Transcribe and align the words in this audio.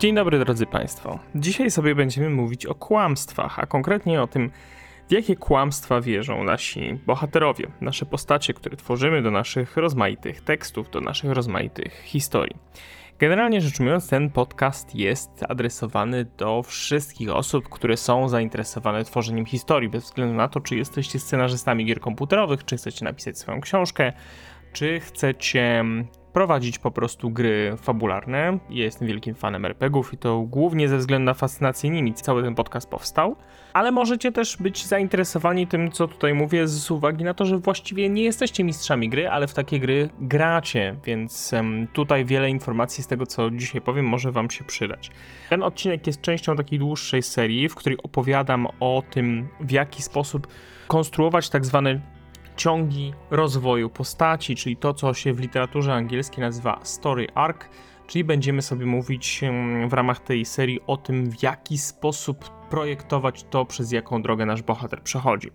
Dzień 0.00 0.14
dobry 0.14 0.38
drodzy 0.38 0.66
Państwo. 0.66 1.18
Dzisiaj 1.34 1.70
sobie 1.70 1.94
będziemy 1.94 2.30
mówić 2.30 2.66
o 2.66 2.74
kłamstwach, 2.74 3.58
a 3.58 3.66
konkretnie 3.66 4.22
o 4.22 4.26
tym, 4.26 4.50
w 5.08 5.12
jakie 5.12 5.36
kłamstwa 5.36 6.00
wierzą 6.00 6.44
nasi 6.44 6.94
bohaterowie, 7.06 7.66
nasze 7.80 8.06
postacie, 8.06 8.54
które 8.54 8.76
tworzymy 8.76 9.22
do 9.22 9.30
naszych 9.30 9.76
rozmaitych 9.76 10.40
tekstów, 10.40 10.90
do 10.90 11.00
naszych 11.00 11.30
rozmaitych 11.30 12.02
historii. 12.04 12.56
Generalnie 13.18 13.60
rzecz 13.60 13.80
ujmując, 13.80 14.08
ten 14.08 14.30
podcast 14.30 14.94
jest 14.94 15.30
adresowany 15.48 16.26
do 16.38 16.62
wszystkich 16.62 17.30
osób, 17.30 17.68
które 17.68 17.96
są 17.96 18.28
zainteresowane 18.28 19.04
tworzeniem 19.04 19.46
historii, 19.46 19.88
bez 19.88 20.04
względu 20.04 20.34
na 20.34 20.48
to, 20.48 20.60
czy 20.60 20.76
jesteście 20.76 21.18
scenarzystami 21.18 21.84
gier 21.84 22.00
komputerowych, 22.00 22.64
czy 22.64 22.76
chcecie 22.76 23.04
napisać 23.04 23.38
swoją 23.38 23.60
książkę, 23.60 24.12
czy 24.72 25.00
chcecie 25.00 25.84
prowadzić 26.32 26.78
po 26.78 26.90
prostu 26.90 27.30
gry 27.30 27.76
fabularne. 27.76 28.58
Ja 28.70 28.84
jestem 28.84 29.08
wielkim 29.08 29.34
fanem 29.34 29.64
RPGów 29.64 30.14
i 30.14 30.18
to 30.18 30.40
głównie 30.40 30.88
ze 30.88 30.98
względu 30.98 31.24
na 31.26 31.34
fascynację 31.34 31.90
nimi 31.90 32.14
cały 32.14 32.42
ten 32.42 32.54
podcast 32.54 32.90
powstał. 32.90 33.36
Ale 33.72 33.92
możecie 33.92 34.32
też 34.32 34.56
być 34.56 34.86
zainteresowani 34.86 35.66
tym, 35.66 35.92
co 35.92 36.08
tutaj 36.08 36.34
mówię, 36.34 36.68
z 36.68 36.90
uwagi 36.90 37.24
na 37.24 37.34
to, 37.34 37.46
że 37.46 37.58
właściwie 37.58 38.08
nie 38.08 38.22
jesteście 38.22 38.64
mistrzami 38.64 39.08
gry, 39.08 39.28
ale 39.28 39.46
w 39.46 39.54
takie 39.54 39.80
gry 39.80 40.08
gracie, 40.20 40.96
więc 41.04 41.54
tutaj 41.92 42.24
wiele 42.24 42.50
informacji 42.50 43.04
z 43.04 43.06
tego, 43.06 43.26
co 43.26 43.50
dzisiaj 43.50 43.80
powiem, 43.80 44.06
może 44.06 44.32
Wam 44.32 44.50
się 44.50 44.64
przydać. 44.64 45.10
Ten 45.50 45.62
odcinek 45.62 46.06
jest 46.06 46.20
częścią 46.20 46.56
takiej 46.56 46.78
dłuższej 46.78 47.22
serii, 47.22 47.68
w 47.68 47.74
której 47.74 47.98
opowiadam 48.02 48.66
o 48.80 49.02
tym, 49.10 49.48
w 49.60 49.70
jaki 49.70 50.02
sposób 50.02 50.46
konstruować 50.88 51.50
tak 51.50 51.66
zwane 51.66 52.00
ciągi 52.56 53.14
rozwoju 53.30 53.90
postaci, 53.90 54.56
czyli 54.56 54.76
to, 54.76 54.94
co 54.94 55.14
się 55.14 55.32
w 55.32 55.40
literaturze 55.40 55.94
angielskiej 55.94 56.40
nazywa 56.40 56.80
story 56.82 57.26
arc, 57.34 57.60
czyli 58.06 58.24
będziemy 58.24 58.62
sobie 58.62 58.86
mówić 58.86 59.40
w 59.88 59.92
ramach 59.92 60.20
tej 60.20 60.44
serii 60.44 60.80
o 60.86 60.96
tym, 60.96 61.30
w 61.30 61.42
jaki 61.42 61.78
sposób 61.78 62.59
projektować 62.70 63.44
to, 63.50 63.64
przez 63.64 63.92
jaką 63.92 64.22
drogę 64.22 64.46
nasz 64.46 64.62
bohater 64.62 65.02
przechodzi. 65.02 65.50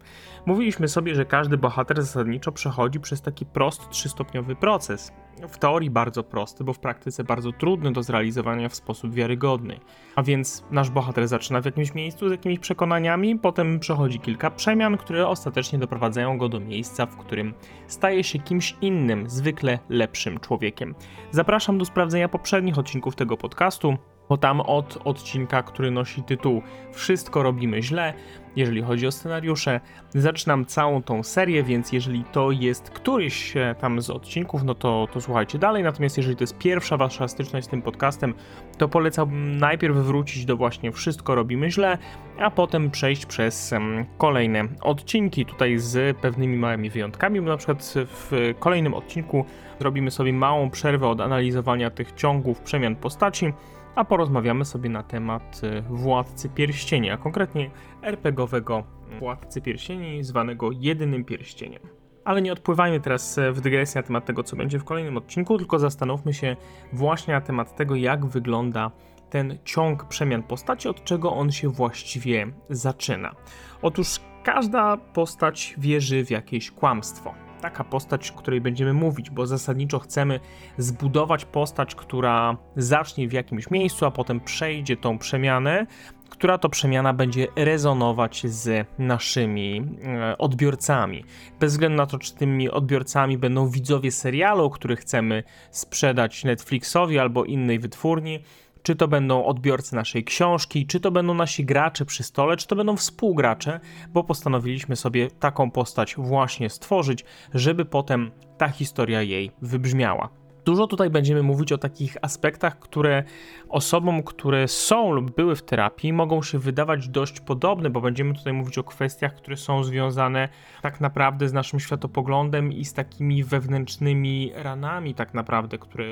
Mówiliśmy 0.45 0.87
sobie, 0.87 1.15
że 1.15 1.25
każdy 1.25 1.57
bohater 1.57 2.01
zasadniczo 2.01 2.51
przechodzi 2.51 2.99
przez 2.99 3.21
taki 3.21 3.45
prosty 3.45 3.85
trzystopniowy 3.89 4.55
proces. 4.55 5.11
W 5.49 5.57
teorii 5.57 5.89
bardzo 5.89 6.23
prosty, 6.23 6.63
bo 6.63 6.73
w 6.73 6.79
praktyce 6.79 7.23
bardzo 7.23 7.51
trudny 7.51 7.91
do 7.91 8.03
zrealizowania 8.03 8.69
w 8.69 8.75
sposób 8.75 9.13
wiarygodny. 9.13 9.79
A 10.15 10.23
więc 10.23 10.63
nasz 10.71 10.89
bohater 10.89 11.27
zaczyna 11.27 11.61
w 11.61 11.65
jakimś 11.65 11.93
miejscu 11.93 12.29
z 12.29 12.31
jakimiś 12.31 12.59
przekonaniami, 12.59 13.39
potem 13.39 13.79
przechodzi 13.79 14.19
kilka 14.19 14.51
przemian, 14.51 14.97
które 14.97 15.27
ostatecznie 15.27 15.79
doprowadzają 15.79 16.37
go 16.37 16.49
do 16.49 16.59
miejsca, 16.59 17.05
w 17.05 17.17
którym 17.17 17.53
staje 17.87 18.23
się 18.23 18.39
kimś 18.39 18.75
innym, 18.81 19.29
zwykle 19.29 19.79
lepszym 19.89 20.39
człowiekiem. 20.39 20.95
Zapraszam 21.31 21.77
do 21.77 21.85
sprawdzenia 21.85 22.29
poprzednich 22.29 22.77
odcinków 22.77 23.15
tego 23.15 23.37
podcastu 23.37 23.97
bo 24.29 24.37
tam 24.37 24.61
od 24.61 24.97
odcinka, 25.05 25.63
który 25.63 25.91
nosi 25.91 26.23
tytuł 26.23 26.61
Wszystko 26.91 27.43
robimy 27.43 27.83
źle, 27.83 28.13
jeżeli 28.55 28.81
chodzi 28.81 29.07
o 29.07 29.11
scenariusze, 29.11 29.79
zaczynam 30.09 30.65
całą 30.65 31.03
tą 31.03 31.23
serię, 31.23 31.63
więc 31.63 31.91
jeżeli 31.91 32.23
to 32.23 32.51
jest 32.51 32.89
któryś 32.89 33.57
e, 33.57 33.75
tam 33.79 34.01
z 34.01 34.09
odcinków, 34.09 34.63
no 34.63 34.75
to, 34.75 35.07
to 35.13 35.21
słuchajcie 35.21 35.59
dalej. 35.59 35.83
Natomiast 35.83 36.17
jeżeli 36.17 36.35
to 36.35 36.43
jest 36.43 36.57
pierwsza 36.57 36.97
wasza 36.97 37.27
styczność 37.27 37.67
z 37.67 37.69
tym 37.69 37.81
podcastem, 37.81 38.33
to 38.77 38.87
polecałbym 38.87 39.57
najpierw 39.57 39.95
wrócić 39.95 40.45
do 40.45 40.57
właśnie 40.57 40.91
Wszystko 40.91 41.35
robimy 41.35 41.71
źle, 41.71 41.97
a 42.39 42.51
potem 42.51 42.91
przejść 42.91 43.25
przez 43.25 43.73
kolejne 44.17 44.63
odcinki, 44.81 45.45
tutaj 45.45 45.77
z 45.77 46.17
pewnymi 46.17 46.57
małymi 46.57 46.89
wyjątkami, 46.89 47.41
bo 47.41 47.47
na 47.47 47.57
przykład 47.57 47.93
w 47.95 48.53
kolejnym 48.59 48.93
odcinku 48.93 49.45
zrobimy 49.79 50.11
sobie 50.11 50.33
małą 50.33 50.69
przerwę 50.69 51.07
od 51.07 51.21
analizowania 51.21 51.89
tych 51.89 52.11
ciągów 52.11 52.59
przemian 52.59 52.95
postaci 52.95 53.53
a 53.95 54.05
porozmawiamy 54.05 54.65
sobie 54.65 54.89
na 54.89 55.03
temat 55.03 55.61
y, 55.63 55.81
Władcy 55.81 56.49
Pierścieni, 56.49 57.09
a 57.09 57.17
konkretnie 57.17 57.71
RPGowego 58.01 58.83
Władcy 59.19 59.61
Pierścieni, 59.61 60.23
zwanego 60.23 60.69
Jedynym 60.71 61.25
Pierścieniem. 61.25 61.81
Ale 62.23 62.41
nie 62.41 62.53
odpływajmy 62.53 62.99
teraz 62.99 63.39
w 63.51 63.61
dygresję 63.61 64.01
na 64.01 64.07
temat 64.07 64.25
tego, 64.25 64.43
co 64.43 64.55
będzie 64.55 64.79
w 64.79 64.83
kolejnym 64.83 65.17
odcinku, 65.17 65.57
tylko 65.57 65.79
zastanówmy 65.79 66.33
się 66.33 66.55
właśnie 66.93 67.33
na 67.33 67.41
temat 67.41 67.75
tego, 67.75 67.95
jak 67.95 68.25
wygląda 68.25 68.91
ten 69.29 69.57
ciąg 69.63 70.05
przemian 70.05 70.43
postaci, 70.43 70.87
od 70.87 71.03
czego 71.03 71.33
on 71.33 71.51
się 71.51 71.69
właściwie 71.69 72.47
zaczyna. 72.69 73.35
Otóż 73.81 74.19
każda 74.43 74.97
postać 74.97 75.75
wierzy 75.77 76.25
w 76.25 76.31
jakieś 76.31 76.71
kłamstwo 76.71 77.44
taka 77.65 77.83
postać, 77.83 78.31
o 78.31 78.33
której 78.33 78.61
będziemy 78.61 78.93
mówić, 78.93 79.29
bo 79.29 79.47
zasadniczo 79.47 79.99
chcemy 79.99 80.39
zbudować 80.77 81.45
postać, 81.45 81.95
która 81.95 82.57
zacznie 82.75 83.27
w 83.27 83.33
jakimś 83.33 83.71
miejscu, 83.71 84.05
a 84.05 84.11
potem 84.11 84.39
przejdzie 84.39 84.97
tą 84.97 85.17
przemianę, 85.17 85.85
która 86.29 86.57
to 86.57 86.69
przemiana 86.69 87.13
będzie 87.13 87.47
rezonować 87.55 88.47
z 88.47 88.87
naszymi 88.99 89.81
e, 90.03 90.37
odbiorcami. 90.37 91.23
Bez 91.59 91.71
względu 91.71 91.97
na 91.97 92.05
to, 92.05 92.19
czy 92.19 92.35
tymi 92.35 92.69
odbiorcami 92.69 93.37
będą 93.37 93.69
widzowie 93.69 94.11
serialu, 94.11 94.69
który 94.69 94.95
chcemy 94.95 95.43
sprzedać 95.71 96.43
Netflixowi 96.43 97.19
albo 97.19 97.45
innej 97.45 97.79
wytwórni, 97.79 98.39
czy 98.85 98.95
to 98.95 99.07
będą 99.07 99.45
odbiorcy 99.45 99.95
naszej 99.95 100.23
książki, 100.23 100.87
czy 100.87 100.99
to 100.99 101.11
będą 101.11 101.33
nasi 101.33 101.65
gracze 101.65 102.05
przy 102.05 102.23
stole, 102.23 102.57
czy 102.57 102.67
to 102.67 102.75
będą 102.75 102.95
współgracze, 102.95 103.79
bo 104.09 104.23
postanowiliśmy 104.23 104.95
sobie 104.95 105.31
taką 105.31 105.71
postać 105.71 106.15
właśnie 106.17 106.69
stworzyć, 106.69 107.25
żeby 107.53 107.85
potem 107.85 108.31
ta 108.57 108.67
historia 108.67 109.21
jej 109.21 109.51
wybrzmiała. 109.61 110.44
Dużo 110.65 110.87
tutaj 110.87 111.09
będziemy 111.09 111.43
mówić 111.43 111.71
o 111.71 111.77
takich 111.77 112.17
aspektach, 112.21 112.79
które 112.79 113.23
osobom, 113.69 114.23
które 114.23 114.67
są 114.67 115.11
lub 115.11 115.35
były 115.35 115.55
w 115.55 115.61
terapii, 115.61 116.13
mogą 116.13 116.43
się 116.43 116.59
wydawać 116.59 117.09
dość 117.09 117.39
podobne, 117.39 117.89
bo 117.89 118.01
będziemy 118.01 118.33
tutaj 118.33 118.53
mówić 118.53 118.77
o 118.77 118.83
kwestiach, 118.83 119.35
które 119.35 119.57
są 119.57 119.83
związane 119.83 120.49
tak 120.81 121.01
naprawdę 121.01 121.49
z 121.49 121.53
naszym 121.53 121.79
światopoglądem 121.79 122.73
i 122.73 122.85
z 122.85 122.93
takimi 122.93 123.43
wewnętrznymi 123.43 124.51
ranami, 124.55 125.13
tak 125.13 125.33
naprawdę, 125.33 125.77
które 125.77 126.05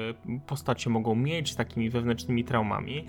postacie 0.47 0.89
mogą 0.89 1.15
mieć, 1.15 1.51
z 1.51 1.55
takimi 1.55 1.89
wewnętrznymi 1.89 2.43
traumami. 2.43 3.05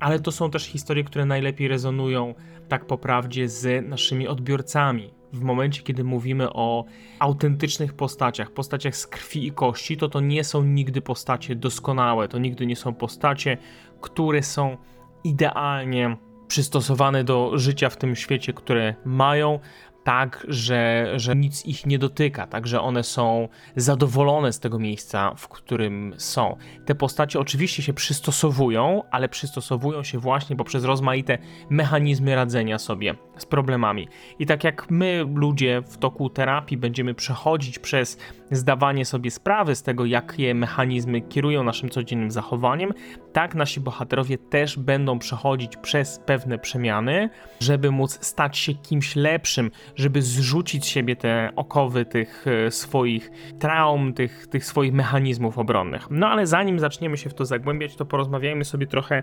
Ale 0.00 0.20
to 0.20 0.32
są 0.32 0.50
też 0.50 0.64
historie, 0.64 1.04
które 1.04 1.24
najlepiej 1.24 1.68
rezonują 1.68 2.34
tak 2.68 2.86
po 2.86 2.98
prawdzie 2.98 3.48
z 3.48 3.88
naszymi 3.88 4.28
odbiorcami, 4.28 5.13
w 5.34 5.42
momencie, 5.42 5.82
kiedy 5.82 6.04
mówimy 6.04 6.52
o 6.52 6.84
autentycznych 7.18 7.92
postaciach, 7.92 8.50
postaciach 8.50 8.96
z 8.96 9.06
krwi 9.06 9.46
i 9.46 9.52
kości, 9.52 9.96
to 9.96 10.08
to 10.08 10.20
nie 10.20 10.44
są 10.44 10.62
nigdy 10.62 11.00
postacie 11.00 11.56
doskonałe, 11.56 12.28
to 12.28 12.38
nigdy 12.38 12.66
nie 12.66 12.76
są 12.76 12.94
postacie, 12.94 13.58
które 14.00 14.42
są 14.42 14.76
idealnie 15.24 16.16
przystosowane 16.48 17.24
do 17.24 17.58
życia 17.58 17.90
w 17.90 17.96
tym 17.96 18.16
świecie, 18.16 18.52
które 18.52 18.94
mają, 19.04 19.60
tak, 20.04 20.46
że, 20.48 21.12
że 21.16 21.36
nic 21.36 21.66
ich 21.66 21.86
nie 21.86 21.98
dotyka, 21.98 22.46
tak, 22.46 22.66
że 22.66 22.80
one 22.80 23.02
są 23.02 23.48
zadowolone 23.76 24.52
z 24.52 24.60
tego 24.60 24.78
miejsca, 24.78 25.34
w 25.36 25.48
którym 25.48 26.14
są. 26.16 26.56
Te 26.84 26.94
postacie 26.94 27.40
oczywiście 27.40 27.82
się 27.82 27.92
przystosowują, 27.92 29.02
ale 29.10 29.28
przystosowują 29.28 30.02
się 30.02 30.18
właśnie 30.18 30.56
poprzez 30.56 30.84
rozmaite 30.84 31.38
mechanizmy 31.70 32.34
radzenia 32.34 32.78
sobie 32.78 33.14
z 33.38 33.46
problemami. 33.46 34.08
I 34.38 34.46
tak 34.46 34.64
jak 34.64 34.90
my, 34.90 35.24
ludzie, 35.34 35.82
w 35.86 35.98
toku 35.98 36.30
terapii 36.30 36.76
będziemy 36.76 37.14
przechodzić 37.14 37.78
przez 37.78 38.18
zdawanie 38.50 39.04
sobie 39.04 39.30
sprawy 39.30 39.74
z 39.74 39.82
tego, 39.82 40.04
jakie 40.04 40.54
mechanizmy 40.54 41.20
kierują 41.20 41.64
naszym 41.64 41.90
codziennym 41.90 42.30
zachowaniem, 42.30 42.92
tak 43.34 43.54
nasi 43.54 43.80
bohaterowie 43.80 44.38
też 44.38 44.78
będą 44.78 45.18
przechodzić 45.18 45.76
przez 45.76 46.18
pewne 46.18 46.58
przemiany, 46.58 47.30
żeby 47.60 47.90
móc 47.90 48.26
stać 48.26 48.58
się 48.58 48.74
kimś 48.74 49.16
lepszym, 49.16 49.70
żeby 49.96 50.22
zrzucić 50.22 50.84
z 50.84 50.88
siebie 50.88 51.16
te 51.16 51.50
okowy 51.56 52.04
tych 52.04 52.44
e, 52.46 52.70
swoich 52.70 53.30
traum, 53.58 54.12
tych, 54.12 54.46
tych 54.46 54.64
swoich 54.64 54.92
mechanizmów 54.92 55.58
obronnych. 55.58 56.06
No 56.10 56.28
ale 56.28 56.46
zanim 56.46 56.78
zaczniemy 56.78 57.16
się 57.16 57.30
w 57.30 57.34
to 57.34 57.44
zagłębiać, 57.44 57.96
to 57.96 58.04
porozmawiajmy 58.04 58.64
sobie 58.64 58.86
trochę 58.86 59.22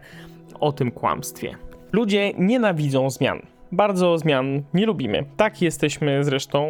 o 0.59 0.71
tym 0.71 0.91
kłamstwie. 0.91 1.55
Ludzie 1.91 2.33
nienawidzą 2.33 3.09
zmian 3.09 3.41
bardzo 3.71 4.17
zmian 4.17 4.63
nie 4.73 4.85
lubimy. 4.85 5.25
Tak 5.37 5.61
jesteśmy 5.61 6.23
zresztą 6.23 6.67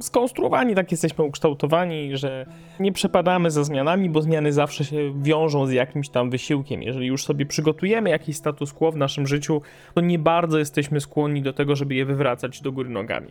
skonstruowani, 0.00 0.74
tak 0.74 0.90
jesteśmy 0.90 1.24
ukształtowani, 1.24 2.16
że 2.16 2.46
nie 2.80 2.92
przepadamy 2.92 3.50
za 3.50 3.64
zmianami, 3.64 4.10
bo 4.10 4.22
zmiany 4.22 4.52
zawsze 4.52 4.84
się 4.84 5.22
wiążą 5.22 5.66
z 5.66 5.72
jakimś 5.72 6.08
tam 6.08 6.30
wysiłkiem. 6.30 6.82
Jeżeli 6.82 7.06
już 7.06 7.24
sobie 7.24 7.46
przygotujemy 7.46 8.10
jakiś 8.10 8.36
status 8.36 8.72
quo 8.72 8.92
w 8.92 8.96
naszym 8.96 9.26
życiu, 9.26 9.62
to 9.94 10.00
nie 10.00 10.18
bardzo 10.18 10.58
jesteśmy 10.58 11.00
skłonni 11.00 11.42
do 11.42 11.52
tego, 11.52 11.76
żeby 11.76 11.94
je 11.94 12.04
wywracać 12.04 12.60
do 12.60 12.72
góry 12.72 12.90
nogami. 12.90 13.28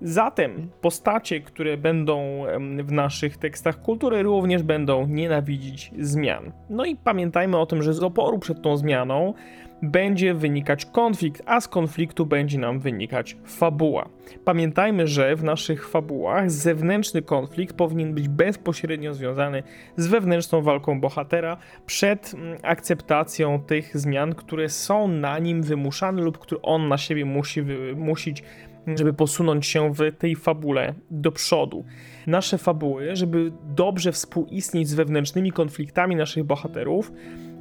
Zatem 0.00 0.70
postacie, 0.80 1.40
które 1.40 1.76
będą 1.76 2.44
w 2.82 2.92
naszych 2.92 3.36
tekstach 3.36 3.82
kultury, 3.82 4.22
również 4.22 4.62
będą 4.62 5.06
nienawidzić 5.06 5.90
zmian. 5.98 6.52
No 6.70 6.84
i 6.84 6.96
pamiętajmy 6.96 7.58
o 7.58 7.66
tym, 7.66 7.82
że 7.82 7.94
z 7.94 8.02
oporu 8.02 8.38
przed 8.38 8.62
tą 8.62 8.76
zmianą 8.76 9.34
będzie 9.82 10.34
wynikać 10.34 10.86
konflikt, 10.86 11.42
a 11.46 11.60
z 11.60 11.68
konfliktu 11.68 12.26
będzie 12.26 12.58
nam 12.58 12.80
wynikać 12.80 13.36
fabuła. 13.44 14.08
Pamiętajmy, 14.44 15.06
że 15.06 15.36
w 15.36 15.44
naszych 15.44 15.88
fabułach 15.88 16.50
zewnętrzny 16.50 17.22
konflikt 17.22 17.76
powinien 17.76 18.14
być 18.14 18.28
bezpośrednio 18.28 19.14
związany 19.14 19.62
z 19.96 20.06
wewnętrzną 20.06 20.62
walką 20.62 21.00
bohatera 21.00 21.56
przed 21.86 22.34
mm, 22.34 22.58
akceptacją 22.62 23.62
tych 23.66 23.98
zmian, 23.98 24.34
które 24.34 24.68
są 24.68 25.08
na 25.08 25.38
nim 25.38 25.62
wymuszane 25.62 26.22
lub 26.22 26.38
które 26.38 26.62
on 26.62 26.88
na 26.88 26.98
siebie 26.98 27.24
musi 27.24 27.62
wymusić 27.62 28.42
żeby 28.86 29.12
posunąć 29.12 29.66
się 29.66 29.94
w 29.94 30.16
tej 30.18 30.36
fabule 30.36 30.94
do 31.10 31.32
przodu. 31.32 31.84
Nasze 32.26 32.58
fabuły, 32.58 33.16
żeby 33.16 33.52
dobrze 33.64 34.12
współistnieć 34.12 34.88
z 34.88 34.94
wewnętrznymi 34.94 35.52
konfliktami 35.52 36.16
naszych 36.16 36.44
bohaterów, 36.44 37.12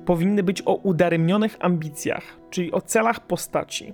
powinny 0.05 0.43
być 0.43 0.63
o 0.65 0.75
udaremnionych 0.75 1.57
ambicjach, 1.59 2.23
czyli 2.49 2.71
o 2.71 2.81
celach 2.81 3.27
postaci. 3.27 3.93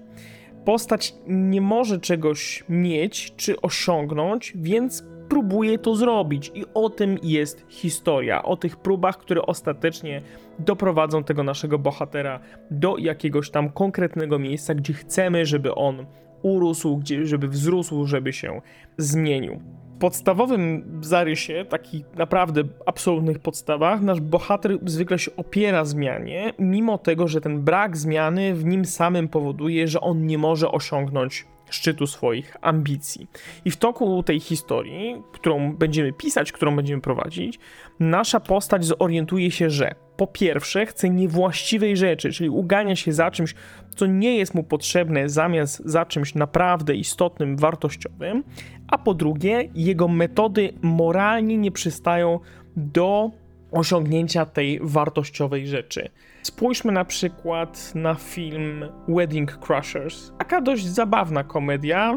Postać 0.66 1.14
nie 1.28 1.62
może 1.62 2.00
czegoś 2.00 2.64
mieć 2.70 3.36
czy 3.36 3.62
osiągnąć, 3.62 4.54
więc 4.56 5.04
próbuje 5.30 5.80
to 5.80 5.96
zrobić, 5.96 6.52
i 6.56 6.66
o 6.74 6.90
tym 6.90 7.18
jest 7.24 7.66
historia. 7.70 8.44
O 8.44 8.58
tych 8.58 8.78
próbach, 8.78 9.18
które 9.18 9.42
ostatecznie 9.42 10.22
doprowadzą 10.60 11.24
tego 11.24 11.44
naszego 11.44 11.80
bohatera 11.80 12.40
do 12.72 12.98
jakiegoś 12.98 13.50
tam 13.50 13.70
konkretnego 13.70 14.40
miejsca, 14.40 14.76
gdzie 14.76 14.94
chcemy, 14.94 15.46
żeby 15.46 15.76
on 15.76 16.06
urósł, 16.42 17.02
żeby 17.24 17.48
wzrósł, 17.48 18.06
żeby 18.06 18.34
się 18.34 18.62
zmienił. 18.98 19.62
Podstawowym 20.00 20.84
zarysie, 21.02 21.66
takich 21.70 22.06
naprawdę 22.16 22.64
absolutnych 22.86 23.40
podstawach, 23.40 24.02
nasz 24.02 24.22
bohater 24.22 24.78
zwykle 24.86 25.20
się 25.20 25.32
opiera 25.36 25.86
zmianie, 25.86 26.54
mimo 26.60 26.98
tego, 26.98 27.28
że 27.28 27.42
ten 27.42 27.62
brak 27.62 27.98
zmiany 27.98 28.54
w 28.54 28.66
nim 28.66 28.86
samym 28.86 29.28
powoduje, 29.28 29.88
że 29.88 30.02
on 30.02 30.26
nie 30.26 30.38
może 30.38 30.72
osiągnąć 30.72 31.46
szczytu 31.70 32.08
swoich 32.08 32.56
ambicji. 32.62 33.28
I 33.66 33.72
w 33.72 33.78
toku 33.78 34.24
tej 34.24 34.40
historii, 34.40 35.22
którą 35.32 35.76
będziemy 35.76 36.14
pisać, 36.14 36.52
którą 36.52 36.76
będziemy 36.76 37.02
prowadzić, 37.02 37.60
nasza 38.00 38.40
postać 38.40 38.86
zorientuje 38.86 39.52
się, 39.52 39.70
że 39.70 39.96
po 40.18 40.28
pierwsze 40.28 40.86
chce 40.86 41.10
niewłaściwej 41.10 41.98
rzeczy, 41.98 42.32
czyli 42.32 42.50
ugania 42.50 42.96
się 42.96 43.14
za 43.14 43.32
czymś, 43.32 43.56
co 43.96 44.06
nie 44.06 44.38
jest 44.38 44.56
mu 44.56 44.64
potrzebne, 44.64 45.30
zamiast 45.30 45.82
za 45.86 46.06
czymś 46.06 46.36
naprawdę 46.36 46.96
istotnym, 46.96 47.58
wartościowym, 47.58 48.44
a 48.88 48.98
po 48.98 49.14
drugie, 49.14 49.70
jego 49.76 50.08
metody 50.08 50.74
moralnie 50.82 51.58
nie 51.58 51.72
przystają 51.72 52.40
do 52.76 53.32
osiągnięcia 53.72 54.46
tej 54.46 54.80
wartościowej 54.84 55.68
rzeczy. 55.68 56.10
Spójrzmy 56.44 56.92
na 56.92 57.06
przykład 57.06 57.96
na 57.96 58.16
film 58.16 58.86
Wedding 59.08 59.58
Crushers. 59.58 60.32
Taka 60.38 60.62
dość 60.62 60.86
zabawna 60.86 61.44
komedia, 61.44 62.16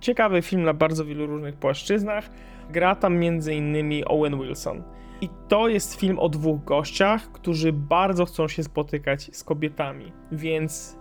ciekawy 0.00 0.42
film 0.42 0.62
na 0.62 0.74
bardzo 0.74 1.04
wielu 1.04 1.26
różnych 1.26 1.54
płaszczyznach. 1.54 2.30
Gra 2.70 2.94
tam 2.94 3.22
m.in. 3.22 4.02
Owen 4.06 4.38
Wilson. 4.40 4.82
I 5.20 5.28
to 5.48 5.68
jest 5.68 6.00
film 6.00 6.18
o 6.18 6.28
dwóch 6.28 6.64
gościach, 6.64 7.32
którzy 7.32 7.72
bardzo 7.72 8.24
chcą 8.24 8.48
się 8.48 8.62
spotykać 8.62 9.30
z 9.36 9.44
kobietami, 9.44 10.12
więc 10.32 10.98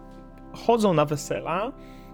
chodzą 0.54 0.94
na 0.94 1.06
wesela, 1.06 1.72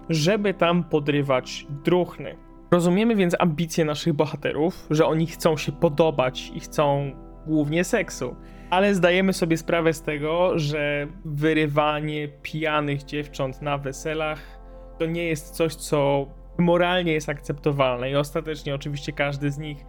żeby 0.08 0.54
tam 0.54 0.84
podrywać 0.84 1.66
druchny. 1.84 2.36
Rozumiemy 2.70 3.16
więc 3.16 3.36
ambicje 3.38 3.84
naszych 3.84 4.12
bohaterów, 4.12 4.86
że 4.90 5.06
oni 5.06 5.26
chcą 5.26 5.56
się 5.56 5.72
podobać 5.72 6.52
i 6.54 6.60
chcą 6.60 7.12
głównie 7.46 7.84
seksu. 7.84 8.36
Ale 8.70 8.94
zdajemy 8.94 9.32
sobie 9.32 9.56
sprawę 9.56 9.92
z 9.92 10.02
tego, 10.02 10.58
że 10.58 11.06
wyrywanie 11.24 12.28
pijanych 12.28 13.04
dziewcząt 13.04 13.62
na 13.62 13.78
weselach 13.78 14.58
to 14.98 15.06
nie 15.06 15.24
jest 15.24 15.54
coś, 15.54 15.74
co 15.74 16.26
moralnie 16.58 17.12
jest 17.12 17.28
akceptowalne. 17.28 18.10
I 18.10 18.16
ostatecznie, 18.16 18.74
oczywiście, 18.74 19.12
każdy 19.12 19.50
z 19.50 19.58
nich 19.58 19.84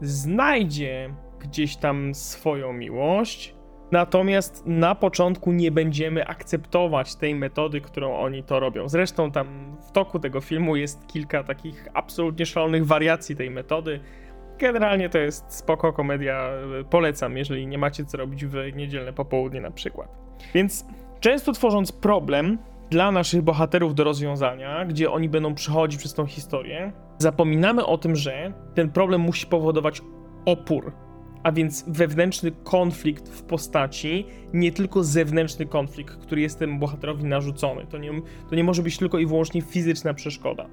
znajdzie 0.00 1.14
gdzieś 1.44 1.76
tam 1.76 2.14
swoją 2.14 2.72
miłość. 2.72 3.54
Natomiast 3.92 4.66
na 4.66 4.94
początku 4.94 5.52
nie 5.52 5.70
będziemy 5.70 6.26
akceptować 6.26 7.16
tej 7.16 7.34
metody, 7.34 7.80
którą 7.80 8.16
oni 8.16 8.42
to 8.42 8.60
robią. 8.60 8.88
Zresztą 8.88 9.30
tam 9.30 9.76
w 9.88 9.92
toku 9.92 10.18
tego 10.18 10.40
filmu 10.40 10.76
jest 10.76 11.06
kilka 11.06 11.44
takich 11.44 11.88
absolutnie 11.94 12.46
szalonych 12.46 12.86
wariacji 12.86 13.36
tej 13.36 13.50
metody. 13.50 14.00
Generalnie 14.58 15.08
to 15.08 15.18
jest 15.18 15.52
spoko 15.52 15.92
komedia, 15.92 16.50
polecam, 16.90 17.36
jeżeli 17.36 17.66
nie 17.66 17.78
macie 17.78 18.04
co 18.04 18.18
robić 18.18 18.46
w 18.46 18.76
niedzielne 18.76 19.12
popołudnie 19.12 19.60
na 19.60 19.70
przykład. 19.70 20.08
Więc 20.54 20.86
często 21.20 21.52
tworząc 21.52 21.92
problem 21.92 22.58
dla 22.90 23.12
naszych 23.12 23.42
bohaterów 23.42 23.94
do 23.94 24.04
rozwiązania, 24.04 24.84
gdzie 24.84 25.10
oni 25.10 25.28
będą 25.28 25.54
przechodzić 25.54 25.98
przez 25.98 26.14
tą 26.14 26.26
historię, 26.26 26.92
zapominamy 27.18 27.86
o 27.86 27.98
tym, 27.98 28.16
że 28.16 28.52
ten 28.74 28.90
problem 28.90 29.20
musi 29.20 29.46
powodować 29.46 30.02
opór 30.44 30.92
a 31.44 31.52
więc 31.52 31.84
wewnętrzny 31.86 32.52
konflikt 32.64 33.28
w 33.28 33.42
postaci, 33.42 34.26
nie 34.52 34.72
tylko 34.72 35.04
zewnętrzny 35.04 35.66
konflikt, 35.66 36.16
który 36.16 36.40
jest 36.40 36.58
temu 36.58 36.78
bohaterowi 36.78 37.24
narzucony. 37.24 37.86
To 37.86 37.98
nie, 37.98 38.10
to 38.50 38.56
nie 38.56 38.64
może 38.64 38.82
być 38.82 38.98
tylko 38.98 39.18
i 39.18 39.26
wyłącznie 39.26 39.62
fizyczna 39.62 40.14
przeszkoda. 40.14 40.66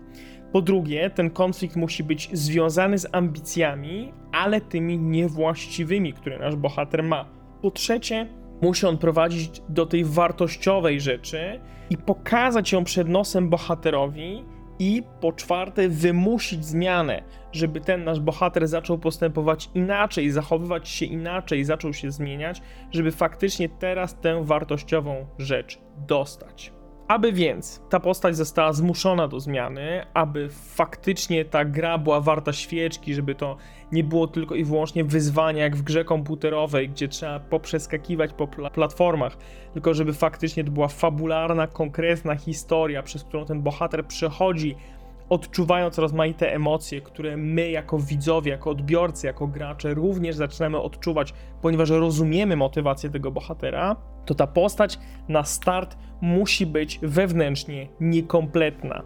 Po 0.51 0.61
drugie, 0.61 1.09
ten 1.09 1.29
konflikt 1.29 1.75
musi 1.75 2.03
być 2.03 2.29
związany 2.33 2.97
z 2.97 3.07
ambicjami, 3.11 4.13
ale 4.31 4.61
tymi 4.61 4.99
niewłaściwymi, 4.99 6.13
które 6.13 6.39
nasz 6.39 6.55
bohater 6.55 7.03
ma. 7.03 7.25
Po 7.61 7.71
trzecie, 7.71 8.27
musi 8.61 8.85
on 8.85 8.97
prowadzić 8.97 9.61
do 9.69 9.85
tej 9.85 10.05
wartościowej 10.05 11.01
rzeczy 11.01 11.59
i 11.89 11.97
pokazać 11.97 12.71
ją 12.71 12.83
przed 12.83 13.09
nosem 13.09 13.49
bohaterowi, 13.49 14.45
i 14.81 15.03
po 15.19 15.33
czwarte, 15.33 15.89
wymusić 15.89 16.65
zmianę, 16.65 17.23
żeby 17.51 17.81
ten 17.81 18.03
nasz 18.03 18.19
bohater 18.19 18.67
zaczął 18.67 18.97
postępować 18.97 19.69
inaczej, 19.73 20.31
zachowywać 20.31 20.89
się 20.89 21.05
inaczej, 21.05 21.63
zaczął 21.63 21.93
się 21.93 22.11
zmieniać, 22.11 22.61
żeby 22.91 23.11
faktycznie 23.11 23.69
teraz 23.69 24.19
tę 24.19 24.45
wartościową 24.45 25.25
rzecz 25.37 25.79
dostać. 26.07 26.73
Aby 27.07 27.33
więc 27.33 27.81
ta 27.89 27.99
postać 27.99 28.35
została 28.35 28.73
zmuszona 28.73 29.27
do 29.27 29.39
zmiany, 29.39 30.05
aby 30.13 30.49
faktycznie 30.49 31.45
ta 31.45 31.65
gra 31.65 31.97
była 31.97 32.21
warta 32.21 32.53
świeczki, 32.53 33.13
żeby 33.13 33.35
to 33.35 33.57
nie 33.91 34.03
było 34.03 34.27
tylko 34.27 34.55
i 34.55 34.63
wyłącznie 34.63 35.03
wyzwanie 35.03 35.61
jak 35.61 35.75
w 35.75 35.81
grze 35.81 36.05
komputerowej, 36.05 36.89
gdzie 36.89 37.07
trzeba 37.07 37.39
poprzeskakiwać 37.39 38.33
po 38.33 38.47
platformach, 38.47 39.37
tylko 39.73 39.93
żeby 39.93 40.13
faktycznie 40.13 40.63
to 40.63 40.71
była 40.71 40.87
fabularna, 40.87 41.67
konkretna 41.67 42.35
historia, 42.35 43.03
przez 43.03 43.23
którą 43.23 43.45
ten 43.45 43.61
bohater 43.61 44.05
przechodzi 44.05 44.75
odczuwając 45.31 45.97
rozmaite 45.97 46.53
emocje, 46.53 47.01
które 47.01 47.37
my 47.37 47.71
jako 47.71 47.99
widzowie, 47.99 48.51
jako 48.51 48.69
odbiorcy, 48.69 49.27
jako 49.27 49.47
gracze 49.47 49.93
również 49.93 50.35
zaczynamy 50.35 50.79
odczuwać, 50.79 51.33
ponieważ 51.61 51.89
rozumiemy 51.89 52.55
motywację 52.55 53.09
tego 53.09 53.31
bohatera, 53.31 53.95
to 54.25 54.35
ta 54.35 54.47
postać 54.47 54.99
na 55.27 55.43
start 55.43 55.97
musi 56.21 56.65
być 56.65 56.99
wewnętrznie 57.01 57.87
niekompletna. 57.99 59.03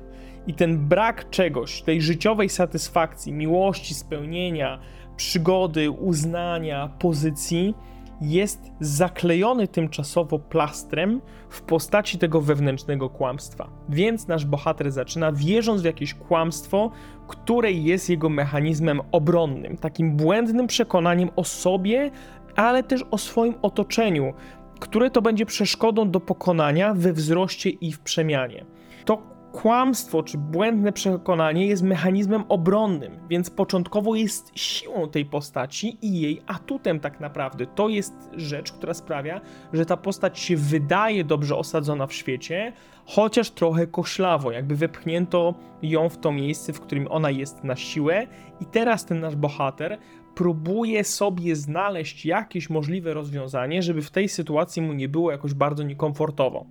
I 0.48 0.54
ten 0.54 0.88
brak 0.88 1.30
czegoś, 1.30 1.82
tej 1.82 2.02
życiowej 2.02 2.50
satysfakcji, 2.50 3.34
miłości, 3.34 3.94
spełnienia, 3.94 4.80
przygody, 5.18 5.92
uznania, 5.92 6.90
pozycji, 7.00 7.76
jest 8.22 8.72
zaklejony 8.80 9.68
tymczasowo 9.68 10.40
plastrem 10.40 11.22
w 11.50 11.62
postaci 11.62 12.18
tego 12.18 12.42
wewnętrznego 12.42 13.10
kłamstwa. 13.10 13.70
Więc 13.90 14.28
nasz 14.28 14.46
bohater 14.46 14.92
zaczyna 14.92 15.32
wierząc 15.32 15.82
w 15.82 15.86
jakieś 15.86 16.14
kłamstwo, 16.14 16.92
które 17.28 17.72
jest 17.72 18.10
jego 18.10 18.30
mechanizmem 18.30 19.02
obronnym, 19.12 19.78
takim 19.78 20.16
błędnym 20.16 20.68
przekonaniem 20.68 21.30
o 21.36 21.44
sobie, 21.44 22.12
ale 22.56 22.84
też 22.84 23.04
o 23.12 23.18
swoim 23.18 23.54
otoczeniu, 23.62 24.34
które 24.80 25.12
to 25.12 25.22
będzie 25.22 25.46
przeszkodą 25.46 26.12
do 26.12 26.20
pokonania 26.20 26.94
we 26.94 27.14
wzroście 27.14 27.70
i 27.70 27.92
w 27.92 28.00
przemianie. 28.00 28.66
To 29.06 29.35
kłamstwo 29.56 30.24
czy 30.24 30.38
błędne 30.38 30.92
przekonanie 30.92 31.68
jest 31.68 31.84
mechanizmem 31.84 32.44
obronnym, 32.50 33.20
więc 33.30 33.50
początkowo 33.50 34.16
jest 34.16 34.52
siłą 34.60 35.10
tej 35.10 35.26
postaci 35.26 35.98
i 36.02 36.22
jej 36.22 36.42
atutem 36.48 37.00
tak 37.00 37.20
naprawdę. 37.20 37.66
To 37.66 37.90
jest 37.90 38.14
rzecz, 38.34 38.72
która 38.72 38.94
sprawia, 38.94 39.42
że 39.74 39.86
ta 39.86 39.98
postać 39.98 40.40
się 40.40 40.58
wydaje 40.58 41.24
dobrze 41.24 41.56
osadzona 41.56 42.08
w 42.08 42.14
świecie, 42.14 42.74
chociaż 43.06 43.52
trochę 43.52 43.88
koślawo, 43.88 44.52
jakby 44.52 44.76
wepchnięto 44.76 45.54
ją 45.82 46.10
w 46.10 46.18
to 46.18 46.32
miejsce, 46.32 46.74
w 46.74 46.80
którym 46.80 47.08
ona 47.10 47.30
jest 47.30 47.64
na 47.64 47.76
siłę 47.76 48.28
i 48.62 48.66
teraz 48.66 49.06
ten 49.06 49.20
nasz 49.20 49.36
bohater 49.36 49.98
próbuje 50.36 51.04
sobie 51.04 51.56
znaleźć 51.56 52.26
jakieś 52.26 52.70
możliwe 52.70 53.14
rozwiązanie, 53.14 53.84
żeby 53.84 54.02
w 54.02 54.12
tej 54.12 54.30
sytuacji 54.30 54.82
mu 54.82 54.94
nie 54.94 55.10
było 55.10 55.32
jakoś 55.32 55.54
bardzo 55.54 55.84
niekomfortowo. 55.84 56.66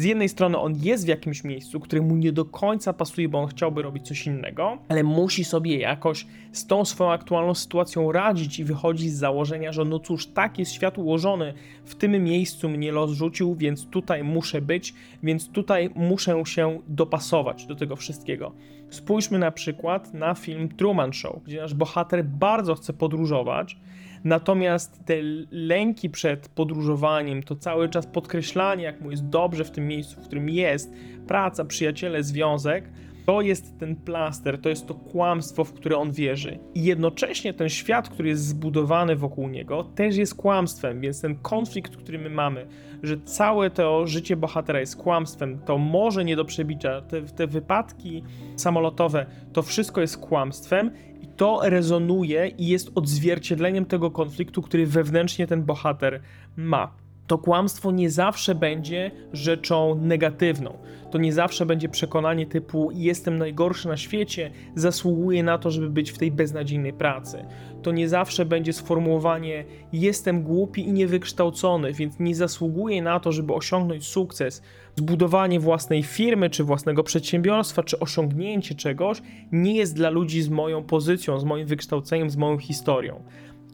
Z 0.00 0.04
jednej 0.04 0.28
strony 0.28 0.58
on 0.58 0.74
jest 0.76 1.04
w 1.04 1.08
jakimś 1.08 1.44
miejscu, 1.44 1.80
które 1.80 2.02
mu 2.02 2.16
nie 2.16 2.32
do 2.32 2.44
końca 2.44 2.92
pasuje, 2.92 3.28
bo 3.28 3.38
on 3.38 3.48
chciałby 3.48 3.82
robić 3.82 4.08
coś 4.08 4.26
innego, 4.26 4.78
ale 4.88 5.02
musi 5.02 5.44
sobie 5.44 5.78
jakoś 5.78 6.26
z 6.52 6.66
tą 6.66 6.84
swoją 6.84 7.10
aktualną 7.10 7.54
sytuacją 7.54 8.12
radzić 8.12 8.58
i 8.58 8.64
wychodzić 8.64 9.12
z 9.12 9.18
założenia, 9.18 9.72
że 9.72 9.84
no 9.84 9.98
cóż, 9.98 10.26
tak 10.26 10.58
jest 10.58 10.72
świat 10.72 10.98
ułożony, 10.98 11.54
w 11.84 11.94
tym 11.94 12.24
miejscu 12.24 12.68
mnie 12.68 12.92
los 12.92 13.10
rzucił, 13.10 13.54
więc 13.54 13.86
tutaj 13.86 14.24
muszę 14.24 14.60
być, 14.60 14.94
więc 15.22 15.48
tutaj 15.48 15.90
muszę 15.94 16.42
się 16.46 16.78
dopasować 16.88 17.66
do 17.66 17.74
tego 17.74 17.96
wszystkiego. 17.96 18.52
Spójrzmy 18.90 19.38
na 19.38 19.50
przykład 19.50 20.14
na 20.14 20.34
film 20.34 20.68
Truman 20.68 21.12
Show, 21.12 21.44
gdzie 21.44 21.60
nasz 21.60 21.74
bohater 21.74 22.24
bardzo 22.24 22.74
chce 22.74 22.92
podróżować, 22.92 23.76
Natomiast 24.24 25.04
te 25.04 25.14
lęki 25.50 26.10
przed 26.10 26.48
podróżowaniem, 26.48 27.42
to 27.42 27.56
cały 27.56 27.88
czas 27.88 28.06
podkreślanie, 28.06 28.84
jak 28.84 29.00
mu 29.00 29.10
jest 29.10 29.28
dobrze 29.28 29.64
w 29.64 29.70
tym 29.70 29.88
miejscu, 29.88 30.20
w 30.20 30.24
którym 30.24 30.48
jest, 30.48 30.92
praca, 31.26 31.64
przyjaciele, 31.64 32.22
związek, 32.22 32.90
to 33.26 33.40
jest 33.40 33.78
ten 33.78 33.96
plaster, 33.96 34.60
to 34.60 34.68
jest 34.68 34.86
to 34.86 34.94
kłamstwo, 34.94 35.64
w 35.64 35.72
które 35.72 35.96
on 35.98 36.12
wierzy. 36.12 36.58
I 36.74 36.84
jednocześnie 36.84 37.54
ten 37.54 37.68
świat, 37.68 38.08
który 38.08 38.28
jest 38.28 38.46
zbudowany 38.46 39.16
wokół 39.16 39.48
niego, 39.48 39.84
też 39.84 40.16
jest 40.16 40.34
kłamstwem, 40.34 41.00
więc 41.00 41.20
ten 41.20 41.36
konflikt, 41.36 41.96
który 41.96 42.18
my 42.18 42.30
mamy, 42.30 42.66
że 43.02 43.20
całe 43.20 43.70
to 43.70 44.06
życie 44.06 44.36
bohatera 44.36 44.80
jest 44.80 44.96
kłamstwem, 44.96 45.58
to 45.58 45.78
może 45.78 46.24
nie 46.24 46.36
do 46.36 46.44
przebicia, 46.44 47.00
te, 47.00 47.22
te 47.22 47.46
wypadki 47.46 48.22
samolotowe, 48.56 49.26
to 49.52 49.62
wszystko 49.62 50.00
jest 50.00 50.18
kłamstwem 50.18 50.90
to 51.40 51.60
rezonuje 51.62 52.48
i 52.48 52.66
jest 52.66 52.90
odzwierciedleniem 52.94 53.86
tego 53.86 54.10
konfliktu, 54.10 54.62
który 54.62 54.86
wewnętrznie 54.86 55.46
ten 55.46 55.62
bohater 55.62 56.20
ma. 56.56 56.94
To 57.26 57.38
kłamstwo 57.38 57.90
nie 57.90 58.10
zawsze 58.10 58.54
będzie 58.54 59.10
rzeczą 59.32 59.94
negatywną. 59.94 60.78
To 61.10 61.18
nie 61.18 61.32
zawsze 61.32 61.66
będzie 61.66 61.88
przekonanie 61.88 62.46
typu 62.46 62.90
jestem 62.94 63.38
najgorszy 63.38 63.88
na 63.88 63.96
świecie, 63.96 64.50
zasługuję 64.74 65.42
na 65.42 65.58
to, 65.58 65.70
żeby 65.70 65.90
być 65.90 66.10
w 66.10 66.18
tej 66.18 66.30
beznadziejnej 66.30 66.92
pracy. 66.92 67.44
To 67.82 67.92
nie 67.92 68.08
zawsze 68.08 68.44
będzie 68.44 68.72
sformułowanie 68.72 69.64
jestem 69.92 70.42
głupi 70.42 70.88
i 70.88 70.92
niewykształcony, 70.92 71.92
więc 71.92 72.18
nie 72.18 72.34
zasługuję 72.34 73.02
na 73.02 73.20
to, 73.20 73.32
żeby 73.32 73.54
osiągnąć 73.54 74.06
sukces, 74.06 74.62
zbudowanie 74.96 75.60
własnej 75.60 76.02
firmy, 76.02 76.50
czy 76.50 76.64
własnego 76.64 77.02
przedsiębiorstwa, 77.02 77.82
czy 77.82 77.98
osiągnięcie 77.98 78.74
czegoś 78.74 79.22
nie 79.52 79.74
jest 79.74 79.94
dla 79.94 80.10
ludzi 80.10 80.42
z 80.42 80.48
moją 80.48 80.82
pozycją, 80.82 81.40
z 81.40 81.44
moim 81.44 81.66
wykształceniem, 81.66 82.30
z 82.30 82.36
moją 82.36 82.58
historią. 82.58 83.22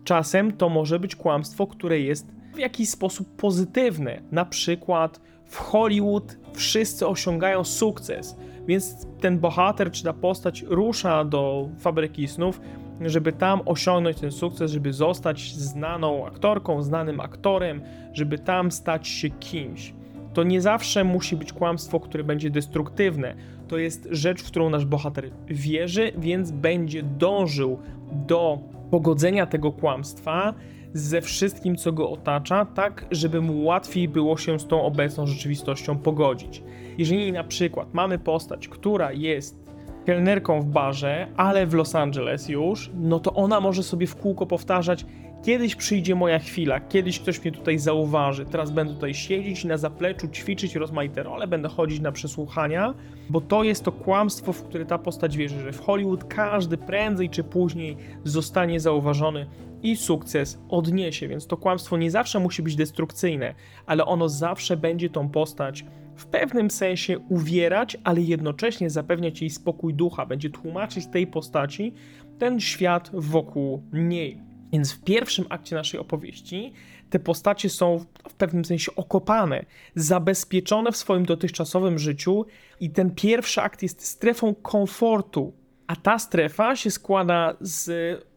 Czasem 0.04 0.52
to 0.52 0.68
może 0.68 1.00
być 1.00 1.16
kłamstwo, 1.16 1.66
które 1.66 2.00
jest 2.00 2.26
w 2.54 2.58
jakiś 2.58 2.88
sposób 2.88 3.36
pozytywne. 3.36 4.22
Na 4.32 4.44
przykład 4.44 5.20
w 5.44 5.56
Hollywood 5.56 6.36
wszyscy 6.54 7.06
osiągają 7.06 7.64
sukces, 7.64 8.36
więc 8.66 9.06
ten 9.20 9.38
bohater 9.38 9.90
czy 9.90 10.04
ta 10.04 10.12
postać 10.12 10.64
rusza 10.68 11.24
do 11.24 11.68
fabryki 11.78 12.28
snów, 12.28 12.60
żeby 13.00 13.32
tam 13.32 13.60
osiągnąć 13.64 14.20
ten 14.20 14.32
sukces, 14.32 14.72
żeby 14.72 14.92
zostać 14.92 15.54
znaną 15.54 16.26
aktorką, 16.26 16.82
znanym 16.82 17.20
aktorem, 17.20 17.82
żeby 18.12 18.38
tam 18.38 18.70
stać 18.70 19.08
się 19.08 19.30
kimś 19.30 19.94
to 20.36 20.42
nie 20.42 20.60
zawsze 20.60 21.04
musi 21.04 21.36
być 21.36 21.52
kłamstwo, 21.52 22.00
które 22.00 22.24
będzie 22.24 22.50
destruktywne. 22.50 23.34
To 23.68 23.78
jest 23.78 24.08
rzecz, 24.10 24.42
w 24.42 24.46
którą 24.46 24.70
nasz 24.70 24.84
bohater 24.84 25.30
wierzy, 25.46 26.12
więc 26.18 26.50
będzie 26.50 27.02
dążył 27.02 27.78
do 28.12 28.58
pogodzenia 28.90 29.46
tego 29.46 29.72
kłamstwa 29.72 30.54
ze 30.92 31.20
wszystkim, 31.20 31.76
co 31.76 31.92
go 31.92 32.10
otacza, 32.10 32.64
tak 32.64 33.06
żeby 33.10 33.40
mu 33.40 33.64
łatwiej 33.64 34.08
było 34.08 34.36
się 34.36 34.58
z 34.58 34.66
tą 34.66 34.82
obecną 34.82 35.26
rzeczywistością 35.26 35.98
pogodzić. 35.98 36.62
Jeżeli 36.98 37.32
na 37.32 37.44
przykład 37.44 37.94
mamy 37.94 38.18
postać, 38.18 38.68
która 38.68 39.12
jest 39.12 39.65
kelnerką 40.06 40.60
w 40.60 40.66
barze, 40.66 41.26
ale 41.36 41.66
w 41.66 41.74
Los 41.74 41.94
Angeles 41.94 42.48
już, 42.48 42.90
no 42.94 43.20
to 43.20 43.34
ona 43.34 43.60
może 43.60 43.82
sobie 43.82 44.06
w 44.06 44.16
kółko 44.16 44.46
powtarzać: 44.46 45.06
Kiedyś 45.44 45.76
przyjdzie 45.76 46.14
moja 46.14 46.38
chwila, 46.38 46.80
kiedyś 46.80 47.20
ktoś 47.20 47.42
mnie 47.42 47.52
tutaj 47.52 47.78
zauważy. 47.78 48.46
Teraz 48.46 48.70
będę 48.70 48.94
tutaj 48.94 49.14
siedzieć 49.14 49.64
na 49.64 49.76
zapleczu, 49.76 50.28
ćwiczyć 50.28 50.74
rozmaite 50.74 51.22
role, 51.22 51.46
będę 51.46 51.68
chodzić 51.68 52.00
na 52.00 52.12
przesłuchania, 52.12 52.94
bo 53.30 53.40
to 53.40 53.64
jest 53.64 53.84
to 53.84 53.92
kłamstwo, 53.92 54.52
w 54.52 54.62
które 54.62 54.86
ta 54.86 54.98
postać 54.98 55.36
wierzy, 55.36 55.60
że 55.60 55.72
w 55.72 55.80
Hollywood 55.80 56.24
każdy 56.24 56.76
prędzej 56.76 57.30
czy 57.30 57.44
później 57.44 57.96
zostanie 58.24 58.80
zauważony 58.80 59.46
i 59.82 59.96
sukces 59.96 60.58
odniesie. 60.68 61.28
Więc 61.28 61.46
to 61.46 61.56
kłamstwo 61.56 61.96
nie 61.96 62.10
zawsze 62.10 62.40
musi 62.40 62.62
być 62.62 62.76
destrukcyjne, 62.76 63.54
ale 63.86 64.06
ono 64.06 64.28
zawsze 64.28 64.76
będzie 64.76 65.10
tą 65.10 65.28
postać 65.28 65.84
w 66.16 66.26
pewnym 66.26 66.70
sensie 66.70 67.18
uwierać, 67.18 67.96
ale 68.04 68.20
jednocześnie 68.20 68.90
zapewniać 68.90 69.40
jej 69.40 69.50
spokój 69.50 69.94
ducha, 69.94 70.26
będzie 70.26 70.50
tłumaczyć 70.50 71.06
tej 71.06 71.26
postaci 71.26 71.92
ten 72.38 72.60
świat 72.60 73.10
wokół 73.12 73.82
niej. 73.92 74.42
Więc 74.72 74.92
w 74.92 75.04
pierwszym 75.04 75.44
akcie 75.48 75.76
naszej 75.76 76.00
opowieści 76.00 76.72
te 77.10 77.18
postacie 77.18 77.70
są 77.70 78.04
w 78.28 78.34
pewnym 78.34 78.64
sensie 78.64 78.94
okopane, 78.96 79.64
zabezpieczone 79.94 80.92
w 80.92 80.96
swoim 80.96 81.24
dotychczasowym 81.24 81.98
życiu, 81.98 82.46
i 82.80 82.90
ten 82.90 83.10
pierwszy 83.10 83.60
akt 83.60 83.82
jest 83.82 84.06
strefą 84.06 84.54
komfortu. 84.54 85.52
A 85.86 85.96
ta 85.96 86.18
strefa 86.18 86.76
się 86.76 86.90
składa 86.90 87.56
z 87.60 87.90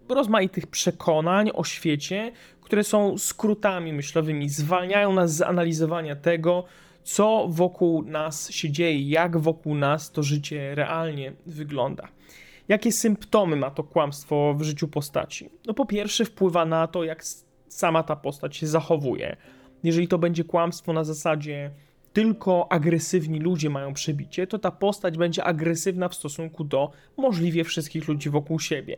rozmaitych 0.09 0.67
przekonań 0.67 1.51
o 1.53 1.63
świecie, 1.63 2.31
które 2.62 2.83
są 2.83 3.17
skrótami 3.17 3.93
myślowymi, 3.93 4.50
zwalniają 4.50 5.13
nas 5.13 5.36
z 5.36 5.41
analizowania 5.41 6.15
tego, 6.15 6.63
co 7.03 7.48
wokół 7.50 8.03
nas 8.03 8.51
się 8.51 8.72
dzieje, 8.72 9.10
jak 9.10 9.38
wokół 9.38 9.75
nas 9.75 10.12
to 10.12 10.24
życie 10.24 10.75
realnie 10.75 11.34
wygląda. 11.46 12.08
Jakie 12.68 12.91
symptomy 12.91 13.56
ma 13.56 13.72
to 13.72 13.84
kłamstwo 13.84 14.53
w 14.58 14.63
życiu 14.63 14.88
postaci? 14.88 15.50
No 15.65 15.74
po 15.74 15.86
pierwsze 15.86 16.25
wpływa 16.25 16.65
na 16.65 16.88
to, 16.88 17.03
jak 17.03 17.24
sama 17.68 18.03
ta 18.03 18.15
postać 18.15 18.58
się 18.58 18.68
zachowuje. 18.68 19.38
Jeżeli 19.84 20.08
to 20.08 20.18
będzie 20.18 20.44
kłamstwo 20.44 20.94
na 20.94 21.03
zasadzie 21.03 21.72
tylko 22.13 22.72
agresywni 22.72 23.39
ludzie 23.39 23.70
mają 23.70 23.94
przebicie, 23.94 24.48
to 24.48 24.60
ta 24.60 24.72
postać 24.72 25.18
będzie 25.18 25.44
agresywna 25.44 26.10
w 26.10 26.15
stosunku 26.15 26.63
do 26.63 26.91
możliwie 27.18 27.63
wszystkich 27.63 28.08
ludzi 28.08 28.29
wokół 28.29 28.60
siebie. 28.60 28.98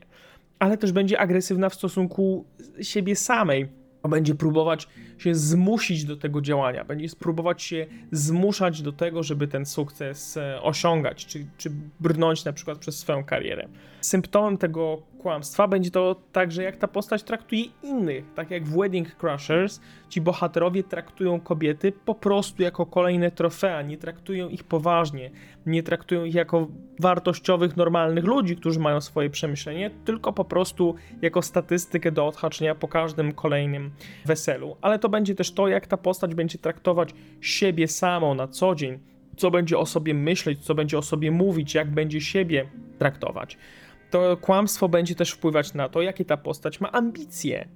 Ale 0.60 0.78
też 0.78 0.92
będzie 0.92 1.20
agresywna 1.20 1.70
w 1.70 1.76
stosunku 1.76 2.46
siebie 2.82 3.16
samej 3.16 3.81
będzie 4.10 4.36
próbować 4.36 4.88
się 5.18 5.36
zmusić 5.36 6.06
do 6.06 6.18
tego 6.18 6.42
działania, 6.42 6.84
będzie 6.86 7.10
spróbować 7.10 7.62
się 7.62 7.86
zmuszać 8.12 8.82
do 8.82 8.92
tego, 8.92 9.24
żeby 9.24 9.48
ten 9.48 9.66
sukces 9.66 10.38
e, 10.38 10.62
osiągać, 10.62 11.26
czy, 11.26 11.46
czy 11.58 11.72
brnąć 12.00 12.46
na 12.46 12.54
przykład 12.54 12.78
przez 12.78 12.98
swoją 12.98 13.24
karierę. 13.24 13.68
Symptomem 14.02 14.58
tego 14.58 15.02
kłamstwa 15.22 15.68
będzie 15.68 15.92
to 15.92 16.16
także, 16.32 16.64
jak 16.64 16.78
ta 16.78 16.88
postać 16.88 17.24
traktuje 17.24 17.64
innych. 17.84 18.26
Tak 18.36 18.52
jak 18.52 18.64
w 18.64 18.78
Wedding 18.78 19.16
Crushers, 19.16 19.80
ci 20.10 20.22
bohaterowie 20.22 20.84
traktują 20.84 21.40
kobiety 21.40 21.92
po 21.92 22.16
prostu 22.16 22.64
jako 22.64 22.86
kolejne 22.86 23.32
trofea, 23.32 23.82
nie 23.82 23.98
traktują 23.98 24.50
ich 24.50 24.64
poważnie, 24.64 25.32
nie 25.66 25.84
traktują 25.84 26.24
ich 26.24 26.36
jako 26.36 26.68
wartościowych, 27.00 27.78
normalnych 27.78 28.26
ludzi, 28.26 28.56
którzy 28.56 28.80
mają 28.80 29.02
swoje 29.02 29.30
przemyślenie, 29.30 29.92
tylko 30.06 30.34
po 30.34 30.46
prostu 30.46 30.96
jako 31.22 31.42
statystykę 31.42 32.12
do 32.12 32.28
odhaczenia 32.28 32.76
po 32.76 32.88
każdym 32.88 33.34
kolejnym 33.34 33.92
weselu. 34.26 34.78
Ale 34.82 35.00
to 35.00 35.10
będzie 35.10 35.36
też 35.36 35.52
to, 35.52 35.68
jak 35.68 35.88
ta 35.88 35.98
postać 35.98 36.36
będzie 36.36 36.58
traktować 36.58 37.14
siebie 37.42 37.88
samą 37.88 38.36
na 38.36 38.48
co 38.48 38.76
dzień, 38.76 39.00
co 39.38 39.52
będzie 39.52 39.78
o 39.78 39.86
sobie 39.86 40.14
myśleć, 40.14 40.60
co 40.60 40.76
będzie 40.76 40.98
o 40.98 41.02
sobie 41.02 41.32
mówić, 41.32 41.76
jak 41.76 41.92
będzie 41.92 42.22
siebie 42.22 42.66
traktować 43.00 43.58
to 44.12 44.38
kłamstwo 44.38 44.90
będzie 44.90 45.16
też 45.16 45.32
wpływać 45.32 45.74
na 45.74 45.90
to, 45.90 46.02
jakie 46.02 46.26
ta 46.26 46.38
postać 46.38 46.82
ma 46.82 46.92
ambicje, 46.92 47.68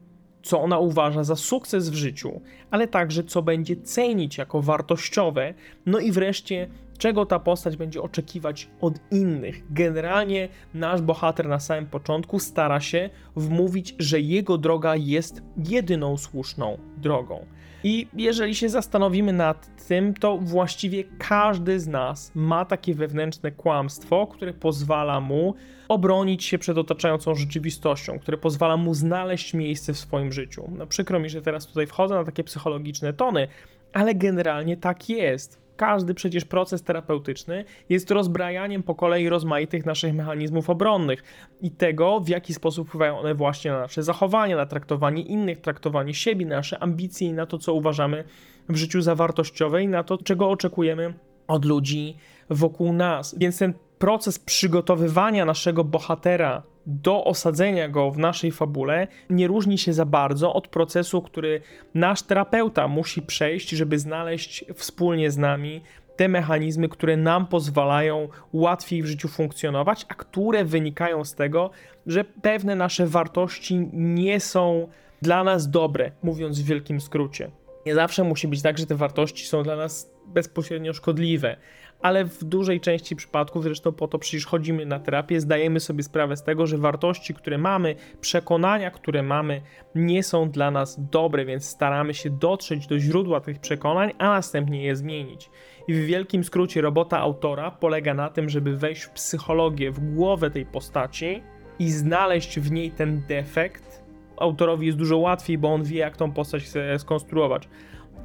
co 0.44 0.62
ona 0.62 0.80
uważa 0.80 1.24
za 1.24 1.36
sukces 1.36 1.89
w 1.89 1.94
życiu, 1.94 2.42
ale 2.72 2.88
także 2.88 3.24
co 3.24 3.42
będzie 3.42 3.75
cenić 3.75 4.38
jako 4.38 4.62
wartościowe, 4.62 5.54
no 5.86 6.00
i 6.00 6.12
wreszcie 6.12 6.70
czego 6.98 7.25
ta 7.25 7.40
postać 7.40 7.78
będzie 7.78 8.02
oczekiwać 8.02 8.70
od 8.82 9.00
innych. 9.12 9.64
Generalnie 9.70 10.50
nasz 10.74 11.02
bohater 11.02 11.48
na 11.48 11.60
samym 11.60 11.86
początku 11.86 12.40
stara 12.40 12.80
się 12.80 13.10
wmówić, 13.36 13.96
że 14.00 14.20
jego 14.20 14.58
droga 14.58 14.96
jest 14.96 15.42
jedyną 15.58 16.18
słuszną 16.18 16.78
drogą. 16.98 17.46
I 17.84 18.08
jeżeli 18.18 18.56
się 18.56 18.70
zastanowimy 18.70 19.34
nad 19.34 19.88
tym, 19.88 20.14
to 20.14 20.38
właściwie 20.38 21.04
każdy 21.18 21.80
z 21.80 21.88
nas 21.88 22.32
ma 22.36 22.66
takie 22.66 22.96
wewnętrzne 22.96 23.52
kłamstwo, 23.52 24.28
które 24.28 24.54
pozwala 24.54 25.20
mu 25.20 25.56
obronić 25.88 26.44
się 26.44 26.58
przed 26.58 26.78
otaczającą 26.78 27.36
rzeczywistością, 27.36 28.20
które 28.20 28.38
pozwala 28.38 28.78
mu 28.78 28.94
znaleźć 28.94 29.54
miejsce 29.54 29.94
w 29.94 29.98
swoim 29.98 30.32
życiu. 30.32 30.70
No 30.78 30.88
przykro 30.88 31.20
mi, 31.20 31.30
że 31.30 31.42
teraz 31.42 31.68
tutaj 31.68 31.88
wchodzę 31.88 32.16
na 32.16 32.24
takie 32.24 32.44
psychologiczne 32.44 33.14
tony, 33.14 33.48
ale 33.94 34.16
generalnie 34.16 34.78
tak 34.78 35.10
jest 35.10 35.64
każdy 35.75 36.13
przecież 36.13 36.46
proces 36.46 36.84
terapeutyczny 36.84 37.65
jest 37.89 38.12
rozbrajaniem 38.12 38.84
po 38.84 38.96
kolei 38.96 39.29
rozmaitych 39.29 39.86
naszych 39.86 40.13
mechanizmów 40.13 40.70
obronnych 40.70 41.24
i 41.62 41.72
tego, 41.72 42.20
w 42.20 42.29
jaki 42.29 42.53
sposób 42.53 42.88
wpływają 42.88 43.20
one 43.20 43.36
właśnie 43.36 43.72
na 43.72 43.79
nasze 43.79 44.03
zachowanie, 44.03 44.55
na 44.55 44.65
traktowanie 44.65 45.22
innych, 45.22 45.62
traktowanie 45.62 46.13
siebie, 46.13 46.46
na 46.46 46.55
nasze 46.55 46.84
ambicje 46.84 47.27
i 47.27 47.34
na 47.34 47.46
to, 47.46 47.58
co 47.58 47.74
uważamy 47.74 48.24
w 48.70 48.75
życiu 48.75 49.01
za 49.01 49.15
wartościowe 49.15 49.84
i 49.84 49.88
na 49.88 50.03
to, 50.03 50.17
czego 50.17 50.50
oczekujemy 50.50 51.13
od 51.48 51.65
ludzi 51.65 52.17
wokół 52.50 52.94
nas. 52.94 53.36
Więc 53.38 53.58
ten 53.58 53.74
proces 54.00 54.39
przygotowywania 54.39 55.46
naszego 55.46 55.84
bohatera 55.84 56.63
do 56.86 57.24
osadzenia 57.24 57.89
go 57.89 58.12
w 58.12 58.18
naszej 58.18 58.51
fabule 58.51 59.08
nie 59.30 59.48
różni 59.48 59.77
się 59.77 59.94
za 59.94 60.06
bardzo 60.06 60.54
od 60.54 60.68
procesu, 60.68 61.22
który 61.22 61.62
nasz 61.94 62.22
terapeuta 62.22 62.88
musi 62.88 63.22
przejść, 63.22 63.70
żeby 63.70 64.00
znaleźć 64.00 64.65
wspólnie 64.75 65.32
z 65.32 65.38
nami 65.38 65.82
te 66.15 66.27
mechanizmy, 66.27 66.89
które 66.89 67.18
nam 67.18 67.48
pozwalają 67.48 68.30
łatwiej 68.54 69.04
w 69.04 69.06
życiu 69.06 69.27
funkcjonować, 69.27 70.06
a 70.10 70.13
które 70.13 70.65
wynikają 70.65 71.25
z 71.25 71.36
tego, 71.36 71.70
że 72.08 72.24
pewne 72.24 72.75
nasze 72.75 73.08
wartości 73.08 73.89
nie 73.94 74.39
są 74.39 74.88
dla 75.22 75.44
nas 75.44 75.70
dobre, 75.70 76.12
mówiąc 76.24 76.62
w 76.62 76.65
wielkim 76.65 77.01
skrócie. 77.01 77.51
Nie 77.86 77.96
zawsze 77.96 78.24
musi 78.24 78.48
być 78.48 78.62
tak, 78.62 78.77
że 78.77 78.86
te 78.86 78.96
wartości 78.96 79.46
są 79.46 79.63
dla 79.63 79.75
nas 79.75 80.12
bezpośrednio 80.27 80.94
szkodliwe, 80.94 81.58
ale 82.02 82.25
w 82.25 82.44
dużej 82.44 82.80
części 82.80 83.16
przypadków, 83.16 83.64
zresztą 83.64 83.92
po 83.92 84.08
to 84.08 84.20
przecież 84.20 84.46
chodzimy 84.46 84.86
na 84.86 85.00
terapię, 85.00 85.42
zdajemy 85.42 85.80
sobie 85.80 86.04
sprawę 86.04 86.38
z 86.38 86.44
tego, 86.44 86.68
że 86.68 86.78
wartości, 86.78 87.34
które 87.34 87.58
mamy, 87.58 87.96
przekonania, 88.22 88.92
które 88.92 89.24
mamy, 89.24 89.62
nie 89.96 90.24
są 90.24 90.50
dla 90.50 90.72
nas 90.72 91.10
dobre, 91.12 91.46
więc 91.46 91.66
staramy 91.66 92.14
się 92.14 92.30
dotrzeć 92.30 92.88
do 92.88 93.00
źródła 93.00 93.42
tych 93.42 93.60
przekonań, 93.60 94.12
a 94.18 94.25
następnie 94.25 94.84
je 94.84 94.96
zmienić. 94.96 95.50
I 95.88 95.94
w 95.94 96.06
wielkim 96.06 96.44
skrócie 96.44 96.82
robota 96.82 97.20
autora 97.20 97.72
polega 97.72 98.14
na 98.14 98.30
tym, 98.30 98.50
żeby 98.50 98.78
wejść 98.78 99.04
w 99.04 99.10
psychologię, 99.10 99.92
w 99.92 100.16
głowę 100.16 100.52
tej 100.52 100.66
postaci 100.66 101.44
i 101.80 101.92
znaleźć 101.92 102.60
w 102.60 102.72
niej 102.72 102.92
ten 102.92 103.22
defekt. 103.28 104.04
Autorowi 104.38 104.86
jest 104.86 104.98
dużo 104.98 105.18
łatwiej, 105.18 105.58
bo 105.58 105.74
on 105.74 105.84
wie, 105.84 106.00
jak 106.00 106.18
tą 106.18 106.32
postać 106.32 106.64
chce 106.64 107.00
skonstruować. 107.00 107.70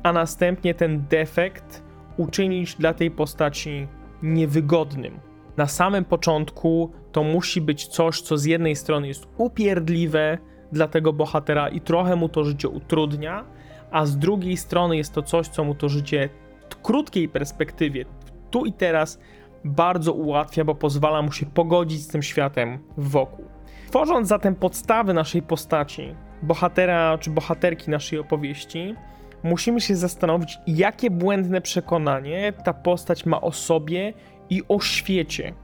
A 0.03 0.13
następnie 0.13 0.75
ten 0.75 1.05
defekt 1.11 1.90
uczynić 2.21 2.75
dla 2.75 2.95
tej 2.95 3.11
postaci 3.11 3.89
niewygodnym. 4.23 5.21
Na 5.57 5.67
samym 5.67 6.05
początku 6.05 6.93
to 7.13 7.23
musi 7.23 7.61
być 7.61 7.87
coś, 7.87 8.21
co 8.21 8.39
z 8.39 8.45
jednej 8.45 8.77
strony 8.77 9.09
jest 9.09 9.29
upierdliwe 9.37 10.39
dla 10.73 10.89
tego 10.89 11.13
bohatera 11.13 11.69
i 11.69 11.81
trochę 11.81 12.17
mu 12.17 12.29
to 12.29 12.45
życie 12.45 12.69
utrudnia, 12.69 13.45
a 13.91 14.07
z 14.07 14.19
drugiej 14.19 14.57
strony 14.57 14.97
jest 14.97 15.15
to 15.15 15.23
coś, 15.23 15.49
co 15.49 15.65
mu 15.65 15.75
to 15.75 15.89
życie 15.89 16.29
w 16.71 16.77
krótkiej 16.83 17.29
perspektywie, 17.29 18.05
tu 18.51 18.65
i 18.65 18.73
teraz, 18.73 19.19
bardzo 19.65 20.13
ułatwia, 20.13 20.65
bo 20.65 20.75
pozwala 20.75 21.23
mu 21.23 21.33
się 21.33 21.47
pogodzić 21.47 22.03
z 22.03 22.09
tym 22.09 22.23
światem 22.23 22.79
wokół. 22.97 23.45
Tworząc 23.89 24.29
zatem 24.29 24.55
podstawy 24.55 25.15
naszej 25.15 25.43
postaci, 25.43 26.15
bohatera 26.43 27.19
czy 27.19 27.31
bohaterki 27.31 27.91
naszej 27.91 28.19
opowieści, 28.19 28.95
musimy 29.43 29.81
się 29.81 29.97
zastanowić, 29.97 30.59
jakie 30.67 31.11
błędne 31.11 31.61
przekonanie 31.61 32.53
ta 32.65 32.75
postać 32.75 33.27
ma 33.27 33.41
o 33.41 33.53
sobie 33.53 34.13
i 34.51 34.63
o 34.69 34.81
świecie. 34.81 35.55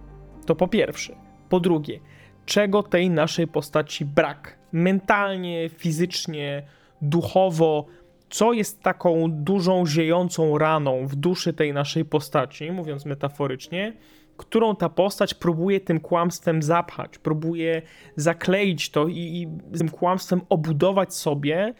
To 0.46 0.54
po 0.54 0.68
pierwsze. 0.68 1.16
Po 1.48 1.60
drugie, 1.60 2.00
czego 2.46 2.82
tej 2.82 3.10
naszej 3.10 3.46
postaci 3.46 4.04
brak? 4.04 4.58
Mentalnie, 4.72 5.68
fizycznie, 5.68 6.62
duchowo, 7.02 7.86
co 8.30 8.52
jest 8.52 8.82
taką 8.82 9.30
dużą, 9.30 9.86
ziejącą 9.86 10.58
raną 10.58 11.06
w 11.06 11.16
duszy 11.16 11.52
tej 11.52 11.72
naszej 11.72 12.04
postaci, 12.04 12.70
mówiąc 12.70 13.04
metaforycznie, 13.06 13.92
którą 14.36 14.76
ta 14.76 14.88
postać 14.88 15.34
próbuje 15.34 15.80
tym 15.80 16.00
kłamstwem 16.00 16.62
zapchać, 16.62 17.18
próbuje 17.18 17.82
zakleić 18.16 18.90
to 18.90 19.08
i, 19.08 19.18
i 19.18 19.48
tym 19.78 19.88
kłamstwem 19.88 20.40
obudować 20.48 21.14
sobie 21.14 21.74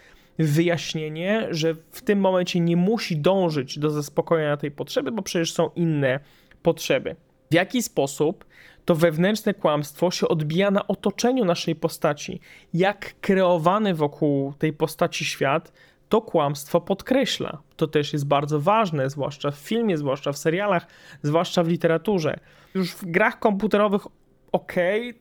wyjaśnienie, 0.44 1.48
że 1.50 1.74
w 1.74 2.02
tym 2.02 2.20
momencie 2.20 2.60
nie 2.60 2.76
musi 2.76 3.16
dążyć 3.16 3.78
do 3.78 3.90
zaspokojenia 3.90 4.56
tej 4.56 4.70
potrzeby, 4.70 5.12
bo 5.12 5.22
przecież 5.22 5.52
są 5.52 5.70
inne 5.76 6.20
potrzeby. 6.62 7.16
W 7.50 7.54
jaki 7.54 7.82
sposób 7.82 8.44
to 8.84 8.94
wewnętrzne 8.94 9.54
kłamstwo 9.54 10.10
się 10.10 10.28
odbija 10.28 10.70
na 10.70 10.86
otoczeniu 10.86 11.44
naszej 11.44 11.76
postaci? 11.76 12.40
Jak 12.74 13.20
kreowany 13.20 13.94
wokół 13.94 14.52
tej 14.58 14.72
postaci 14.72 15.24
świat 15.24 15.72
to 16.08 16.20
kłamstwo 16.20 16.80
podkreśla. 16.80 17.58
To 17.76 17.86
też 17.86 18.12
jest 18.12 18.26
bardzo 18.26 18.60
ważne, 18.60 19.10
zwłaszcza 19.10 19.50
w 19.50 19.56
filmie, 19.56 19.98
zwłaszcza 19.98 20.32
w 20.32 20.38
serialach, 20.38 20.86
zwłaszcza 21.22 21.62
w 21.62 21.68
literaturze. 21.68 22.38
Już 22.74 22.90
w 22.90 23.04
grach 23.04 23.38
komputerowych 23.38 24.06
ok, 24.52 24.72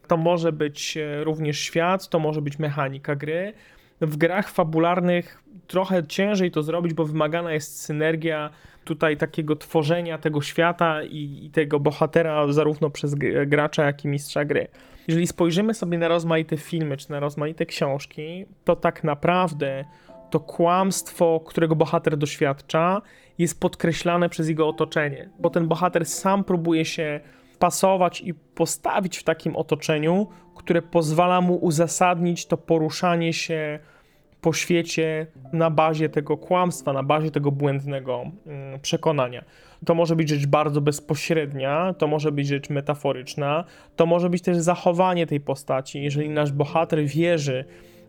to 0.08 0.18
może 0.18 0.52
być 0.52 0.98
e, 0.98 1.24
również 1.24 1.60
świat, 1.60 2.10
to 2.10 2.20
może 2.20 2.42
być 2.42 2.60
mechanika 2.60 3.16
gry, 3.16 3.54
w 4.02 4.18
grach 4.18 4.50
fabularnych 4.50 5.44
trochę 5.68 6.08
ciężej 6.08 6.52
to 6.52 6.64
zrobić, 6.64 6.94
bo 6.94 7.06
wymagana 7.06 7.54
jest 7.54 7.82
synergia 7.82 8.50
tutaj 8.84 9.18
takiego 9.18 9.56
tworzenia 9.56 10.18
tego 10.18 10.42
świata 10.42 11.04
i, 11.04 11.46
i 11.46 11.50
tego 11.50 11.80
bohatera 11.80 12.54
zarówno 12.54 12.90
przez 12.90 13.16
gracza, 13.48 13.86
jak 13.86 14.06
i 14.06 14.08
mistrza 14.08 14.46
gry. 14.46 14.68
Jeżeli 15.08 15.28
spojrzymy 15.28 15.74
sobie 15.74 15.98
na 15.98 16.08
rozmaite 16.08 16.58
filmy 16.58 16.98
czy 16.98 17.12
na 17.12 17.20
rozmaite 17.20 17.66
książki, 17.66 18.46
to 18.64 18.76
tak 18.76 19.04
naprawdę 19.04 19.86
to 20.30 20.40
kłamstwo, 20.40 21.40
którego 21.46 21.76
bohater 21.76 22.18
doświadcza, 22.18 23.02
jest 23.38 23.60
podkreślane 23.60 24.30
przez 24.30 24.50
jego 24.50 24.68
otoczenie, 24.68 25.30
bo 25.40 25.50
ten 25.50 25.68
bohater 25.68 26.06
sam 26.06 26.44
próbuje 26.44 26.86
się 26.86 27.20
pasować 27.56 28.22
i 28.22 28.34
postawić 28.34 29.18
w 29.18 29.24
takim 29.24 29.56
otoczeniu, 29.56 30.28
które 30.56 30.82
pozwala 30.82 31.42
mu 31.42 31.56
uzasadnić 31.56 32.46
to 32.46 32.58
poruszanie 32.58 33.34
się 33.34 33.80
po 34.42 34.54
świecie 34.54 35.28
na 35.54 35.70
bazie 35.70 36.10
tego 36.10 36.38
kłamstwa, 36.38 36.94
na 36.94 37.04
bazie 37.04 37.32
tego 37.32 37.52
błędnego 37.52 38.24
mm, 38.46 38.80
przekonania. 38.80 39.44
To 39.86 39.96
może 39.96 40.16
być 40.16 40.30
rzecz 40.30 40.46
bardzo 40.46 40.82
bezpośrednia, 40.82 41.94
to 41.98 42.08
może 42.08 42.32
być 42.32 42.48
rzecz 42.48 42.70
metaforyczna, 42.70 43.64
to 43.96 44.06
może 44.06 44.30
być 44.30 44.42
też 44.42 44.58
zachowanie 44.58 45.28
tej 45.28 45.40
postaci. 45.40 46.04
Jeżeli 46.04 46.30
nasz 46.30 46.52
bohater 46.52 47.06
wierzy, 47.06 47.66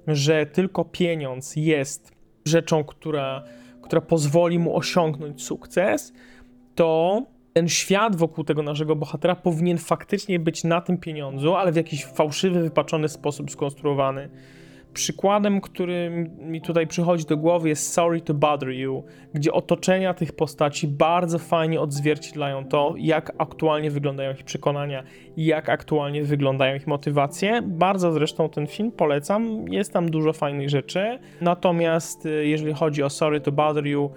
że 0.07 0.47
tylko 0.47 0.85
pieniądz 0.85 1.57
jest 1.57 2.13
rzeczą, 2.45 2.85
która, 2.85 3.45
która 3.83 4.01
pozwoli 4.01 4.59
mu 4.59 4.77
osiągnąć 4.77 5.43
sukces, 5.43 6.13
to 6.75 7.23
ten 7.57 7.69
świat 7.69 8.16
wokół 8.16 8.45
tego 8.45 8.62
naszego 8.62 8.97
bohatera 8.97 9.35
powinien 9.35 9.79
faktycznie 9.79 10.38
być 10.38 10.64
na 10.64 10.81
tym 10.81 10.99
pieniądzu, 10.99 11.55
ale 11.55 11.73
w 11.73 11.77
jakiś 11.77 12.05
fałszywy, 12.05 12.62
wypaczony 12.62 13.09
sposób 13.09 13.51
skonstruowany. 13.51 14.29
Przykładem, 14.95 15.61
który 15.61 16.31
mi 16.38 16.61
tutaj 16.61 16.87
przychodzi 16.87 17.25
do 17.25 17.37
głowy 17.37 17.69
jest 17.69 17.92
Sorry 17.92 18.21
to 18.21 18.35
Bother 18.35 18.69
You, 18.69 19.05
gdzie 19.35 19.53
otoczenia 19.53 20.14
tych 20.14 20.33
postaci 20.33 20.88
bardzo 20.88 21.38
fajnie 21.38 21.81
odzwierciedlają 21.81 22.64
to, 22.64 22.95
jak 22.99 23.33
aktualnie 23.38 23.90
wyglądają 23.90 24.33
ich 24.33 24.45
przekonania 24.45 25.03
jak 25.37 25.69
aktualnie 25.69 26.25
wyglądają 26.25 26.77
ich 26.77 26.87
motywacje. 26.87 27.62
Bardzo 27.62 28.12
zresztą 28.12 28.49
ten 28.49 28.66
film 28.66 28.92
polecam, 28.92 29.69
jest 29.69 29.92
tam 29.92 30.11
dużo 30.11 30.33
fajnych 30.33 30.71
rzeczy. 30.71 31.19
Natomiast 31.40 32.27
y, 32.27 32.47
jeżeli 32.47 32.73
chodzi 32.73 33.03
o 33.03 33.11
Sorry 33.11 33.40
to 33.40 33.53
Bother 33.53 33.87
You, 33.87 34.11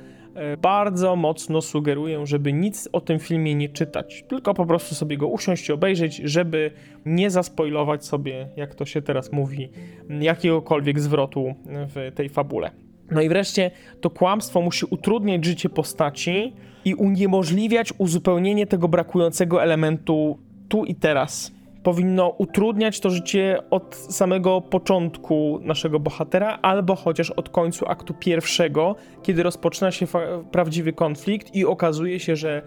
bardzo 0.62 1.16
mocno 1.16 1.62
sugeruję, 1.62 2.26
żeby 2.26 2.54
nic 2.54 2.90
o 2.92 3.02
tym 3.02 3.20
filmie 3.20 3.56
nie 3.56 3.70
czytać, 3.70 4.24
tylko 4.28 4.54
po 4.54 4.66
prostu 4.66 4.96
sobie 4.96 5.18
go 5.18 5.28
usiąść 5.28 5.70
i 5.70 5.72
obejrzeć, 5.72 6.16
żeby 6.16 6.72
nie 7.06 7.30
zaspoilować 7.30 8.06
sobie, 8.06 8.48
jak 8.56 8.76
to 8.76 8.86
się 8.86 9.02
teraz 9.02 9.32
mówi, 9.32 9.70
jakiegokolwiek 10.22 11.00
zwrotu 11.00 11.56
w 11.66 12.12
tej 12.16 12.30
fabule. 12.30 12.72
No 13.12 13.22
i 13.22 13.30
wreszcie 13.30 13.72
to 14.02 14.10
kłamstwo 14.10 14.62
musi 14.62 14.86
utrudniać 14.90 15.46
życie 15.46 15.70
postaci 15.70 16.54
i 16.86 16.96
uniemożliwiać 16.96 17.94
uzupełnienie 17.98 18.68
tego 18.68 18.88
brakującego 18.88 19.64
elementu 19.64 20.40
tu 20.70 20.86
i 20.86 20.96
teraz 20.96 21.52
powinno 21.84 22.30
utrudniać 22.30 23.00
to 23.00 23.10
życie 23.10 23.58
od 23.70 23.96
samego 23.96 24.62
początku 24.62 25.60
naszego 25.64 26.00
bohatera, 26.00 26.60
albo 26.62 26.96
chociaż 26.96 27.32
od 27.32 27.50
końca 27.50 27.86
aktu 27.88 28.14
pierwszego, 28.14 28.96
kiedy 29.24 29.44
rozpoczyna 29.44 29.92
się 29.92 30.06
prawdziwy 30.52 30.94
konflikt 30.94 31.56
i 31.56 31.66
okazuje 31.66 32.20
się, 32.20 32.36
że 32.36 32.62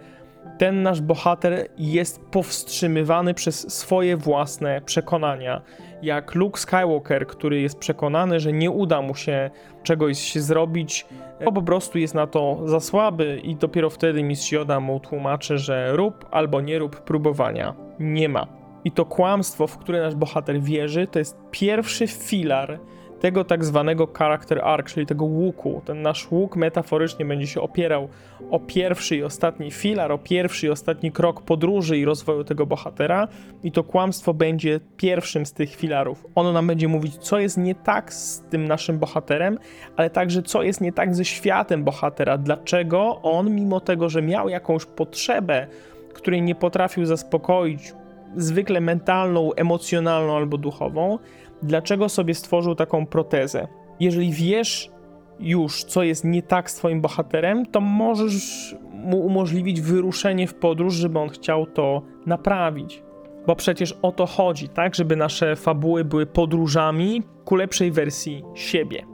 ten 0.57 0.83
nasz 0.83 1.01
bohater 1.01 1.67
jest 1.77 2.21
powstrzymywany 2.31 3.33
przez 3.33 3.73
swoje 3.73 4.17
własne 4.17 4.81
przekonania. 4.81 5.61
Jak 6.01 6.35
Luke 6.35 6.59
Skywalker, 6.59 7.27
który 7.27 7.61
jest 7.61 7.79
przekonany, 7.79 8.39
że 8.39 8.53
nie 8.53 8.71
uda 8.71 9.01
mu 9.01 9.15
się 9.15 9.51
czegoś 9.83 10.35
zrobić, 10.35 11.05
bo 11.45 11.51
po 11.51 11.61
prostu 11.61 11.99
jest 11.99 12.15
na 12.15 12.27
to 12.27 12.59
za 12.65 12.79
słaby 12.79 13.41
i 13.43 13.55
dopiero 13.55 13.89
wtedy 13.89 14.23
mistrz 14.23 14.51
Yoda 14.51 14.79
mu 14.79 14.99
tłumaczy, 14.99 15.57
że 15.57 15.91
rób 15.91 16.25
albo 16.31 16.61
nie 16.61 16.79
rób 16.79 17.01
próbowania. 17.01 17.73
Nie 17.99 18.29
ma. 18.29 18.62
I 18.85 18.91
to 18.91 19.05
kłamstwo, 19.05 19.67
w 19.67 19.77
które 19.77 20.01
nasz 20.01 20.15
bohater 20.15 20.61
wierzy, 20.61 21.07
to 21.07 21.19
jest 21.19 21.37
pierwszy 21.51 22.07
filar 22.07 22.79
tego 23.23 23.43
tak 23.43 23.65
zwanego 23.65 24.07
character 24.07 24.61
arc, 24.63 24.93
czyli 24.93 25.05
tego 25.05 25.25
łuku. 25.25 25.81
Ten 25.85 26.01
nasz 26.01 26.31
łuk 26.31 26.55
metaforycznie 26.55 27.25
będzie 27.25 27.47
się 27.47 27.61
opierał 27.61 28.09
o 28.51 28.59
pierwszy 28.59 29.15
i 29.15 29.23
ostatni 29.23 29.71
filar, 29.71 30.11
o 30.11 30.17
pierwszy 30.17 30.67
i 30.67 30.69
ostatni 30.69 31.11
krok 31.11 31.41
podróży 31.41 31.97
i 31.97 32.05
rozwoju 32.05 32.43
tego 32.43 32.65
bohatera 32.65 33.27
i 33.63 33.71
to 33.71 33.83
kłamstwo 33.83 34.33
będzie 34.33 34.79
pierwszym 34.97 35.45
z 35.45 35.53
tych 35.53 35.75
filarów. 35.75 36.25
Ono 36.35 36.51
nam 36.51 36.67
będzie 36.67 36.87
mówić, 36.87 37.17
co 37.17 37.39
jest 37.39 37.57
nie 37.57 37.75
tak 37.75 38.13
z 38.13 38.41
tym 38.49 38.67
naszym 38.67 38.99
bohaterem, 38.99 39.57
ale 39.95 40.09
także 40.09 40.41
co 40.41 40.63
jest 40.63 40.81
nie 40.81 40.93
tak 40.93 41.15
ze 41.15 41.25
światem 41.25 41.83
bohatera, 41.83 42.37
dlaczego 42.37 43.21
on, 43.21 43.55
mimo 43.55 43.79
tego, 43.79 44.09
że 44.09 44.21
miał 44.21 44.49
jakąś 44.49 44.85
potrzebę, 44.85 45.67
której 46.13 46.41
nie 46.41 46.55
potrafił 46.55 47.05
zaspokoić, 47.05 47.93
zwykle 48.35 48.81
mentalną, 48.81 49.53
emocjonalną 49.53 50.35
albo 50.35 50.57
duchową, 50.57 51.19
dlaczego 51.63 52.09
sobie 52.09 52.33
stworzył 52.33 52.75
taką 52.75 53.05
protezę. 53.05 53.67
Jeżeli 53.99 54.31
wiesz 54.31 54.91
już, 55.39 55.83
co 55.83 56.03
jest 56.03 56.23
nie 56.23 56.41
tak 56.41 56.71
z 56.71 56.75
twoim 56.75 57.01
bohaterem, 57.01 57.65
to 57.65 57.81
możesz 57.81 58.75
mu 58.91 59.25
umożliwić 59.25 59.81
wyruszenie 59.81 60.47
w 60.47 60.53
podróż, 60.53 60.93
żeby 60.93 61.19
on 61.19 61.29
chciał 61.29 61.65
to 61.65 62.01
naprawić. 62.25 63.03
Bo 63.47 63.55
przecież 63.55 63.97
o 64.01 64.11
to 64.11 64.25
chodzi, 64.25 64.69
tak? 64.69 64.95
Żeby 64.95 65.15
nasze 65.15 65.55
fabuły 65.55 66.05
były 66.05 66.25
podróżami 66.25 67.23
ku 67.45 67.55
lepszej 67.55 67.91
wersji 67.91 68.43
siebie. 68.55 69.05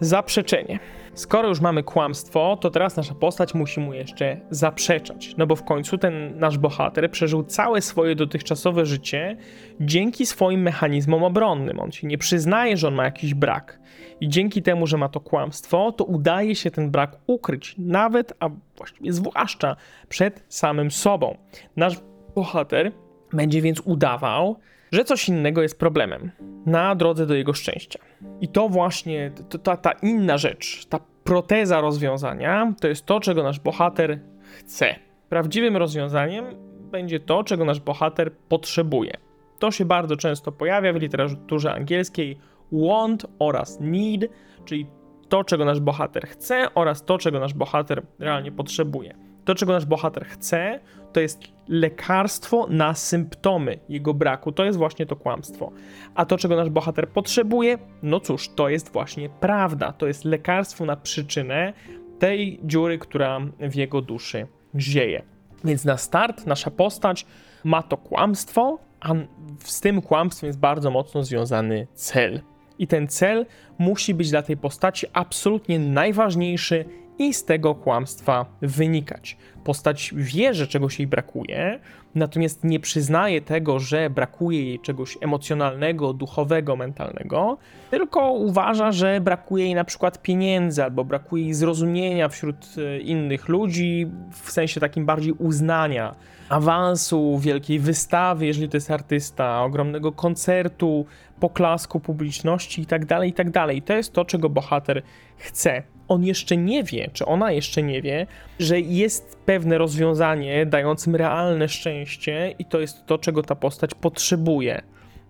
Zaprzeczenie. 0.00 0.78
Skoro 1.14 1.48
już 1.48 1.60
mamy 1.60 1.82
kłamstwo, 1.82 2.58
to 2.60 2.70
teraz 2.70 2.96
nasza 2.96 3.14
postać 3.14 3.54
musi 3.54 3.80
mu 3.80 3.94
jeszcze 3.94 4.40
zaprzeczać. 4.50 5.34
No 5.36 5.46
bo 5.46 5.56
w 5.56 5.64
końcu 5.64 5.98
ten 5.98 6.38
nasz 6.38 6.58
bohater 6.58 7.10
przeżył 7.10 7.42
całe 7.44 7.80
swoje 7.80 8.14
dotychczasowe 8.14 8.86
życie 8.86 9.36
dzięki 9.80 10.26
swoim 10.26 10.62
mechanizmom 10.62 11.22
obronnym. 11.22 11.80
On 11.80 11.92
się 11.92 12.06
nie 12.06 12.18
przyznaje, 12.18 12.76
że 12.76 12.88
on 12.88 12.94
ma 12.94 13.04
jakiś 13.04 13.34
brak. 13.34 13.80
I 14.20 14.28
dzięki 14.28 14.62
temu, 14.62 14.86
że 14.86 14.96
ma 14.96 15.08
to 15.08 15.20
kłamstwo, 15.20 15.92
to 15.92 16.04
udaje 16.04 16.54
się 16.54 16.70
ten 16.70 16.90
brak 16.90 17.16
ukryć, 17.26 17.74
nawet, 17.78 18.32
a 18.40 18.48
właściwie 18.76 19.12
zwłaszcza 19.12 19.76
przed 20.08 20.44
samym 20.48 20.90
sobą. 20.90 21.36
Nasz 21.76 21.96
bohater 22.34 22.92
będzie 23.32 23.62
więc 23.62 23.80
udawał, 23.80 24.56
że 24.92 25.04
coś 25.04 25.28
innego 25.28 25.62
jest 25.62 25.78
problemem 25.78 26.30
na 26.66 26.94
drodze 26.94 27.26
do 27.26 27.34
jego 27.34 27.52
szczęścia. 27.52 27.98
I 28.40 28.48
to 28.48 28.68
właśnie, 28.68 29.32
ta, 29.62 29.76
ta 29.76 29.92
inna 29.92 30.38
rzecz, 30.38 30.86
ta 30.86 31.00
proteza 31.24 31.80
rozwiązania, 31.80 32.74
to 32.80 32.88
jest 32.88 33.06
to, 33.06 33.20
czego 33.20 33.42
nasz 33.42 33.60
bohater 33.60 34.20
chce. 34.58 34.94
Prawdziwym 35.28 35.76
rozwiązaniem 35.76 36.44
będzie 36.90 37.20
to, 37.20 37.44
czego 37.44 37.64
nasz 37.64 37.80
bohater 37.80 38.32
potrzebuje. 38.32 39.12
To 39.58 39.70
się 39.70 39.84
bardzo 39.84 40.16
często 40.16 40.52
pojawia 40.52 40.92
w 40.92 40.96
literaturze 40.96 41.72
angielskiej 41.72 42.38
want 42.72 43.26
oraz 43.38 43.80
need, 43.80 44.30
czyli 44.64 44.86
to, 45.28 45.44
czego 45.44 45.64
nasz 45.64 45.80
bohater 45.80 46.26
chce 46.26 46.74
oraz 46.74 47.04
to, 47.04 47.18
czego 47.18 47.40
nasz 47.40 47.54
bohater 47.54 48.02
realnie 48.18 48.52
potrzebuje. 48.52 49.14
To, 49.44 49.54
czego 49.54 49.72
nasz 49.72 49.86
bohater 49.86 50.26
chce, 50.26 50.80
to 51.12 51.20
jest 51.20 51.40
lekarstwo 51.68 52.66
na 52.70 52.94
symptomy 52.94 53.78
jego 53.88 54.14
braku. 54.14 54.52
To 54.52 54.64
jest 54.64 54.78
właśnie 54.78 55.06
to 55.06 55.16
kłamstwo. 55.16 55.72
A 56.14 56.24
to, 56.24 56.38
czego 56.38 56.56
nasz 56.56 56.70
bohater 56.70 57.08
potrzebuje, 57.08 57.78
no 58.02 58.20
cóż, 58.20 58.48
to 58.48 58.68
jest 58.68 58.92
właśnie 58.92 59.28
prawda. 59.28 59.92
To 59.92 60.06
jest 60.06 60.24
lekarstwo 60.24 60.84
na 60.84 60.96
przyczynę 60.96 61.72
tej 62.18 62.60
dziury, 62.64 62.98
która 62.98 63.40
w 63.60 63.74
jego 63.74 64.02
duszy 64.02 64.46
zieje. 64.78 65.22
Więc 65.64 65.84
na 65.84 65.96
start 65.96 66.46
nasza 66.46 66.70
postać 66.70 67.26
ma 67.64 67.82
to 67.82 67.96
kłamstwo, 67.96 68.78
a 69.00 69.14
z 69.58 69.80
tym 69.80 70.02
kłamstwem 70.02 70.46
jest 70.46 70.58
bardzo 70.58 70.90
mocno 70.90 71.24
związany 71.24 71.86
cel. 71.94 72.40
I 72.78 72.86
ten 72.86 73.08
cel 73.08 73.46
musi 73.78 74.14
być 74.14 74.30
dla 74.30 74.42
tej 74.42 74.56
postaci 74.56 75.06
absolutnie 75.12 75.78
najważniejszy 75.78 76.84
i 77.18 77.34
z 77.34 77.44
tego 77.44 77.74
kłamstwa 77.74 78.46
wynikać. 78.62 79.36
Postać 79.64 80.10
wie, 80.16 80.54
że 80.54 80.66
czegoś 80.66 80.98
jej 80.98 81.06
brakuje, 81.06 81.80
natomiast 82.14 82.64
nie 82.64 82.80
przyznaje 82.80 83.40
tego, 83.40 83.78
że 83.80 84.10
brakuje 84.10 84.64
jej 84.64 84.80
czegoś 84.80 85.18
emocjonalnego, 85.20 86.12
duchowego, 86.12 86.76
mentalnego, 86.76 87.58
tylko 87.90 88.32
uważa, 88.32 88.92
że 88.92 89.20
brakuje 89.20 89.64
jej 89.64 89.74
na 89.74 89.84
przykład 89.84 90.22
pieniędzy 90.22 90.84
albo 90.84 91.04
brakuje 91.04 91.44
jej 91.44 91.54
zrozumienia 91.54 92.28
wśród 92.28 92.56
e, 92.78 92.98
innych 92.98 93.48
ludzi, 93.48 94.06
w 94.32 94.50
sensie 94.50 94.80
takim 94.80 95.06
bardziej 95.06 95.32
uznania, 95.32 96.14
awansu, 96.48 97.38
wielkiej 97.38 97.78
wystawy, 97.78 98.46
jeżeli 98.46 98.68
to 98.68 98.76
jest 98.76 98.90
artysta, 98.90 99.62
ogromnego 99.62 100.12
koncertu, 100.12 101.06
poklasku 101.40 102.00
publiczności 102.00 102.80
itd., 102.80 103.06
tak 103.06 103.24
itd. 103.24 103.52
Tak 103.52 103.76
I 103.76 103.82
to 103.82 103.92
jest 103.92 104.12
to, 104.12 104.24
czego 104.24 104.48
bohater 104.48 105.02
chce 105.36 105.82
on 106.12 106.24
jeszcze 106.24 106.56
nie 106.56 106.84
wie, 106.84 107.10
czy 107.12 107.26
ona 107.26 107.52
jeszcze 107.52 107.82
nie 107.82 108.02
wie, 108.02 108.26
że 108.58 108.80
jest 108.80 109.38
pewne 109.46 109.78
rozwiązanie 109.78 110.66
dającym 110.66 111.16
realne 111.16 111.68
szczęście 111.68 112.54
i 112.58 112.64
to 112.64 112.80
jest 112.80 113.06
to, 113.06 113.18
czego 113.18 113.42
ta 113.42 113.54
postać 113.54 113.94
potrzebuje, 113.94 114.82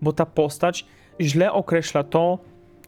bo 0.03 0.12
ta 0.12 0.27
postać 0.27 0.87
źle 1.21 1.53
określa 1.53 2.05
to, 2.05 2.38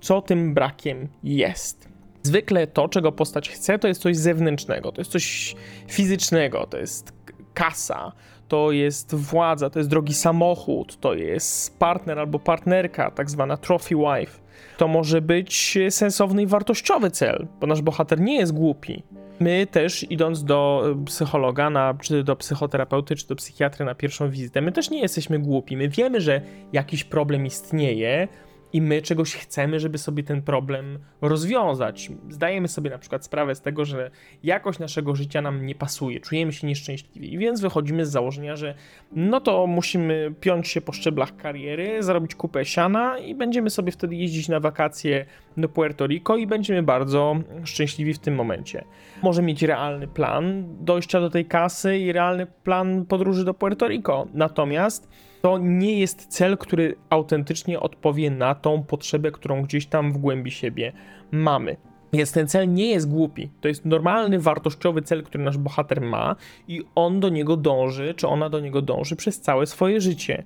co 0.01 0.23
tym 0.23 0.55
brakiem 0.55 1.09
jest. 1.23 1.89
Zwykle 2.23 2.67
to, 2.67 2.89
czego 2.89 3.13
postać 3.13 3.49
chce, 3.51 3.79
to 3.79 3.89
jest 3.89 4.01
coś 4.01 4.17
zewnętrznego, 4.17 4.93
to 4.93 5.01
jest 5.01 5.11
coś 5.11 5.57
fizycznego, 5.89 6.67
to 6.67 6.79
jest 6.79 7.13
kasa, 7.55 8.13
to 8.49 8.73
jest 8.73 9.15
władza, 9.15 9.71
to 9.71 9.79
jest 9.79 9.91
drogi 9.91 10.15
samochód, 10.15 11.01
to 11.01 11.15
jest 11.15 11.79
partner 11.79 12.19
albo 12.19 12.39
partnerka, 12.39 13.11
tak 13.11 13.31
zwana 13.31 13.57
trophy 13.57 13.95
wife 13.95 14.44
to 14.77 14.89
może 14.89 15.21
być 15.21 15.79
sensowny 15.91 16.43
i 16.43 16.47
wartościowy 16.47 17.11
cel, 17.11 17.47
bo 17.61 17.67
nasz 17.67 17.83
bohater 17.83 18.21
nie 18.21 18.37
jest 18.37 18.53
głupi. 18.53 19.03
My 19.41 19.67
też, 19.67 20.07
idąc 20.11 20.45
do 20.45 20.87
psychologa, 21.07 21.71
na, 21.71 21.95
czy 22.03 22.25
do 22.25 22.37
psychoterapeuty, 22.37 23.17
czy 23.17 23.27
do 23.27 23.37
psychiatry 23.37 23.85
na 23.85 23.95
pierwszą 23.95 24.31
wizytę, 24.31 24.61
my 24.61 24.73
też 24.73 24.91
nie 24.91 25.01
jesteśmy 25.01 25.39
głupi. 25.39 25.77
My 25.77 25.89
wiemy, 25.89 26.21
że 26.21 26.41
jakiś 26.73 27.05
problem 27.05 27.47
istnieje, 27.47 28.29
i 28.75 28.81
my 28.81 29.03
czegoś 29.03 29.35
chcemy, 29.35 29.81
żeby 29.81 29.99
sobie 29.99 30.23
ten 30.23 30.43
problem 30.43 30.99
rozwiązać. 31.21 32.11
Zdajemy 32.31 32.69
sobie 32.69 32.91
na 32.91 32.99
przykład 32.99 33.25
sprawę 33.25 33.55
z 33.55 33.61
tego, 33.61 33.85
że 33.85 34.11
jakość 34.43 34.79
naszego 34.79 35.15
życia 35.15 35.43
nam 35.43 35.67
nie 35.67 35.75
pasuje, 35.75 36.21
czujemy 36.21 36.53
się 36.53 36.67
nieszczęśliwi, 36.67 37.39
więc 37.39 37.61
wychodzimy 37.61 38.07
z 38.07 38.11
założenia, 38.11 38.57
że 38.57 38.75
no 39.13 39.41
to 39.41 39.67
musimy 39.67 40.35
piąć 40.41 40.69
się 40.69 40.81
po 40.81 40.93
szczeblach 40.93 41.37
kariery, 41.37 42.03
zarobić 42.03 42.35
kupę 42.35 42.65
siana 42.65 43.19
i 43.19 43.35
będziemy 43.35 43.71
sobie 43.71 43.93
wtedy 43.93 44.17
jeździć 44.17 44.49
na 44.49 44.61
wakacje 44.61 45.27
do 45.57 45.69
Puerto 45.69 46.07
Rico 46.07 46.37
i 46.37 46.47
będziemy 46.47 46.83
bardzo 46.83 47.37
szczęśliwi 47.65 48.15
w 48.15 48.19
tym 48.19 48.35
momencie. 48.35 48.85
Może 49.23 49.43
mieć 49.43 49.63
realny 49.63 50.09
plan 50.09 50.65
dojścia 50.85 51.21
do 51.21 51.31
tej 51.31 51.47
kasy 51.47 51.99
i 51.99 52.13
realny 52.13 52.47
plan 52.47 53.07
podróży 53.07 53.45
do 53.45 53.55
Puerto 53.55 53.89
Rico. 53.89 54.27
Natomiast 54.33 55.09
to 55.45 55.59
nie 55.59 55.99
jest 56.01 56.27
cel, 56.27 56.59
który 56.59 56.97
autentycznie 57.11 57.81
odpowie 57.81 58.31
na 58.31 58.55
tą 58.55 58.83
potrzebę, 58.83 59.31
którą 59.31 59.63
gdzieś 59.63 59.87
tam 59.87 60.13
w 60.13 60.19
głębi 60.19 60.51
siebie 60.51 60.93
mamy. 61.31 61.77
Więc 62.13 62.33
ten 62.33 62.49
cel 62.49 62.73
nie 62.73 62.91
jest 62.91 63.11
głupi. 63.11 63.51
To 63.61 63.69
jest 63.69 63.85
normalny, 63.85 64.41
wartościowy 64.41 65.03
cel, 65.03 65.23
który 65.23 65.45
nasz 65.45 65.59
bohater 65.59 66.01
ma 66.01 66.37
i 66.69 66.83
on 66.95 67.21
do 67.21 67.29
niego 67.29 67.57
dąży, 67.57 68.15
czy 68.15 68.29
ona 68.29 68.51
do 68.51 68.61
niego 68.61 68.83
dąży 68.83 69.17
przez 69.17 69.41
całe 69.41 69.67
swoje 69.67 70.01
życie. 70.01 70.45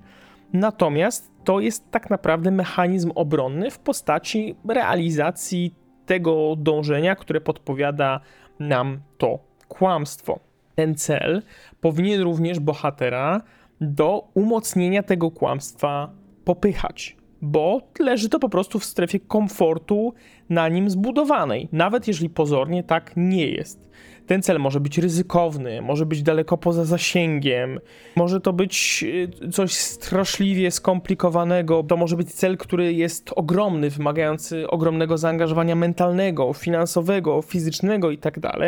Natomiast 0.53 1.33
to 1.45 1.61
jest 1.61 1.91
tak 1.91 2.11
naprawdę 2.11 2.51
mechanizm 2.51 3.13
obronny 3.15 3.71
w 3.71 3.79
postaci 3.79 4.55
realizacji 4.69 5.75
tego 6.07 6.57
dążenia, 6.57 7.17
które 7.17 7.41
podpowiada 7.41 8.21
nam 8.59 9.01
to 9.19 9.39
kłamstwo. 9.69 10.39
Ten 10.75 10.95
cel 10.95 11.43
powinien 11.81 12.21
również 12.21 12.61
bohatera 12.61 13.43
do 13.81 14.29
umocnienia 14.35 15.03
tego 15.03 15.31
kłamstwa 15.31 16.11
popychać, 16.45 17.17
bo 17.43 17.83
leży 17.99 18.29
to 18.29 18.39
po 18.39 18.49
prostu 18.49 18.79
w 18.79 18.85
strefie 18.85 19.21
komfortu 19.21 20.15
na 20.51 20.69
nim 20.69 20.91
zbudowanej, 20.91 21.69
nawet 21.73 22.09
jeżeli 22.09 22.31
pozornie 22.31 22.83
tak 22.83 23.13
nie 23.17 23.47
jest. 23.47 23.89
Ten 24.27 24.43
cel 24.43 24.59
może 24.59 24.81
być 24.81 24.99
ryzykowny, 24.99 25.83
może 25.83 26.07
być 26.07 26.23
daleko 26.23 26.57
poza 26.57 26.85
zasięgiem, 26.85 27.81
może 28.17 28.41
to 28.41 28.53
być 28.53 29.05
y, 29.45 29.51
coś 29.51 29.73
straszliwie 29.73 30.71
skomplikowanego, 30.71 31.83
to 31.83 31.97
może 31.97 32.17
być 32.17 32.35
cel, 32.35 32.57
który 32.57 32.93
jest 32.93 33.31
ogromny, 33.37 33.91
wymagający 33.91 34.71
ogromnego 34.71 35.19
zaangażowania 35.19 35.75
mentalnego, 35.75 36.53
finansowego, 36.53 37.43
fizycznego 37.43 38.11
itd., 38.11 38.41
tak 38.41 38.61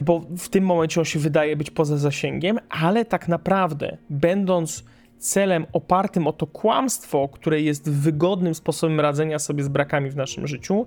bo 0.00 0.20
w 0.38 0.48
tym 0.48 0.64
momencie 0.64 1.00
on 1.00 1.04
się 1.04 1.18
wydaje 1.18 1.56
być 1.56 1.70
poza 1.70 1.96
zasięgiem, 1.96 2.58
ale 2.70 3.04
tak 3.04 3.28
naprawdę, 3.28 3.96
będąc 4.10 4.84
celem 5.18 5.66
opartym 5.72 6.26
o 6.26 6.32
to 6.32 6.46
kłamstwo, 6.46 7.28
które 7.28 7.60
jest 7.60 7.90
wygodnym 7.90 8.54
sposobem 8.54 9.00
radzenia 9.00 9.38
sobie 9.38 9.62
z 9.64 9.68
brakami 9.68 10.10
w 10.10 10.16
naszym 10.16 10.46
życiu, 10.46 10.86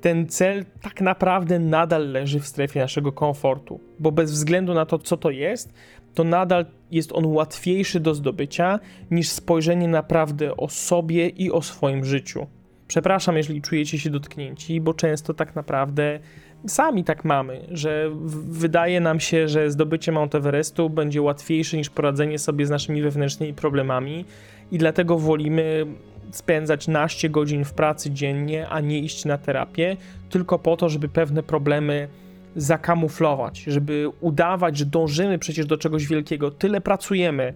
ten 0.00 0.28
cel 0.28 0.64
tak 0.82 1.00
naprawdę 1.00 1.58
nadal 1.58 2.12
leży 2.12 2.40
w 2.40 2.46
strefie 2.46 2.80
naszego 2.80 3.12
komfortu, 3.12 3.80
bo 3.98 4.12
bez 4.12 4.32
względu 4.32 4.74
na 4.74 4.86
to, 4.86 4.98
co 4.98 5.16
to 5.16 5.30
jest, 5.30 5.72
to 6.14 6.24
nadal 6.24 6.66
jest 6.90 7.12
on 7.12 7.26
łatwiejszy 7.26 8.00
do 8.00 8.14
zdobycia 8.14 8.80
niż 9.10 9.28
spojrzenie 9.28 9.88
naprawdę 9.88 10.56
o 10.56 10.68
sobie 10.68 11.28
i 11.28 11.50
o 11.50 11.62
swoim 11.62 12.04
życiu. 12.04 12.46
Przepraszam, 12.88 13.36
jeżeli 13.36 13.62
czujecie 13.62 13.98
się 13.98 14.10
dotknięci, 14.10 14.80
bo 14.80 14.94
często 14.94 15.34
tak 15.34 15.54
naprawdę 15.54 16.20
sami 16.66 17.04
tak 17.04 17.24
mamy, 17.24 17.66
że 17.70 18.10
wydaje 18.48 19.00
nam 19.00 19.20
się, 19.20 19.48
że 19.48 19.70
zdobycie 19.70 20.12
Mount 20.12 20.34
Everestu 20.34 20.90
będzie 20.90 21.22
łatwiejsze 21.22 21.76
niż 21.76 21.90
poradzenie 21.90 22.38
sobie 22.38 22.66
z 22.66 22.70
naszymi 22.70 23.02
wewnętrznymi 23.02 23.54
problemami 23.54 24.24
i 24.72 24.78
dlatego 24.78 25.18
wolimy 25.18 25.86
spędzać 26.30 26.88
naście 26.88 27.30
godzin 27.30 27.64
w 27.64 27.72
pracy 27.72 28.10
dziennie, 28.10 28.68
a 28.68 28.80
nie 28.80 28.98
iść 28.98 29.24
na 29.24 29.38
terapię, 29.38 29.96
tylko 30.30 30.58
po 30.58 30.76
to, 30.76 30.88
żeby 30.88 31.08
pewne 31.08 31.42
problemy 31.42 32.08
zakamuflować, 32.56 33.58
żeby 33.58 34.08
udawać, 34.20 34.78
że 34.78 34.86
dążymy 34.86 35.38
przecież 35.38 35.66
do 35.66 35.76
czegoś 35.76 36.06
wielkiego. 36.06 36.50
Tyle 36.50 36.80
pracujemy, 36.80 37.54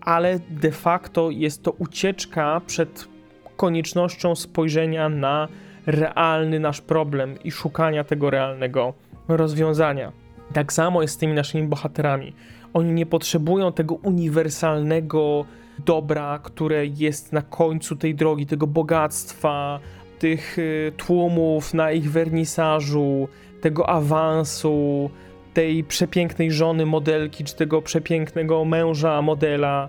ale 0.00 0.40
de 0.50 0.72
facto 0.72 1.30
jest 1.30 1.62
to 1.62 1.70
ucieczka 1.70 2.60
przed 2.66 3.08
koniecznością 3.56 4.34
spojrzenia 4.34 5.08
na 5.08 5.48
realny 5.86 6.60
nasz 6.60 6.80
problem 6.80 7.42
i 7.44 7.50
szukania 7.50 8.04
tego 8.04 8.30
realnego 8.30 8.94
rozwiązania. 9.28 10.12
Tak 10.52 10.72
samo 10.72 11.02
jest 11.02 11.14
z 11.14 11.18
tymi 11.18 11.32
naszymi 11.32 11.68
bohaterami. 11.68 12.32
Oni 12.74 12.92
nie 12.92 13.06
potrzebują 13.06 13.72
tego 13.72 13.94
uniwersalnego 13.94 15.44
dobra, 15.84 16.40
które 16.42 16.86
jest 16.86 17.32
na 17.32 17.42
końcu 17.42 17.96
tej 17.96 18.14
drogi, 18.14 18.46
tego 18.46 18.66
bogactwa, 18.66 19.80
tych 20.18 20.58
y, 20.58 20.92
tłumów 20.96 21.74
na 21.74 21.92
ich 21.92 22.10
wernisażu, 22.10 23.28
tego 23.60 23.88
awansu, 23.88 25.10
tej 25.54 25.84
przepięknej 25.84 26.52
żony 26.52 26.86
modelki, 26.86 27.44
czy 27.44 27.56
tego 27.56 27.82
przepięknego 27.82 28.64
męża 28.64 29.22
modela. 29.22 29.88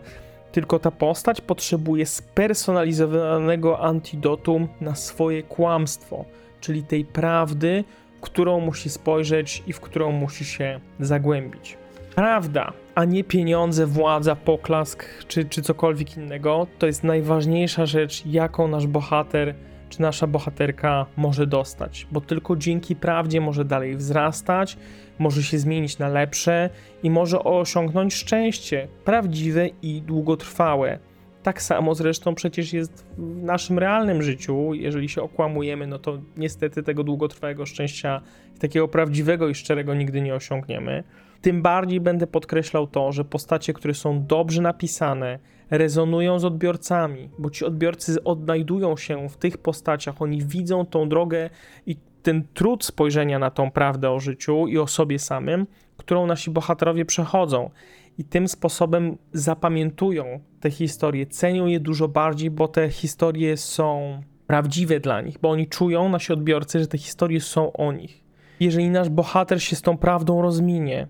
Tylko 0.58 0.80
ta 0.80 0.92
postać 0.92 1.42
potrzebuje 1.42 2.06
spersonalizowanego 2.06 3.80
antidotum 3.80 4.68
na 4.82 4.96
swoje 4.96 5.44
kłamstwo, 5.44 6.26
czyli 6.62 6.84
tej 6.84 7.06
prawdy, 7.06 7.84
którą 8.22 8.60
musi 8.60 8.90
spojrzeć 8.90 9.64
i 9.68 9.74
w 9.74 9.80
którą 9.80 10.12
musi 10.12 10.46
się 10.46 10.80
zagłębić. 11.00 11.78
Prawda, 12.16 12.74
a 12.96 13.06
nie 13.06 13.24
pieniądze, 13.24 13.86
władza, 13.86 14.36
poklask 14.36 15.06
czy, 15.28 15.46
czy 15.46 15.62
cokolwiek 15.62 16.18
innego, 16.18 16.68
to 16.80 16.88
jest 16.88 17.04
najważniejsza 17.04 17.86
rzecz, 17.86 18.26
jaką 18.26 18.68
nasz 18.68 18.88
bohater 18.88 19.56
czy 19.90 20.02
nasza 20.02 20.28
bohaterka 20.28 21.06
może 21.18 21.48
dostać, 21.48 22.08
bo 22.12 22.22
tylko 22.22 22.56
dzięki 22.56 22.96
prawdzie 22.96 23.42
może 23.42 23.66
dalej 23.66 23.96
wzrastać, 23.96 24.78
może 25.20 25.44
się 25.44 25.60
zmienić 25.60 25.98
na 25.98 26.08
lepsze 26.08 26.70
i 27.04 27.10
może 27.10 27.44
osiągnąć 27.44 28.14
szczęście 28.14 28.88
prawdziwe 29.06 29.70
i 29.82 30.02
długotrwałe. 30.02 31.00
Tak 31.44 31.62
samo 31.62 31.96
zresztą 31.96 32.36
przecież 32.36 32.74
jest 32.74 33.06
w 33.18 33.44
naszym 33.44 33.80
realnym 33.80 34.24
życiu. 34.24 34.74
Jeżeli 34.74 35.10
się 35.10 35.22
okłamujemy, 35.22 35.88
no 35.88 36.00
to 36.00 36.18
niestety 36.38 36.84
tego 36.84 37.04
długotrwałego 37.04 37.66
szczęścia, 37.66 38.22
takiego 38.60 38.88
prawdziwego 38.88 39.48
i 39.48 39.56
szczerego 39.56 39.94
nigdy 39.94 40.22
nie 40.22 40.36
osiągniemy. 40.36 41.04
Tym 41.42 41.62
bardziej 41.62 42.00
będę 42.00 42.28
podkreślał 42.28 42.88
to, 42.88 43.12
że 43.12 43.26
postacie, 43.26 43.74
które 43.74 43.94
są 43.94 44.26
dobrze 44.26 44.62
napisane, 44.62 45.40
rezonują 45.70 46.40
z 46.40 46.46
odbiorcami, 46.46 47.30
bo 47.40 47.50
ci 47.50 47.66
odbiorcy 47.66 48.24
odnajdują 48.24 48.98
się 48.98 49.30
w 49.30 49.38
tych 49.38 49.58
postaciach, 49.58 50.22
oni 50.22 50.44
widzą 50.46 50.86
tą 50.86 51.10
drogę 51.10 51.50
i 51.86 51.96
ten 52.24 52.44
trud 52.54 52.86
spojrzenia 52.86 53.40
na 53.40 53.52
tą 53.52 53.72
prawdę 53.72 54.12
o 54.12 54.20
życiu 54.20 54.68
i 54.68 54.78
o 54.78 54.88
sobie 54.88 55.20
samym, 55.20 55.68
którą 55.98 56.26
nasi 56.26 56.52
bohaterowie 56.52 57.06
przechodzą. 57.06 57.70
I 58.18 58.24
tym 58.24 58.48
sposobem 58.48 59.18
zapamiętują 59.34 60.40
te 60.60 60.72
historie, 60.72 61.26
cenią 61.26 61.66
je 61.66 61.80
dużo 61.80 62.08
bardziej, 62.08 62.52
bo 62.52 62.68
te 62.68 62.90
historie 62.90 63.58
są 63.58 64.22
prawdziwe 64.48 65.00
dla 65.00 65.22
nich, 65.22 65.38
bo 65.42 65.50
oni 65.50 65.68
czują, 65.68 66.10
nasi 66.10 66.34
odbiorcy, 66.34 66.80
że 66.80 66.88
te 66.88 66.98
historie 66.98 67.42
są 67.42 67.74
o 67.74 67.92
nich. 67.92 68.24
Jeżeli 68.60 68.90
nasz 68.90 69.10
bohater 69.10 69.64
się 69.64 69.76
z 69.76 69.82
tą 69.82 69.98
prawdą 69.98 70.42
rozminie, 70.42 71.08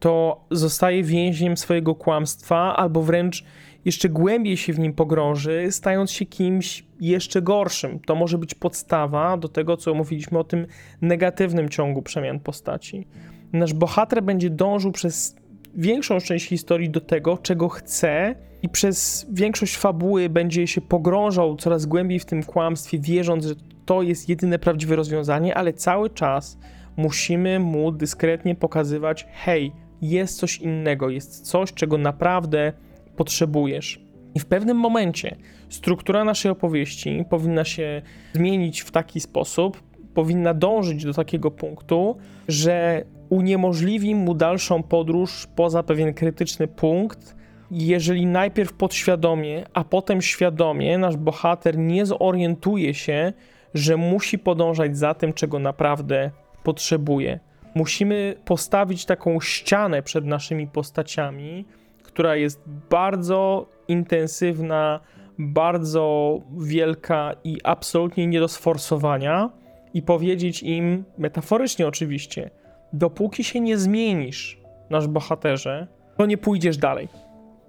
to 0.00 0.44
zostaje 0.50 1.02
więźniem 1.02 1.56
swojego 1.56 1.94
kłamstwa, 1.94 2.76
albo 2.76 3.02
wręcz 3.02 3.44
jeszcze 3.84 4.08
głębiej 4.08 4.56
się 4.56 4.72
w 4.72 4.78
nim 4.78 4.92
pogrąży, 4.92 5.66
stając 5.70 6.10
się 6.10 6.26
kimś 6.26 6.84
jeszcze 7.00 7.42
gorszym. 7.42 8.00
To 8.00 8.14
może 8.14 8.38
być 8.38 8.54
podstawa 8.54 9.36
do 9.36 9.48
tego, 9.48 9.76
co 9.76 9.94
mówiliśmy 9.94 10.38
o 10.38 10.44
tym 10.44 10.66
negatywnym 11.00 11.68
ciągu 11.68 12.02
przemian 12.02 12.40
postaci. 12.40 13.06
Nasz 13.52 13.72
bohater 13.72 14.22
będzie 14.22 14.50
dążył 14.50 14.92
przez 14.92 15.36
większą 15.74 16.20
część 16.20 16.48
historii 16.48 16.90
do 16.90 17.00
tego, 17.00 17.38
czego 17.38 17.68
chce, 17.68 18.34
i 18.62 18.68
przez 18.68 19.26
większość 19.32 19.76
fabuły 19.76 20.28
będzie 20.28 20.66
się 20.66 20.80
pogrążał 20.80 21.56
coraz 21.56 21.86
głębiej 21.86 22.18
w 22.18 22.24
tym 22.24 22.42
kłamstwie, 22.42 22.98
wierząc, 22.98 23.44
że 23.46 23.54
to 23.86 24.02
jest 24.02 24.28
jedyne 24.28 24.58
prawdziwe 24.58 24.96
rozwiązanie, 24.96 25.54
ale 25.54 25.72
cały 25.72 26.10
czas 26.10 26.58
musimy 26.96 27.58
mu 27.58 27.92
dyskretnie 27.92 28.54
pokazywać: 28.54 29.26
hej, 29.32 29.72
jest 30.02 30.38
coś 30.38 30.56
innego, 30.56 31.10
jest 31.10 31.40
coś, 31.40 31.72
czego 31.72 31.98
naprawdę 31.98 32.72
potrzebujesz. 33.16 34.00
I 34.34 34.40
w 34.40 34.46
pewnym 34.46 34.76
momencie 34.76 35.36
struktura 35.68 36.24
naszej 36.24 36.50
opowieści 36.50 37.24
powinna 37.30 37.64
się 37.64 38.02
zmienić 38.32 38.80
w 38.80 38.90
taki 38.90 39.20
sposób, 39.20 39.82
powinna 40.14 40.54
dążyć 40.54 41.04
do 41.04 41.14
takiego 41.14 41.50
punktu, 41.50 42.16
że 42.48 43.04
uniemożliwi 43.28 44.14
mu 44.14 44.34
dalszą 44.34 44.82
podróż 44.82 45.48
poza 45.56 45.82
pewien 45.82 46.14
krytyczny 46.14 46.68
punkt, 46.68 47.36
jeżeli 47.70 48.26
najpierw 48.26 48.72
podświadomie, 48.72 49.64
a 49.74 49.84
potem 49.84 50.22
świadomie 50.22 50.98
nasz 50.98 51.16
bohater 51.16 51.78
nie 51.78 52.06
zorientuje 52.06 52.94
się, 52.94 53.32
że 53.74 53.96
musi 53.96 54.38
podążać 54.38 54.98
za 54.98 55.14
tym, 55.14 55.32
czego 55.32 55.58
naprawdę 55.58 56.30
potrzebuje. 56.62 57.40
Musimy 57.78 58.36
postawić 58.44 59.04
taką 59.04 59.40
ścianę 59.40 60.02
przed 60.02 60.24
naszymi 60.24 60.66
postaciami, 60.66 61.64
która 62.02 62.36
jest 62.36 62.62
bardzo 62.90 63.68
intensywna, 63.88 65.00
bardzo 65.38 66.38
wielka 66.58 67.34
i 67.44 67.58
absolutnie 67.64 68.26
nie 68.26 68.40
do 68.40 68.48
sforsowania, 68.48 69.50
i 69.94 70.02
powiedzieć 70.02 70.62
im, 70.62 71.04
metaforycznie 71.18 71.86
oczywiście, 71.86 72.50
dopóki 72.92 73.44
się 73.44 73.60
nie 73.60 73.78
zmienisz, 73.78 74.60
nasz 74.90 75.06
bohaterze, 75.06 75.86
to 76.16 76.26
nie 76.26 76.38
pójdziesz 76.38 76.76
dalej. 76.76 77.08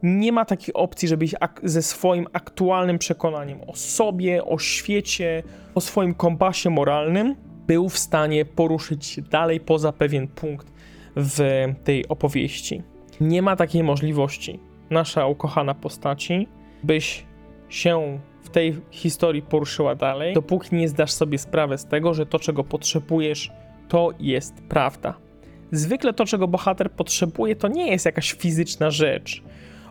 Nie 0.04 0.32
ma 0.32 0.46
takiej 0.46 0.74
opcji, 0.74 1.08
żebyś 1.08 1.36
ze 1.64 1.82
swoim 1.82 2.28
aktualnym 2.34 3.00
przekonaniem 3.00 3.60
o 3.68 3.76
sobie, 3.76 4.46
o 4.46 4.60
świecie, 4.60 5.44
o 5.76 5.82
swoim 5.82 6.14
kompasie 6.14 6.70
moralnym 6.70 7.49
był 7.70 7.90
w 7.90 8.00
stanie 8.00 8.46
poruszyć 8.46 9.22
dalej 9.22 9.60
poza 9.60 9.92
pewien 9.92 10.28
punkt 10.28 10.72
w 11.16 11.40
tej 11.84 12.08
opowieści. 12.08 12.84
Nie 13.22 13.42
ma 13.42 13.56
takiej 13.56 13.84
możliwości, 13.84 14.60
nasza 14.90 15.28
ukochana 15.28 15.74
postaci, 15.74 16.48
byś 16.84 17.26
się 17.70 18.20
w 18.44 18.50
tej 18.50 18.82
historii 18.92 19.42
poruszyła 19.42 19.96
dalej, 19.96 20.34
dopóki 20.34 20.76
nie 20.76 20.90
zdasz 20.90 21.12
sobie 21.12 21.38
sprawę 21.38 21.78
z 21.78 21.86
tego, 21.86 22.14
że 22.14 22.26
to, 22.26 22.40
czego 22.40 22.64
potrzebujesz, 22.64 23.52
to 23.88 24.10
jest 24.20 24.54
prawda. 24.70 25.14
Zwykle 25.72 26.14
to, 26.14 26.26
czego 26.26 26.48
bohater 26.48 26.92
potrzebuje, 26.92 27.56
to 27.56 27.68
nie 27.68 27.92
jest 27.92 28.06
jakaś 28.06 28.34
fizyczna 28.34 28.92
rzecz. 28.92 29.44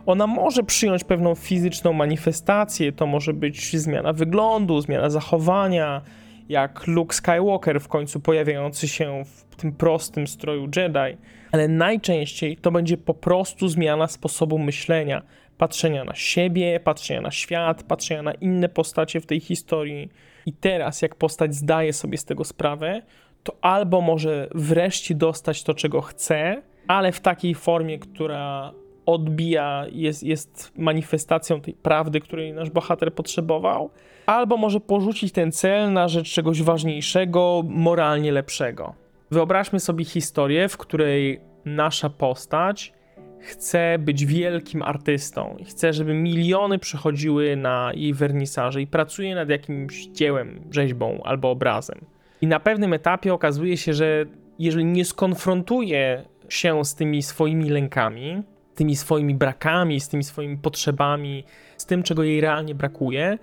Ona 0.05 0.27
może 0.27 0.63
przyjąć 0.63 1.03
pewną 1.03 1.35
fizyczną 1.35 1.93
manifestację, 1.93 2.91
to 2.91 3.05
może 3.05 3.33
być 3.33 3.77
zmiana 3.77 4.13
wyglądu, 4.13 4.81
zmiana 4.81 5.09
zachowania, 5.09 6.01
jak 6.49 6.87
Luke 6.87 7.15
Skywalker 7.15 7.79
w 7.79 7.87
końcu 7.87 8.19
pojawiający 8.19 8.87
się 8.87 9.23
w 9.49 9.55
tym 9.55 9.71
prostym 9.71 10.27
stroju 10.27 10.69
Jedi, 10.75 11.17
ale 11.51 11.67
najczęściej 11.67 12.57
to 12.57 12.71
będzie 12.71 12.97
po 12.97 13.13
prostu 13.13 13.67
zmiana 13.67 14.07
sposobu 14.07 14.57
myślenia, 14.57 15.21
patrzenia 15.57 16.03
na 16.03 16.15
siebie, 16.15 16.79
patrzenia 16.79 17.21
na 17.21 17.31
świat, 17.31 17.83
patrzenia 17.83 18.21
na 18.21 18.33
inne 18.33 18.69
postacie 18.69 19.21
w 19.21 19.25
tej 19.25 19.39
historii. 19.39 20.09
I 20.45 20.53
teraz, 20.53 21.01
jak 21.01 21.15
postać 21.15 21.55
zdaje 21.55 21.93
sobie 21.93 22.17
z 22.17 22.25
tego 22.25 22.43
sprawę, 22.43 23.01
to 23.43 23.57
albo 23.61 24.01
może 24.01 24.47
wreszcie 24.55 25.15
dostać 25.15 25.63
to, 25.63 25.73
czego 25.73 26.01
chce, 26.01 26.61
ale 26.87 27.11
w 27.11 27.19
takiej 27.19 27.55
formie, 27.55 27.99
która 27.99 28.73
odbija, 29.13 29.85
jest, 29.91 30.23
jest 30.23 30.71
manifestacją 30.77 31.61
tej 31.61 31.73
prawdy, 31.73 32.19
której 32.19 32.53
nasz 32.53 32.69
bohater 32.69 33.13
potrzebował, 33.13 33.89
albo 34.25 34.57
może 34.57 34.79
porzucić 34.79 35.31
ten 35.31 35.51
cel 35.51 35.93
na 35.93 36.07
rzecz 36.07 36.33
czegoś 36.33 36.61
ważniejszego, 36.61 37.63
moralnie 37.67 38.31
lepszego. 38.31 38.93
Wyobraźmy 39.31 39.79
sobie 39.79 40.05
historię, 40.05 40.69
w 40.69 40.77
której 40.77 41.41
nasza 41.65 42.09
postać 42.09 42.93
chce 43.39 43.97
być 43.99 44.25
wielkim 44.25 44.81
artystą 44.81 45.55
i 45.59 45.65
chce, 45.65 45.93
żeby 45.93 46.13
miliony 46.13 46.79
przychodziły 46.79 47.55
na 47.55 47.91
jej 47.95 48.13
wernisaże 48.13 48.81
i 48.81 48.87
pracuje 48.87 49.35
nad 49.35 49.49
jakimś 49.49 50.07
dziełem, 50.07 50.61
rzeźbą 50.71 51.21
albo 51.23 51.51
obrazem. 51.51 51.99
I 52.41 52.47
na 52.47 52.59
pewnym 52.59 52.93
etapie 52.93 53.33
okazuje 53.33 53.77
się, 53.77 53.93
że 53.93 54.25
jeżeli 54.59 54.85
nie 54.85 55.05
skonfrontuje 55.05 56.23
się 56.49 56.85
z 56.85 56.95
tymi 56.95 57.23
swoimi 57.23 57.69
lękami, 57.69 58.43
tymi 58.79 58.95
swoimi 58.95 59.35
brakami, 59.35 59.99
z 59.99 60.09
tymi 60.09 60.23
swoimi 60.23 60.57
potrzebami, 60.57 61.43
z 61.77 61.85
tym, 61.85 62.03
czego 62.03 62.23
jej 62.23 62.41
realnie 62.41 62.75
brakuje, 62.75 63.37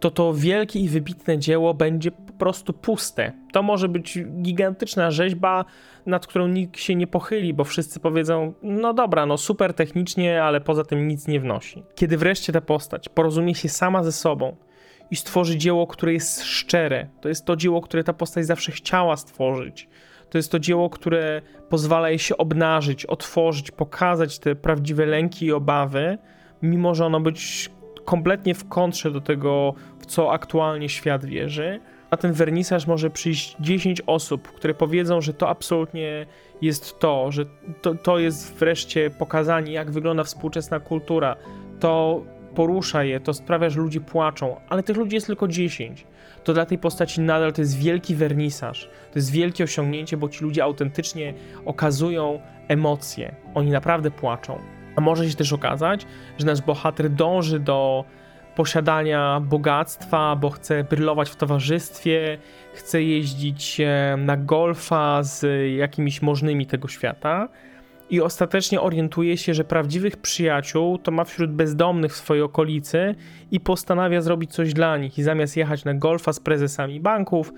to 0.00 0.10
to 0.10 0.34
wielkie 0.34 0.80
i 0.80 0.88
wybitne 0.88 1.38
dzieło 1.38 1.74
będzie 1.74 2.10
po 2.10 2.32
prostu 2.32 2.72
puste. 2.72 3.32
To 3.52 3.62
może 3.62 3.88
być 3.88 4.18
gigantyczna 4.42 5.10
rzeźba, 5.10 5.64
nad 6.06 6.26
którą 6.26 6.48
nikt 6.48 6.80
się 6.80 6.94
nie 6.94 7.06
pochyli, 7.06 7.54
bo 7.54 7.64
wszyscy 7.64 8.00
powiedzą: 8.00 8.54
No 8.62 8.94
dobra, 8.94 9.26
no 9.26 9.36
super 9.36 9.74
technicznie, 9.74 10.42
ale 10.42 10.60
poza 10.60 10.84
tym 10.84 11.08
nic 11.08 11.28
nie 11.28 11.40
wnosi. 11.40 11.82
Kiedy 11.94 12.16
wreszcie 12.16 12.52
ta 12.52 12.60
postać 12.60 13.08
porozumie 13.08 13.54
się 13.54 13.68
sama 13.68 14.04
ze 14.04 14.12
sobą 14.12 14.56
i 15.10 15.16
stworzy 15.16 15.56
dzieło, 15.56 15.86
które 15.86 16.12
jest 16.12 16.44
szczere, 16.44 17.08
to 17.20 17.28
jest 17.28 17.44
to 17.44 17.56
dzieło, 17.56 17.80
które 17.80 18.04
ta 18.04 18.12
postać 18.12 18.46
zawsze 18.46 18.72
chciała 18.72 19.16
stworzyć. 19.16 19.88
To 20.30 20.38
jest 20.38 20.52
to 20.52 20.58
dzieło, 20.58 20.90
które 20.90 21.42
pozwala 21.68 22.08
jej 22.08 22.18
się 22.18 22.36
obnażyć, 22.36 23.06
otworzyć, 23.06 23.70
pokazać 23.70 24.38
te 24.38 24.54
prawdziwe 24.54 25.06
lęki 25.06 25.46
i 25.46 25.52
obawy, 25.52 26.18
mimo 26.62 26.94
że 26.94 27.06
ono 27.06 27.20
być 27.20 27.70
kompletnie 28.04 28.54
w 28.54 28.68
kontrze 28.68 29.10
do 29.10 29.20
tego, 29.20 29.74
w 29.98 30.06
co 30.06 30.32
aktualnie 30.32 30.88
świat 30.88 31.24
wierzy. 31.24 31.80
Na 32.10 32.16
ten 32.16 32.32
wernisaż 32.32 32.86
może 32.86 33.10
przyjść 33.10 33.56
10 33.60 34.02
osób, 34.06 34.48
które 34.48 34.74
powiedzą, 34.74 35.20
że 35.20 35.34
to 35.34 35.48
absolutnie 35.48 36.26
jest 36.62 36.98
to, 36.98 37.32
że 37.32 37.44
to, 37.82 37.94
to 37.94 38.18
jest 38.18 38.54
wreszcie 38.54 39.10
pokazanie, 39.10 39.72
jak 39.72 39.90
wygląda 39.90 40.24
współczesna 40.24 40.80
kultura. 40.80 41.36
To 41.80 42.22
porusza 42.54 43.04
je, 43.04 43.20
to 43.20 43.34
sprawia, 43.34 43.70
że 43.70 43.80
ludzie 43.80 44.00
płaczą, 44.00 44.56
ale 44.68 44.82
tych 44.82 44.96
ludzi 44.96 45.14
jest 45.14 45.26
tylko 45.26 45.48
10. 45.48 46.06
To 46.46 46.54
dla 46.54 46.66
tej 46.66 46.78
postaci 46.78 47.20
nadal 47.20 47.52
to 47.52 47.60
jest 47.60 47.78
wielki 47.78 48.14
wernisaż, 48.14 48.88
to 49.12 49.18
jest 49.18 49.30
wielkie 49.30 49.64
osiągnięcie, 49.64 50.16
bo 50.16 50.28
ci 50.28 50.44
ludzie 50.44 50.64
autentycznie 50.64 51.34
okazują 51.64 52.40
emocje, 52.68 53.34
oni 53.54 53.70
naprawdę 53.70 54.10
płaczą. 54.10 54.58
A 54.96 55.00
może 55.00 55.30
się 55.30 55.36
też 55.36 55.52
okazać, 55.52 56.06
że 56.38 56.46
nasz 56.46 56.60
bohater 56.60 57.10
dąży 57.10 57.60
do 57.60 58.04
posiadania 58.54 59.40
bogactwa, 59.40 60.36
bo 60.36 60.50
chce 60.50 60.84
brylować 60.84 61.30
w 61.30 61.36
towarzystwie, 61.36 62.38
chce 62.74 63.02
jeździć 63.02 63.80
e, 63.80 64.16
na 64.18 64.36
golfa 64.36 65.22
z 65.22 65.46
jakimiś 65.76 66.22
możnymi 66.22 66.66
tego 66.66 66.88
świata 66.88 67.48
i 68.10 68.20
ostatecznie 68.20 68.80
orientuje 68.80 69.36
się, 69.36 69.54
że 69.54 69.64
prawdziwych 69.64 70.16
przyjaciół 70.16 70.98
to 70.98 71.10
ma 71.10 71.24
wśród 71.24 71.52
bezdomnych 71.52 72.12
w 72.12 72.16
swojej 72.16 72.42
okolicy 72.42 73.14
i 73.50 73.60
postanawia 73.60 74.20
zrobić 74.20 74.52
coś 74.52 74.72
dla 74.72 74.96
nich. 74.96 75.18
I 75.18 75.22
zamiast 75.22 75.56
jechać 75.56 75.84
na 75.84 75.94
golfa 75.94 76.32
z 76.32 76.40
prezesami 76.40 77.00
banków, 77.00 77.52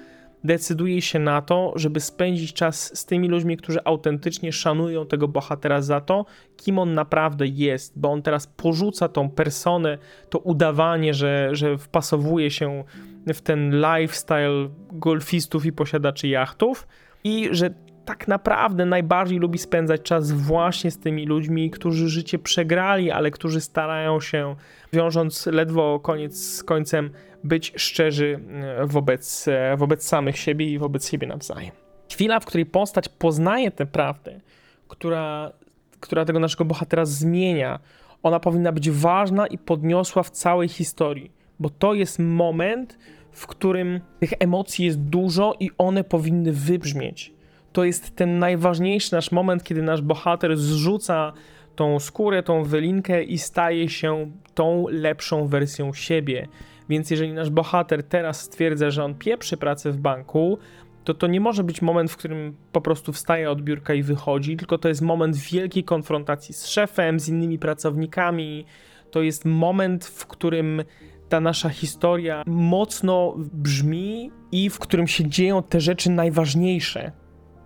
decyduje 0.44 1.02
się 1.02 1.18
na 1.18 1.42
to, 1.42 1.72
żeby 1.76 2.00
spędzić 2.00 2.52
czas 2.52 2.98
z 2.98 3.04
tymi 3.04 3.28
ludźmi, 3.28 3.56
którzy 3.56 3.78
autentycznie 3.84 4.52
szanują 4.52 5.06
tego 5.06 5.28
bohatera 5.28 5.82
za 5.82 6.00
to, 6.00 6.26
kim 6.56 6.78
on 6.78 6.94
naprawdę 6.94 7.46
jest, 7.46 7.98
bo 7.98 8.10
on 8.12 8.22
teraz 8.22 8.46
porzuca 8.46 9.08
tą 9.08 9.30
personę, 9.30 9.98
to 10.28 10.38
udawanie, 10.38 11.14
że, 11.14 11.48
że 11.52 11.78
wpasowuje 11.78 12.50
się 12.50 12.84
w 13.26 13.40
ten 13.40 13.76
lifestyle 13.80 14.68
golfistów 14.92 15.66
i 15.66 15.72
posiadaczy 15.72 16.28
jachtów 16.28 16.88
i 17.24 17.48
że 17.52 17.70
tak 18.08 18.28
naprawdę 18.28 18.86
najbardziej 18.86 19.38
lubi 19.38 19.58
spędzać 19.58 20.02
czas 20.02 20.32
właśnie 20.32 20.90
z 20.90 20.98
tymi 20.98 21.26
ludźmi, 21.26 21.70
którzy 21.70 22.08
życie 22.08 22.38
przegrali, 22.38 23.10
ale 23.10 23.30
którzy 23.30 23.60
starają 23.60 24.20
się, 24.20 24.56
wiążąc 24.92 25.46
ledwo 25.46 26.00
koniec 26.00 26.36
z 26.36 26.64
końcem, 26.64 27.10
być 27.44 27.72
szczerzy 27.76 28.40
e, 28.62 28.86
wobec, 28.86 29.48
e, 29.48 29.76
wobec 29.76 30.06
samych 30.06 30.38
siebie 30.38 30.72
i 30.72 30.78
wobec 30.78 31.10
siebie 31.10 31.26
nawzajem. 31.26 31.70
Chwila, 32.10 32.40
w 32.40 32.44
której 32.44 32.66
postać 32.66 33.08
poznaje 33.08 33.70
tę 33.70 33.86
prawdę, 33.86 34.40
która, 34.88 35.52
która 36.00 36.24
tego 36.24 36.38
naszego 36.38 36.64
bohatera 36.64 37.04
zmienia, 37.04 37.78
ona 38.22 38.40
powinna 38.40 38.72
być 38.72 38.90
ważna 38.90 39.46
i 39.46 39.58
podniosła 39.58 40.22
w 40.22 40.30
całej 40.30 40.68
historii, 40.68 41.32
bo 41.60 41.70
to 41.70 41.94
jest 41.94 42.18
moment, 42.18 42.98
w 43.32 43.46
którym 43.46 44.00
tych 44.20 44.32
emocji 44.38 44.86
jest 44.86 45.00
dużo 45.00 45.54
i 45.60 45.70
one 45.78 46.04
powinny 46.04 46.52
wybrzmieć 46.52 47.37
to 47.78 47.84
jest 47.84 48.16
ten 48.16 48.38
najważniejszy 48.38 49.12
nasz 49.12 49.32
moment, 49.32 49.64
kiedy 49.64 49.82
nasz 49.82 50.02
bohater 50.02 50.56
zrzuca 50.56 51.32
tą 51.76 52.00
skórę, 52.00 52.42
tą 52.42 52.64
wylinkę 52.64 53.22
i 53.22 53.38
staje 53.38 53.88
się 53.88 54.30
tą 54.54 54.84
lepszą 54.88 55.46
wersją 55.46 55.92
siebie. 55.92 56.48
Więc 56.88 57.10
jeżeli 57.10 57.32
nasz 57.32 57.50
bohater 57.50 58.02
teraz 58.02 58.40
stwierdza, 58.40 58.90
że 58.90 59.04
on 59.04 59.14
pieprzy 59.14 59.56
pracę 59.56 59.90
w 59.90 59.96
banku, 59.96 60.58
to 61.04 61.14
to 61.14 61.26
nie 61.26 61.40
może 61.40 61.64
być 61.64 61.82
moment, 61.82 62.10
w 62.10 62.16
którym 62.16 62.56
po 62.72 62.80
prostu 62.80 63.12
wstaje 63.12 63.50
od 63.50 63.62
biurka 63.62 63.94
i 63.94 64.02
wychodzi, 64.02 64.56
tylko 64.56 64.78
to 64.78 64.88
jest 64.88 65.02
moment 65.02 65.36
wielkiej 65.36 65.84
konfrontacji 65.84 66.54
z 66.54 66.66
szefem, 66.66 67.20
z 67.20 67.28
innymi 67.28 67.58
pracownikami. 67.58 68.64
To 69.10 69.22
jest 69.22 69.44
moment, 69.44 70.04
w 70.04 70.26
którym 70.26 70.84
ta 71.28 71.40
nasza 71.40 71.68
historia 71.68 72.42
mocno 72.46 73.34
brzmi 73.52 74.30
i 74.52 74.70
w 74.70 74.78
którym 74.78 75.06
się 75.06 75.28
dzieją 75.28 75.62
te 75.62 75.80
rzeczy 75.80 76.10
najważniejsze 76.10 77.12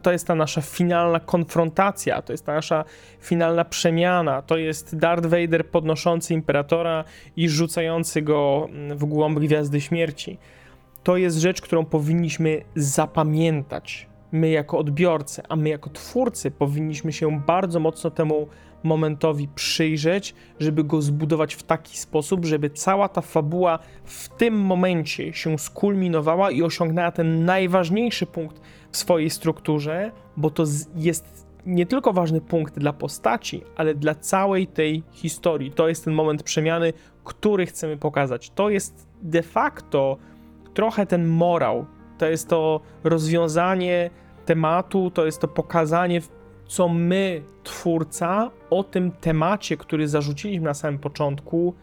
to 0.02 0.12
jest 0.12 0.26
ta 0.26 0.34
nasza 0.34 0.60
finalna 0.60 1.20
konfrontacja, 1.20 2.22
to 2.22 2.32
jest 2.32 2.46
ta 2.46 2.54
nasza 2.54 2.84
finalna 3.20 3.64
przemiana, 3.64 4.42
to 4.42 4.56
jest 4.56 4.96
Darth 4.96 5.26
Vader 5.26 5.66
podnoszący 5.66 6.34
imperatora 6.34 7.04
i 7.36 7.48
rzucający 7.48 8.22
go 8.22 8.68
w 8.90 9.04
głąb 9.04 9.38
Gwiazdy 9.38 9.80
Śmierci. 9.80 10.38
To 11.02 11.16
jest 11.16 11.36
rzecz, 11.36 11.60
którą 11.60 11.84
powinniśmy 11.84 12.62
zapamiętać. 12.74 14.08
My 14.32 14.50
jako 14.50 14.78
odbiorcy, 14.78 15.42
a 15.48 15.56
my 15.56 15.68
jako 15.68 15.90
twórcy 15.90 16.50
powinniśmy 16.50 17.12
się 17.12 17.40
bardzo 17.40 17.80
mocno 17.80 18.10
temu 18.10 18.48
momentowi 18.82 19.48
przyjrzeć, 19.54 20.34
żeby 20.60 20.84
go 20.84 21.02
zbudować 21.02 21.54
w 21.54 21.62
taki 21.62 21.98
sposób, 21.98 22.44
żeby 22.44 22.70
cała 22.70 23.08
ta 23.08 23.20
fabuła 23.20 23.78
w 24.04 24.28
tym 24.28 24.54
momencie 24.54 25.32
się 25.32 25.58
skulminowała 25.58 26.50
i 26.50 26.62
osiągnęła 26.62 27.10
ten 27.10 27.44
najważniejszy 27.44 28.26
punkt 28.26 28.60
w 28.92 28.96
swojej 28.96 29.30
strukturze, 29.30 30.12
bo 30.36 30.50
to 30.50 30.64
jest 30.94 31.46
nie 31.66 31.86
tylko 31.86 32.12
ważny 32.12 32.40
punkt 32.40 32.78
dla 32.78 32.92
postaci, 32.92 33.62
ale 33.76 33.94
dla 33.94 34.14
całej 34.14 34.66
tej 34.66 35.02
historii. 35.12 35.70
To 35.70 35.88
jest 35.88 36.04
ten 36.04 36.14
moment 36.14 36.42
przemiany, 36.42 36.92
który 37.24 37.66
chcemy 37.66 37.96
pokazać. 37.96 38.50
To 38.50 38.70
jest 38.70 39.08
de 39.22 39.42
facto 39.42 40.16
trochę 40.74 41.06
ten 41.06 41.28
morał, 41.28 41.86
to 42.18 42.26
jest 42.26 42.48
to 42.48 42.80
rozwiązanie 43.04 44.10
tematu, 44.46 45.10
to 45.10 45.26
jest 45.26 45.40
to 45.40 45.48
pokazanie, 45.48 46.20
co 46.66 46.88
my, 46.88 47.42
twórca, 47.62 48.50
o 48.70 48.84
tym 48.84 49.10
temacie, 49.10 49.76
który 49.76 50.08
zarzuciliśmy 50.08 50.64
na 50.64 50.74
samym 50.74 50.98
początku, 50.98 51.74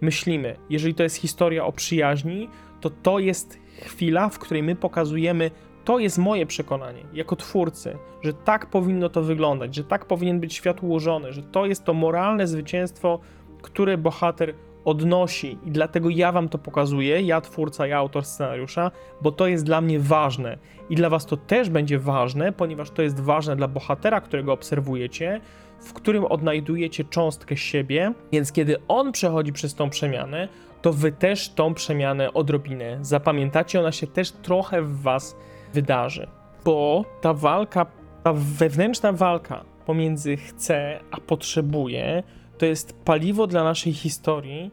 myślimy. 0.00 0.56
Jeżeli 0.70 0.94
to 0.94 1.02
jest 1.02 1.16
historia 1.16 1.64
o 1.64 1.72
przyjaźni, 1.72 2.48
to 2.80 2.90
to 2.90 3.18
jest 3.18 3.58
chwila, 3.82 4.28
w 4.28 4.38
której 4.38 4.62
my 4.62 4.76
pokazujemy 4.76 5.50
to 5.84 5.98
jest 5.98 6.18
moje 6.18 6.46
przekonanie 6.46 7.02
jako 7.12 7.36
twórcy, 7.36 7.98
że 8.22 8.32
tak 8.32 8.66
powinno 8.66 9.08
to 9.08 9.22
wyglądać, 9.22 9.74
że 9.74 9.84
tak 9.84 10.04
powinien 10.04 10.40
być 10.40 10.54
świat 10.54 10.82
ułożony, 10.82 11.32
że 11.32 11.42
to 11.42 11.66
jest 11.66 11.84
to 11.84 11.94
moralne 11.94 12.46
zwycięstwo, 12.46 13.18
które 13.62 13.98
bohater 13.98 14.54
odnosi. 14.84 15.58
I 15.64 15.70
dlatego 15.70 16.10
ja 16.10 16.32
wam 16.32 16.48
to 16.48 16.58
pokazuję, 16.58 17.20
ja 17.20 17.40
twórca, 17.40 17.86
ja 17.86 17.98
autor 17.98 18.24
scenariusza, 18.24 18.90
bo 19.20 19.32
to 19.32 19.46
jest 19.46 19.64
dla 19.64 19.80
mnie 19.80 20.00
ważne. 20.00 20.58
I 20.90 20.94
dla 20.94 21.10
was 21.10 21.26
to 21.26 21.36
też 21.36 21.70
będzie 21.70 21.98
ważne, 21.98 22.52
ponieważ 22.52 22.90
to 22.90 23.02
jest 23.02 23.20
ważne 23.20 23.56
dla 23.56 23.68
bohatera, 23.68 24.20
którego 24.20 24.52
obserwujecie, 24.52 25.40
w 25.80 25.92
którym 25.92 26.24
odnajdujecie 26.24 27.04
cząstkę 27.04 27.56
siebie, 27.56 28.12
więc 28.32 28.52
kiedy 28.52 28.76
on 28.88 29.12
przechodzi 29.12 29.52
przez 29.52 29.74
tą 29.74 29.90
przemianę, 29.90 30.48
to 30.82 30.92
wy 30.92 31.12
też 31.12 31.48
tą 31.48 31.74
przemianę 31.74 32.32
odrobinę 32.32 32.98
zapamiętacie, 33.02 33.80
ona 33.80 33.92
się 33.92 34.06
też 34.06 34.32
trochę 34.32 34.82
w 34.82 35.02
was 35.02 35.36
wydarzy. 35.74 36.26
Bo 36.64 37.04
ta 37.20 37.34
walka, 37.34 37.86
ta 38.24 38.32
wewnętrzna 38.32 39.12
walka 39.12 39.64
pomiędzy 39.86 40.36
chce 40.36 41.00
a 41.10 41.20
potrzebuje, 41.20 42.22
to 42.58 42.66
jest 42.66 42.92
paliwo 43.04 43.46
dla 43.46 43.64
naszej 43.64 43.92
historii 43.92 44.70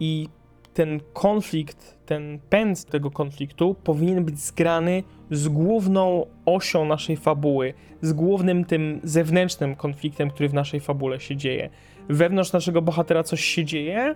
i 0.00 0.28
ten 0.74 1.00
konflikt, 1.12 1.98
ten 2.06 2.38
pęd 2.50 2.84
tego 2.84 3.10
konfliktu 3.10 3.74
powinien 3.84 4.24
być 4.24 4.38
zgrany 4.38 5.02
z 5.30 5.48
główną 5.48 6.26
osią 6.46 6.84
naszej 6.84 7.16
fabuły, 7.16 7.74
z 8.02 8.12
głównym 8.12 8.64
tym 8.64 9.00
zewnętrznym 9.04 9.76
konfliktem, 9.76 10.30
który 10.30 10.48
w 10.48 10.54
naszej 10.54 10.80
fabule 10.80 11.20
się 11.20 11.36
dzieje. 11.36 11.70
Wewnątrz 12.08 12.52
naszego 12.52 12.82
bohatera 12.82 13.22
coś 13.22 13.44
się 13.44 13.64
dzieje 13.64 14.14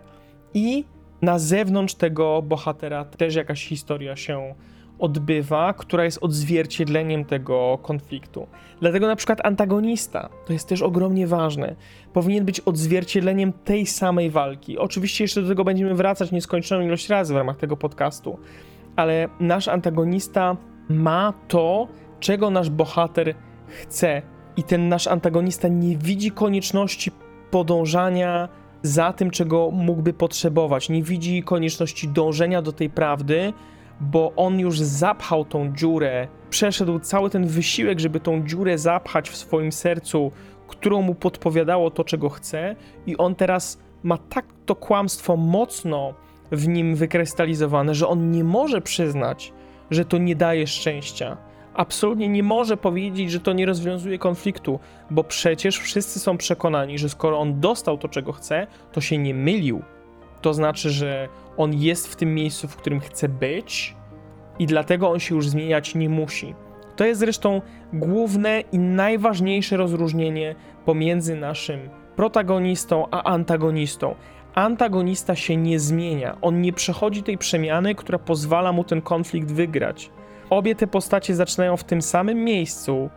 i 0.55 0.85
na 1.23 1.39
zewnątrz 1.39 1.95
tego 1.95 2.43
bohatera 2.43 3.05
też 3.05 3.35
jakaś 3.35 3.67
historia 3.67 4.17
się 4.17 4.55
odbywa, 5.05 5.73
która 5.73 6.05
jest 6.05 6.19
odzwierciedleniem 6.21 7.25
tego 7.25 7.79
konfliktu. 7.83 8.47
Dlatego 8.81 9.07
na 9.07 9.17
przykład 9.17 9.47
antagonista, 9.47 10.29
to 10.47 10.53
jest 10.53 10.69
też 10.69 10.83
ogromnie 10.83 11.27
ważne, 11.27 11.77
powinien 12.13 12.45
być 12.45 12.61
odzwierciedleniem 12.61 13.53
tej 13.53 13.87
samej 13.87 14.31
walki. 14.31 14.79
Oczywiście 14.79 15.25
jeszcze 15.25 15.43
do 15.43 15.49
tego 15.49 15.65
będziemy 15.65 15.95
wracać 15.95 16.33
nieskończoną 16.33 16.85
ilość 16.85 17.09
razy 17.09 17.35
w 17.35 17.37
ramach 17.37 17.57
tego 17.57 17.77
podcastu, 17.77 18.39
ale 18.97 19.29
nasz 19.41 19.69
antagonista 19.69 20.57
ma 20.89 21.33
to, 21.49 21.89
czego 22.21 22.51
nasz 22.51 22.71
bohater 22.71 23.35
chce 23.67 24.23
i 24.57 24.63
ten 24.63 24.89
nasz 24.89 25.07
antagonista 25.07 25.69
nie 25.69 25.97
widzi 25.97 26.31
konieczności 26.31 27.11
podążania 27.51 28.49
za 28.83 29.13
tym, 29.13 29.31
czego 29.31 29.71
mógłby 29.71 30.13
potrzebować. 30.13 30.89
Nie 30.89 31.03
widzi 31.03 31.43
konieczności 31.43 32.09
dążenia 32.09 32.63
do 32.63 32.73
tej 32.73 32.91
prawdy, 32.91 33.53
bo 34.01 34.33
on 34.37 34.61
już 34.61 34.81
zapchał 34.81 35.45
tą 35.45 35.73
dziurę, 35.73 36.29
przeszedł 36.51 36.99
cały 36.99 37.31
ten 37.31 37.47
wysiłek, 37.47 38.01
żeby 38.01 38.21
tą 38.21 38.47
dziurę 38.47 38.79
zapchać 38.79 39.31
w 39.31 39.37
swoim 39.37 39.73
sercu, 39.73 40.33
którą 40.69 41.03
mu 41.03 41.15
podpowiadało 41.15 41.91
to, 41.91 42.05
czego 42.05 42.29
chce, 42.29 42.77
i 43.07 43.17
on 43.17 43.35
teraz 43.35 43.79
ma 44.03 44.19
tak 44.19 44.45
to 44.67 44.75
kłamstwo 44.75 45.37
mocno 45.37 46.15
w 46.53 46.69
nim 46.69 46.95
wykrystalizowane, 46.95 47.95
że 47.95 48.09
on 48.09 48.31
nie 48.31 48.45
może 48.45 48.81
przyznać, 48.81 49.53
że 49.91 50.05
to 50.05 50.19
nie 50.19 50.37
daje 50.37 50.67
szczęścia. 50.67 51.37
Absolutnie 51.75 52.29
nie 52.29 52.43
może 52.43 52.77
powiedzieć, 52.77 53.31
że 53.31 53.41
to 53.41 53.53
nie 53.53 53.67
rozwiązuje 53.67 54.19
konfliktu, 54.19 54.79
bo 55.11 55.25
przecież 55.25 55.79
wszyscy 55.79 56.21
są 56.21 56.37
przekonani, 56.37 56.99
że 56.99 57.09
skoro 57.09 57.39
on 57.39 57.61
dostał 57.61 57.99
to, 57.99 58.09
czego 58.09 58.33
chce, 58.33 58.67
to 58.93 59.01
się 59.01 59.19
nie 59.19 59.35
mylił. 59.35 59.83
To 60.45 60.55
znaczy, 60.55 60.91
że 60.91 61.29
on 61.57 61.75
jest 61.75 62.09
w 62.09 62.17
tym 62.17 62.35
miejscu, 62.35 62.69
w 62.69 62.77
którym 62.77 63.01
chce 63.01 63.29
być 63.29 63.97
i 64.59 64.67
dlatego 64.67 65.11
on 65.11 65.21
się 65.21 65.35
już 65.35 65.49
zmieniać 65.49 65.95
nie 65.95 66.09
musi. 66.09 66.55
To 66.97 67.05
jest 67.05 67.21
zresztą 67.21 67.63
główne 67.93 68.61
i 68.73 68.79
najważniejsze 68.79 69.77
rozróżnienie 69.77 70.55
pomiędzy 70.85 71.37
naszym 71.37 71.81
protagonistą 72.17 73.07
a 73.11 73.23
antagonistą. 73.23 74.15
Antagonista 74.55 75.35
się 75.35 75.57
nie 75.57 75.81
zmienia, 75.81 76.37
on 76.43 76.61
nie 76.61 76.73
przechodzi 76.73 77.23
tej 77.23 77.39
przemiany, 77.39 77.95
która 77.95 78.19
pozwala 78.19 78.73
mu 78.73 78.85
ten 78.85 79.03
konflikt 79.03 79.53
wygrać. 79.53 80.11
Obie 80.51 80.75
te 80.75 80.87
postacie 80.87 81.35
zaczynają 81.35 81.77
w 81.77 81.85
tym 81.85 82.03
samym 82.03 82.45
miejscu. 82.45 83.11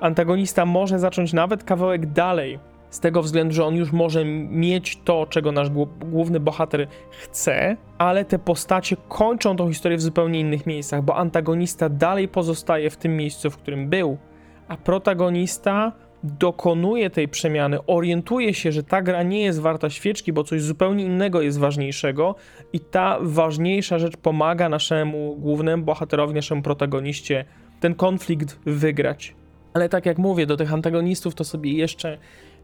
Antagonista 0.00 0.66
może 0.66 0.98
zacząć 0.98 1.32
nawet 1.32 1.64
kawałek 1.64 2.06
dalej, 2.06 2.58
z 2.90 3.00
tego 3.00 3.22
względu, 3.22 3.54
że 3.54 3.64
on 3.64 3.76
już 3.76 3.92
może 3.92 4.24
mieć 4.24 4.98
to, 5.04 5.26
czego 5.26 5.52
nasz 5.52 5.70
główny 6.10 6.40
bohater 6.40 6.88
chce, 7.10 7.76
ale 7.98 8.24
te 8.24 8.38
postacie 8.38 8.96
kończą 9.08 9.56
tą 9.56 9.68
historię 9.68 9.98
w 9.98 10.02
zupełnie 10.02 10.40
innych 10.40 10.66
miejscach, 10.66 11.02
bo 11.02 11.16
antagonista 11.16 11.88
dalej 11.88 12.28
pozostaje 12.28 12.90
w 12.90 12.96
tym 12.96 13.16
miejscu, 13.16 13.50
w 13.50 13.56
którym 13.56 13.88
był, 13.88 14.18
a 14.68 14.76
protagonista 14.76 15.92
dokonuje 16.22 17.10
tej 17.10 17.28
przemiany, 17.28 17.78
orientuje 17.86 18.54
się, 18.54 18.72
że 18.72 18.82
ta 18.82 19.02
gra 19.02 19.22
nie 19.22 19.40
jest 19.40 19.60
warta 19.60 19.90
świeczki, 19.90 20.32
bo 20.32 20.44
coś 20.44 20.62
zupełnie 20.62 21.04
innego 21.04 21.42
jest 21.42 21.58
ważniejszego, 21.58 22.34
i 22.72 22.80
ta 22.80 23.18
ważniejsza 23.20 23.98
rzecz 23.98 24.16
pomaga 24.16 24.68
naszemu 24.68 25.36
głównemu 25.36 25.84
bohaterowi, 25.84 26.34
naszemu 26.34 26.62
protagoniście 26.62 27.44
ten 27.80 27.94
konflikt 27.94 28.58
wygrać. 28.66 29.34
Ale 29.74 29.88
tak 29.88 30.06
jak 30.06 30.18
mówię, 30.18 30.46
do 30.46 30.56
tych 30.56 30.72
antagonistów 30.72 31.34
to 31.34 31.44
sobie 31.44 31.72
jeszcze 31.72 32.18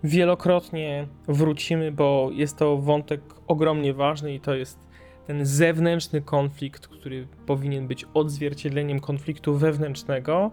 wielokrotnie 0.04 1.06
wrócimy, 1.28 1.92
bo 1.92 2.30
jest 2.32 2.58
to 2.58 2.76
wątek 2.76 3.20
ogromnie 3.46 3.94
ważny 3.94 4.34
i 4.34 4.40
to 4.40 4.54
jest 4.54 4.78
ten 5.26 5.46
zewnętrzny 5.46 6.22
konflikt, 6.22 6.88
który 6.88 7.26
powinien 7.46 7.86
być 7.86 8.06
odzwierciedleniem 8.14 9.00
konfliktu 9.00 9.54
wewnętrznego. 9.54 10.50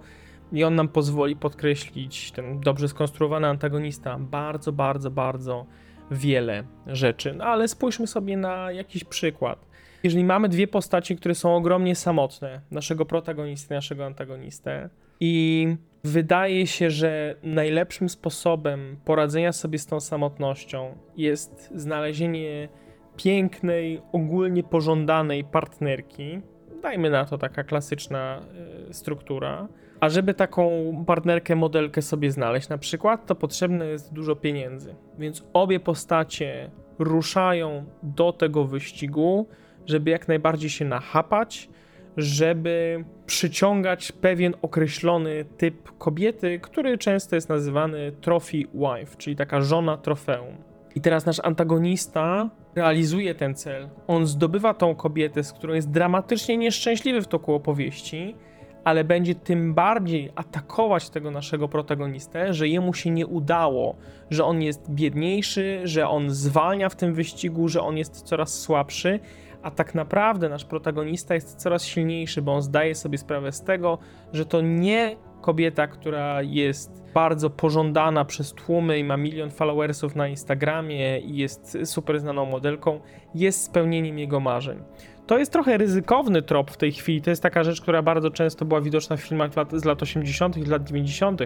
I 0.52 0.64
on 0.64 0.76
nam 0.76 0.88
pozwoli 0.88 1.36
podkreślić 1.36 2.32
ten 2.32 2.60
dobrze 2.60 2.88
skonstruowany 2.88 3.47
antagonista 3.47 4.18
bardzo, 4.20 4.72
bardzo, 4.72 5.12
bardzo 5.12 5.66
wiele 6.12 6.64
rzeczy. 6.88 7.34
No 7.34 7.43
ale 7.43 7.68
spójrzmy 7.68 8.08
sobie 8.08 8.38
na 8.38 8.72
jakiś 8.72 9.04
przykład. 9.04 9.66
Jeżeli 10.04 10.24
mamy 10.24 10.49
dwie 10.49 10.68
postacie, 10.68 11.16
które 11.16 11.36
są 11.36 11.56
ogromnie 11.56 11.95
samotne, 11.95 12.62
naszego 12.72 13.06
protagonisty, 13.06 13.74
naszego 13.74 14.06
antagonistę, 14.06 14.89
i 15.20 15.68
wydaje 16.04 16.68
się, 16.68 16.89
że 16.89 17.36
najlepszym 17.43 18.10
sposobem 18.10 18.97
poradzenia 19.06 19.52
sobie 19.52 19.80
z 19.80 19.86
tą 19.86 19.99
samotnością 19.99 20.97
jest 21.18 21.72
znalezienie 21.76 22.70
pięknej, 23.18 24.02
ogólnie 24.12 24.64
pożądanej 24.64 25.43
partnerki. 25.43 26.41
Dajmy 26.82 27.10
na 27.10 27.26
to 27.26 27.38
taka 27.38 27.64
klasyczna 27.64 28.41
y, 28.89 28.93
struktura. 28.93 29.68
A 29.99 30.10
żeby 30.10 30.34
taką 30.34 30.93
partnerkę, 31.08 31.56
modelkę 31.56 32.02
sobie 32.02 32.32
znaleźć 32.32 32.70
na 32.70 32.78
przykład, 32.78 33.26
to 33.26 33.36
potrzebne 33.36 33.86
jest 33.88 34.14
dużo 34.14 34.36
pieniędzy. 34.36 34.95
Więc 35.20 35.45
obie 35.54 35.80
postacie 35.80 36.72
ruszają 36.99 37.86
do 38.04 38.34
tego 38.34 38.66
wyścigu, 38.66 39.47
żeby 39.86 40.12
jak 40.12 40.28
najbardziej 40.28 40.70
się 40.70 40.86
nachapać, 40.86 41.70
żeby 42.18 43.03
przyciągać 43.26 44.12
pewien 44.12 44.53
określony 44.62 45.45
typ 45.57 45.97
kobiety, 45.97 46.59
który 46.59 46.97
często 46.97 47.36
jest 47.36 47.49
nazywany 47.49 48.12
trophy 48.22 48.57
wife, 48.57 49.18
czyli 49.18 49.36
taka 49.36 49.62
żona 49.62 49.97
trofeum. 49.97 50.55
I 50.95 51.01
teraz 51.01 51.26
nasz 51.26 51.39
antagonista 51.43 52.49
realizuje 52.76 53.36
ten 53.36 53.55
cel. 53.55 53.89
On 54.07 54.28
zdobywa 54.28 54.74
tą 54.74 54.95
kobietę, 54.95 55.43
z 55.43 55.53
którą 55.53 55.74
jest 55.74 55.91
dramatycznie 55.91 56.57
nieszczęśliwy 56.57 57.22
w 57.22 57.28
toku 57.28 57.53
opowieści, 57.53 58.36
ale 58.84 59.03
będzie 59.03 59.36
tym 59.36 59.74
bardziej 59.74 60.32
atakować 60.36 61.09
tego 61.09 61.32
naszego 61.32 61.68
protagonistę, 61.68 62.53
że 62.53 62.68
jemu 62.68 62.93
się 62.93 63.09
nie 63.09 63.28
udało, 63.28 63.95
że 64.30 64.45
on 64.45 64.62
jest 64.62 64.89
biedniejszy, 64.89 65.82
że 65.84 66.07
on 66.07 66.30
zwalnia 66.30 66.89
w 66.89 66.95
tym 66.95 67.14
wyścigu, 67.14 67.68
że 67.68 67.82
on 67.82 67.97
jest 67.97 68.22
coraz 68.22 68.59
słabszy, 68.59 69.20
a 69.64 69.72
tak 69.72 69.95
naprawdę 69.95 70.49
nasz 70.49 70.66
protagonista 70.66 71.36
jest 71.36 71.55
coraz 71.55 71.86
silniejszy, 71.86 72.41
bo 72.41 72.53
on 72.53 72.62
zdaje 72.62 72.95
sobie 72.95 73.18
sprawę 73.18 73.51
z 73.51 73.62
tego, 73.62 73.97
że 74.34 74.45
to 74.45 74.62
nie 74.62 75.16
kobieta, 75.41 75.88
która 75.88 76.41
jest 76.41 77.03
bardzo 77.14 77.49
pożądana 77.49 78.26
przez 78.26 78.53
tłumy 78.53 78.99
i 78.99 79.03
ma 79.03 79.18
milion 79.18 79.51
followersów 79.51 80.16
na 80.16 80.28
Instagramie 80.28 81.20
i 81.20 81.38
jest 81.38 81.78
super 81.86 82.20
znaną 82.20 82.45
modelką, 82.45 82.99
jest 83.36 83.64
spełnieniem 83.64 84.20
jego 84.20 84.39
marzeń. 84.39 84.80
To 85.28 85.38
jest 85.38 85.51
trochę 85.51 85.78
ryzykowny 85.78 86.41
trop 86.41 86.72
w 86.72 86.78
tej 86.78 86.91
chwili. 86.91 87.22
To 87.22 87.30
jest 87.30 87.43
taka 87.43 87.64
rzecz, 87.64 87.82
która 87.82 88.01
bardzo 88.01 88.32
często 88.32 88.66
była 88.66 88.82
widoczna 88.82 89.18
w 89.18 89.22
filmach 89.22 89.51
z 89.74 89.86
lat 89.86 90.03
80. 90.03 90.57
i 90.57 90.66
lat 90.66 90.84
90. 90.84 91.41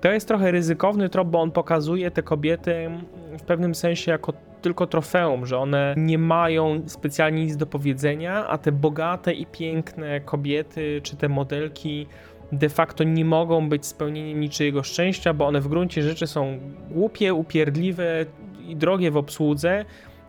To 0.00 0.12
jest 0.12 0.28
trochę 0.28 0.50
ryzykowny 0.50 1.08
trop, 1.08 1.28
bo 1.28 1.40
on 1.40 1.50
pokazuje 1.50 2.10
te 2.10 2.22
kobiety 2.22 2.90
w 3.38 3.42
pewnym 3.42 3.74
sensie 3.74 4.10
jako 4.10 4.32
tylko 4.60 4.86
trofeum, 4.86 5.46
że 5.46 5.58
one 5.58 5.94
nie 5.96 6.18
mają 6.18 6.82
specjalnie 6.86 7.44
nic 7.44 7.56
do 7.56 7.66
powiedzenia, 7.66 8.46
a 8.46 8.58
te 8.58 8.72
bogate 8.72 9.32
i 9.32 9.46
piękne 9.46 10.20
kobiety 10.20 11.00
czy 11.02 11.16
te 11.16 11.28
modelki 11.28 12.06
de 12.52 12.68
facto 12.68 13.04
nie 13.04 13.24
mogą 13.24 13.68
być 13.68 13.86
spełnieniem 13.86 14.40
niczyjego 14.40 14.82
szczęścia, 14.82 15.34
bo 15.34 15.46
one 15.46 15.60
w 15.60 15.68
gruncie 15.68 16.02
rzeczy 16.02 16.26
są 16.26 16.58
głupie, 16.90 17.34
upierdliwe 17.34 18.26
i 18.68 18.76
drogie 18.76 19.10
w 19.10 19.16
obsłudze 19.16 19.84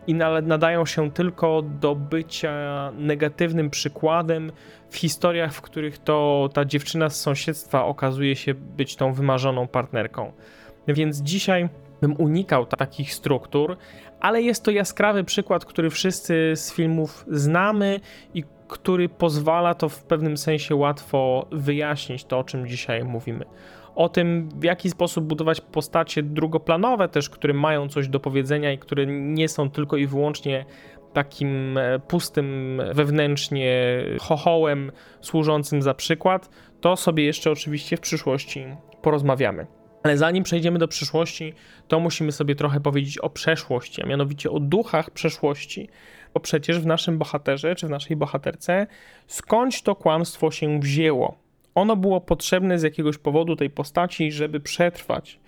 i 0.07 0.13
nadają 0.43 0.85
się 0.85 1.11
tylko 1.11 1.61
do 1.61 1.95
bycia 1.95 2.91
negatywnym 2.97 3.69
przykładem 3.69 4.51
w 4.89 4.97
historiach, 4.97 5.53
w 5.53 5.61
których 5.61 5.97
to 5.97 6.49
ta 6.53 6.65
dziewczyna 6.65 7.09
z 7.09 7.21
sąsiedztwa 7.21 7.85
okazuje 7.85 8.35
się 8.35 8.53
być 8.53 8.95
tą 8.95 9.13
wymarzoną 9.13 9.67
partnerką. 9.67 10.31
Więc 10.87 11.21
dzisiaj 11.21 11.69
bym 12.01 12.15
unikał 12.17 12.65
takich 12.65 13.13
struktur, 13.13 13.77
ale 14.21 14.41
jest 14.41 14.63
to 14.63 14.71
jaskrawy 14.71 15.23
przykład, 15.23 15.65
który 15.65 15.89
wszyscy 15.89 16.53
z 16.55 16.73
filmów 16.73 17.25
znamy 17.27 17.99
i 18.33 18.43
który 18.67 19.09
pozwala 19.09 19.73
to 19.73 19.89
w 19.89 20.03
pewnym 20.03 20.37
sensie 20.37 20.75
łatwo 20.75 21.47
wyjaśnić 21.51 22.25
to, 22.25 22.39
o 22.39 22.43
czym 22.43 22.67
dzisiaj 22.67 23.03
mówimy. 23.03 23.45
O 23.95 24.09
tym, 24.09 24.49
w 24.55 24.63
jaki 24.63 24.89
sposób 24.89 25.25
budować 25.25 25.61
postacie 25.61 26.23
drugoplanowe, 26.23 27.09
też, 27.09 27.29
które 27.29 27.53
mają 27.53 27.89
coś 27.89 28.07
do 28.07 28.19
powiedzenia 28.19 28.71
i 28.71 28.77
które 28.77 29.05
nie 29.07 29.47
są 29.47 29.69
tylko 29.69 29.97
i 29.97 30.07
wyłącznie 30.07 30.65
takim 31.13 31.77
e, 31.77 31.99
pustym 31.99 32.81
wewnętrznie 32.93 34.03
chochołem 34.21 34.91
służącym 35.21 35.81
za 35.81 35.93
przykład, 35.93 36.49
to 36.81 36.95
sobie 36.95 37.25
jeszcze 37.25 37.51
oczywiście 37.51 37.97
w 37.97 38.01
przyszłości 38.01 38.65
porozmawiamy. 39.01 39.80
Ale 40.03 40.17
zanim 40.17 40.43
przejdziemy 40.43 40.79
do 40.79 40.87
przyszłości, 40.87 41.53
to 41.87 41.99
musimy 41.99 42.31
sobie 42.31 42.55
trochę 42.55 42.79
powiedzieć 42.79 43.17
o 43.17 43.29
przeszłości, 43.29 44.03
a 44.03 44.05
mianowicie 44.05 44.51
o 44.51 44.59
duchach 44.59 45.11
przeszłości. 45.11 45.89
Bo 46.33 46.39
przecież 46.39 46.79
w 46.79 46.85
naszym 46.85 47.17
bohaterze 47.17 47.75
czy 47.75 47.87
w 47.87 47.89
naszej 47.89 48.17
bohaterce 48.17 48.87
skądś 49.27 49.81
to 49.81 49.95
kłamstwo 49.95 50.51
się 50.51 50.79
wzięło. 50.79 51.37
Ono 51.75 51.95
było 51.95 52.21
potrzebne 52.21 52.79
z 52.79 52.83
jakiegoś 52.83 53.17
powodu 53.17 53.55
tej 53.55 53.69
postaci, 53.69 54.31
żeby 54.31 54.59
przetrwać. 54.59 55.39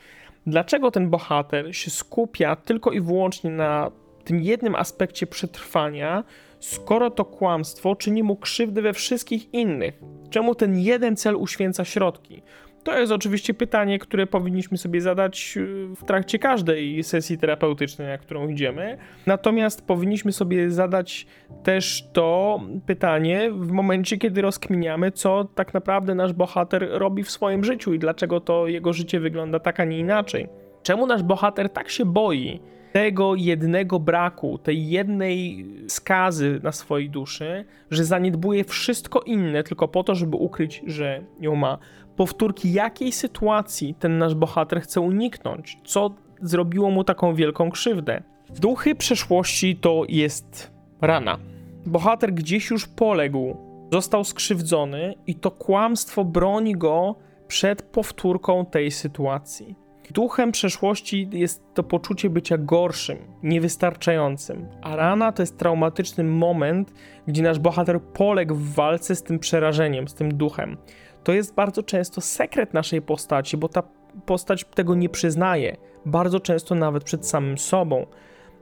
Dlaczego 0.47 0.91
ten 0.91 1.09
bohater 1.09 1.75
się 1.75 1.91
skupia 1.91 2.55
tylko 2.55 2.91
i 2.91 3.01
wyłącznie 3.01 3.51
na 3.51 3.91
tym 4.23 4.41
jednym 4.41 4.75
aspekcie 4.75 5.27
przetrwania, 5.27 6.23
skoro 6.59 7.11
to 7.11 7.25
kłamstwo 7.25 7.95
czyni 7.95 8.23
mu 8.23 8.35
krzywdę 8.35 8.81
we 8.81 8.93
wszystkich 8.93 9.53
innych? 9.53 9.99
Czemu 10.29 10.55
ten 10.55 10.79
jeden 10.79 11.15
cel 11.15 11.35
uświęca 11.35 11.85
środki? 11.85 12.41
To 12.83 12.99
jest 12.99 13.11
oczywiście 13.11 13.53
pytanie, 13.53 13.99
które 13.99 14.27
powinniśmy 14.27 14.77
sobie 14.77 15.01
zadać 15.01 15.57
y, 15.57 15.87
w 15.95 16.03
trakcie 16.03 16.39
każdej 16.39 17.03
sesji 17.03 17.37
terapeutycznej, 17.37 18.07
na 18.07 18.17
którą 18.17 18.47
idziemy. 18.47 18.97
Natomiast 19.25 19.87
powinniśmy 19.87 20.31
sobie 20.31 20.71
zadać 20.71 21.27
też 21.63 22.07
to 22.13 22.59
pytanie 22.85 23.51
w 23.51 23.71
momencie, 23.71 24.17
kiedy 24.17 24.41
rozkminiamy, 24.41 25.11
co 25.11 25.45
tak 25.55 25.73
naprawdę 25.73 26.15
nasz 26.15 26.33
bohater 26.33 26.87
robi 26.91 27.23
w 27.23 27.31
swoim 27.31 27.63
życiu 27.63 27.93
i 27.93 27.99
dlaczego 27.99 28.39
to 28.39 28.67
jego 28.67 28.93
życie 28.93 29.19
wygląda 29.19 29.59
tak, 29.59 29.79
a 29.79 29.85
nie 29.85 29.99
inaczej. 29.99 30.47
Czemu 30.83 31.07
nasz 31.07 31.23
bohater 31.23 31.69
tak 31.69 31.89
się 31.89 32.05
boi 32.05 32.59
tego 32.93 33.35
jednego 33.35 33.99
braku, 33.99 34.57
tej 34.57 34.89
jednej 34.89 35.65
skazy 35.87 36.59
na 36.63 36.71
swojej 36.71 37.09
duszy, 37.09 37.65
że 37.91 38.05
zaniedbuje 38.05 38.63
wszystko 38.63 39.21
inne 39.21 39.63
tylko 39.63 39.87
po 39.87 40.03
to, 40.03 40.15
żeby 40.15 40.37
ukryć, 40.37 40.81
że 40.87 41.23
ją 41.39 41.55
ma. 41.55 41.77
Powtórki 42.15 42.73
jakiej 42.73 43.11
sytuacji 43.11 43.95
ten 43.95 44.17
nasz 44.17 44.35
bohater 44.35 44.81
chce 44.81 45.01
uniknąć? 45.01 45.77
Co 45.85 46.09
zrobiło 46.41 46.91
mu 46.91 47.03
taką 47.03 47.35
wielką 47.35 47.71
krzywdę? 47.71 48.23
Duchy 48.49 48.95
przeszłości 48.95 49.75
to 49.75 50.03
jest 50.09 50.71
rana. 51.01 51.37
Bohater 51.85 52.33
gdzieś 52.33 52.69
już 52.69 52.87
poległ, 52.87 53.57
został 53.91 54.23
skrzywdzony 54.23 55.13
i 55.27 55.35
to 55.35 55.51
kłamstwo 55.51 56.25
broni 56.25 56.73
go 56.73 57.15
przed 57.47 57.81
powtórką 57.81 58.65
tej 58.65 58.91
sytuacji. 58.91 59.75
Duchem 60.11 60.51
przeszłości 60.51 61.29
jest 61.31 61.63
to 61.73 61.83
poczucie 61.83 62.29
bycia 62.29 62.57
gorszym, 62.57 63.17
niewystarczającym, 63.43 64.67
a 64.81 64.95
rana 64.95 65.31
to 65.31 65.41
jest 65.41 65.57
traumatyczny 65.57 66.23
moment, 66.23 66.93
gdzie 67.27 67.43
nasz 67.43 67.59
bohater 67.59 68.01
poległ 68.01 68.55
w 68.55 68.73
walce 68.73 69.15
z 69.15 69.23
tym 69.23 69.39
przerażeniem, 69.39 70.07
z 70.07 70.13
tym 70.13 70.37
duchem. 70.37 70.77
To 71.23 71.33
jest 71.33 71.55
bardzo 71.55 71.83
często 71.83 72.21
sekret 72.21 72.73
naszej 72.73 73.01
postaci, 73.01 73.57
bo 73.57 73.69
ta 73.69 73.83
postać 74.25 74.65
tego 74.75 74.95
nie 74.95 75.09
przyznaje, 75.09 75.77
bardzo 76.05 76.39
często 76.39 76.75
nawet 76.75 77.03
przed 77.03 77.27
samym 77.27 77.57
sobą. 77.57 78.05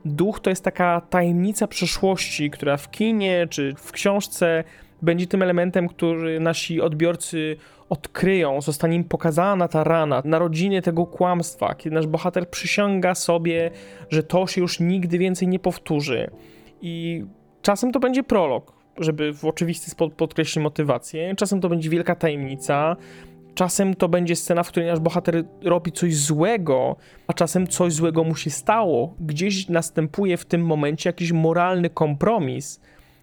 Duch 0.04 0.40
to 0.40 0.50
jest 0.50 0.64
taka 0.64 1.00
tajemnica 1.00 1.66
przeszłości, 1.66 2.50
która 2.50 2.76
w 2.76 2.90
kinie 2.90 3.46
czy 3.50 3.74
w 3.76 3.92
książce 3.92 4.64
będzie 5.02 5.26
tym 5.26 5.42
elementem, 5.42 5.88
który 5.88 6.40
nasi 6.40 6.80
odbiorcy 6.80 7.56
odkryją, 7.88 8.60
zostanie 8.60 8.96
im 8.96 9.04
pokazana 9.04 9.68
ta 9.68 9.84
rana, 9.84 10.22
narodziny 10.24 10.82
tego 10.82 11.06
kłamstwa, 11.06 11.74
kiedy 11.74 11.94
nasz 11.94 12.06
bohater 12.06 12.50
przysięga 12.50 13.14
sobie, 13.14 13.70
że 14.10 14.22
to 14.22 14.46
się 14.46 14.60
już 14.60 14.80
nigdy 14.80 15.18
więcej 15.18 15.48
nie 15.48 15.58
powtórzy. 15.58 16.30
I 16.80 17.24
czasem 17.62 17.92
to 17.92 18.00
będzie 18.00 18.22
prolog, 18.22 18.72
żeby 18.98 19.34
w 19.34 19.44
oczywisty 19.44 19.90
sposób 19.90 20.14
podkreślić 20.16 20.62
motywację, 20.62 21.34
czasem 21.36 21.60
to 21.60 21.68
będzie 21.68 21.90
wielka 21.90 22.14
tajemnica, 22.14 22.96
czasem 23.54 23.94
to 23.94 24.08
będzie 24.08 24.36
scena, 24.36 24.62
w 24.62 24.68
której 24.68 24.88
nasz 24.88 25.00
bohater 25.00 25.44
robi 25.62 25.92
coś 25.92 26.16
złego, 26.16 26.96
a 27.26 27.32
czasem 27.32 27.66
coś 27.66 27.92
złego 27.92 28.24
mu 28.24 28.36
się 28.36 28.50
stało. 28.50 29.14
Gdzieś 29.20 29.68
następuje 29.68 30.36
w 30.36 30.44
tym 30.44 30.66
momencie 30.66 31.08
jakiś 31.08 31.32
moralny 31.32 31.90
kompromis. 31.90 32.80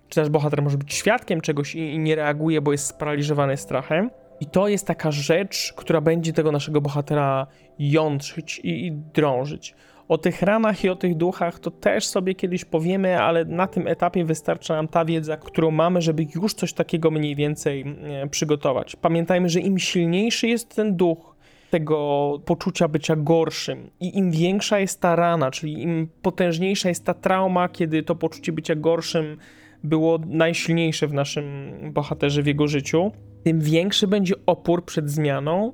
Czy 0.10 0.20
nasz 0.20 0.30
bohater 0.30 0.62
może 0.62 0.78
być 0.78 0.94
świadkiem 0.94 1.42
czegoś 1.42 1.76
i 1.76 2.00
nie 2.00 2.16
reaguje, 2.16 2.62
bo 2.62 2.72
jest 2.72 2.86
sparaliżowany 2.86 3.58
strachem. 3.58 4.10
I 4.40 4.46
to 4.46 4.68
jest 4.68 4.88
taka 4.88 5.12
rzecz, 5.12 5.74
która 5.76 6.02
będzie 6.02 6.34
tego 6.34 6.52
naszego 6.52 6.82
bohatera 6.82 7.48
jątrzyć 7.80 8.60
i, 8.60 8.86
i 8.86 8.92
drążyć. 8.92 9.76
O 10.10 10.18
tych 10.18 10.42
ranach 10.42 10.84
i 10.84 10.90
o 10.90 10.96
tych 10.96 11.18
duchach 11.18 11.60
to 11.60 11.72
też 11.72 12.08
sobie 12.08 12.36
kiedyś 12.36 12.66
powiemy, 12.66 13.22
ale 13.22 13.46
na 13.46 13.68
tym 13.68 13.88
etapie 13.88 14.26
wystarcza 14.26 14.76
nam 14.76 14.88
ta 14.88 15.06
wiedza, 15.06 15.38
którą 15.38 15.72
mamy, 15.72 16.02
żeby 16.02 16.26
już 16.36 16.54
coś 16.54 16.74
takiego 16.74 17.12
mniej 17.12 17.36
więcej 17.36 17.86
e, 18.04 18.28
przygotować. 18.28 18.96
Pamiętajmy, 18.96 19.50
że 19.50 19.60
im 19.60 19.80
silniejszy 19.80 20.48
jest 20.48 20.76
ten 20.76 20.96
duch, 20.96 21.36
tego 21.70 22.40
poczucia 22.46 22.88
bycia 22.88 23.16
gorszym. 23.16 23.90
I 24.00 24.18
im 24.18 24.32
większa 24.32 24.80
jest 24.80 25.02
ta 25.02 25.16
rana, 25.16 25.52
czyli 25.52 25.82
im 25.82 26.08
potężniejsza 26.22 26.90
jest 26.90 27.06
ta 27.06 27.14
trauma, 27.14 27.70
kiedy 27.70 28.04
to 28.04 28.16
poczucie 28.16 28.52
bycia 28.52 28.76
gorszym 28.76 29.38
było 29.84 30.20
najsilniejsze 30.26 31.08
w 31.08 31.14
naszym 31.14 31.72
bohaterze 31.94 32.44
w 32.44 32.48
jego 32.48 32.68
życiu, 32.68 33.12
tym 33.44 33.62
większy 33.62 34.08
będzie 34.08 34.34
opór 34.46 34.86
przed 34.86 35.10
zmianą 35.10 35.74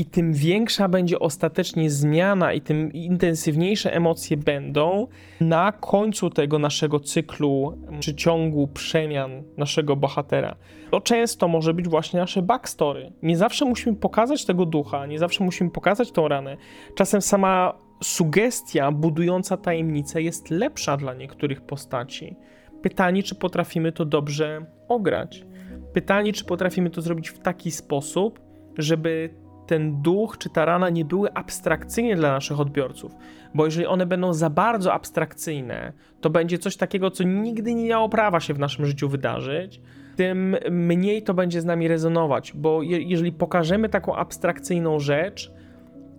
i 0.00 0.04
tym 0.04 0.32
większa 0.32 0.88
będzie 0.88 1.18
ostatecznie 1.18 1.90
zmiana 1.90 2.52
i 2.52 2.60
tym 2.60 2.92
intensywniejsze 2.92 3.94
emocje 3.94 4.36
będą 4.36 5.06
na 5.40 5.72
końcu 5.72 6.30
tego 6.30 6.58
naszego 6.58 7.00
cyklu 7.00 7.78
czy 8.00 8.14
ciągu 8.14 8.68
przemian 8.68 9.42
naszego 9.56 9.96
bohatera. 9.96 10.56
To 10.90 11.00
często 11.00 11.48
może 11.48 11.74
być 11.74 11.88
właśnie 11.88 12.20
nasze 12.20 12.42
backstory. 12.42 13.12
Nie 13.22 13.36
zawsze 13.36 13.64
musimy 13.64 13.96
pokazać 13.96 14.44
tego 14.44 14.66
ducha, 14.66 15.06
nie 15.06 15.18
zawsze 15.18 15.44
musimy 15.44 15.70
pokazać 15.70 16.12
tą 16.12 16.28
ranę. 16.28 16.56
Czasem 16.94 17.22
sama 17.22 17.74
sugestia 18.02 18.92
budująca 18.92 19.56
tajemnicę 19.56 20.22
jest 20.22 20.50
lepsza 20.50 20.96
dla 20.96 21.14
niektórych 21.14 21.60
postaci. 21.60 22.36
Pytanie, 22.82 23.22
czy 23.22 23.34
potrafimy 23.34 23.92
to 23.92 24.04
dobrze 24.04 24.66
ograć. 24.88 25.44
Pytanie, 25.92 26.32
czy 26.32 26.44
potrafimy 26.44 26.90
to 26.90 27.02
zrobić 27.02 27.28
w 27.28 27.38
taki 27.38 27.70
sposób, 27.70 28.40
żeby 28.78 29.39
ten 29.70 30.02
duch 30.02 30.38
czy 30.38 30.50
ta 30.50 30.64
rana 30.64 30.90
nie 30.90 31.04
były 31.04 31.32
abstrakcyjne 31.32 32.16
dla 32.16 32.32
naszych 32.32 32.60
odbiorców. 32.60 33.16
Bo 33.54 33.64
jeżeli 33.64 33.86
one 33.86 34.06
będą 34.06 34.32
za 34.32 34.50
bardzo 34.50 34.92
abstrakcyjne, 34.92 35.92
to 36.20 36.30
będzie 36.30 36.58
coś 36.58 36.76
takiego, 36.76 37.10
co 37.10 37.24
nigdy 37.24 37.74
nie 37.74 37.88
miało 37.88 38.08
prawa 38.08 38.40
się 38.40 38.54
w 38.54 38.58
naszym 38.58 38.86
życiu 38.86 39.08
wydarzyć, 39.08 39.80
tym 40.16 40.56
mniej 40.70 41.22
to 41.22 41.34
będzie 41.34 41.60
z 41.60 41.64
nami 41.64 41.88
rezonować. 41.88 42.52
Bo 42.52 42.82
je, 42.82 43.02
jeżeli 43.02 43.32
pokażemy 43.32 43.88
taką 43.88 44.16
abstrakcyjną 44.16 44.98
rzecz, 44.98 45.52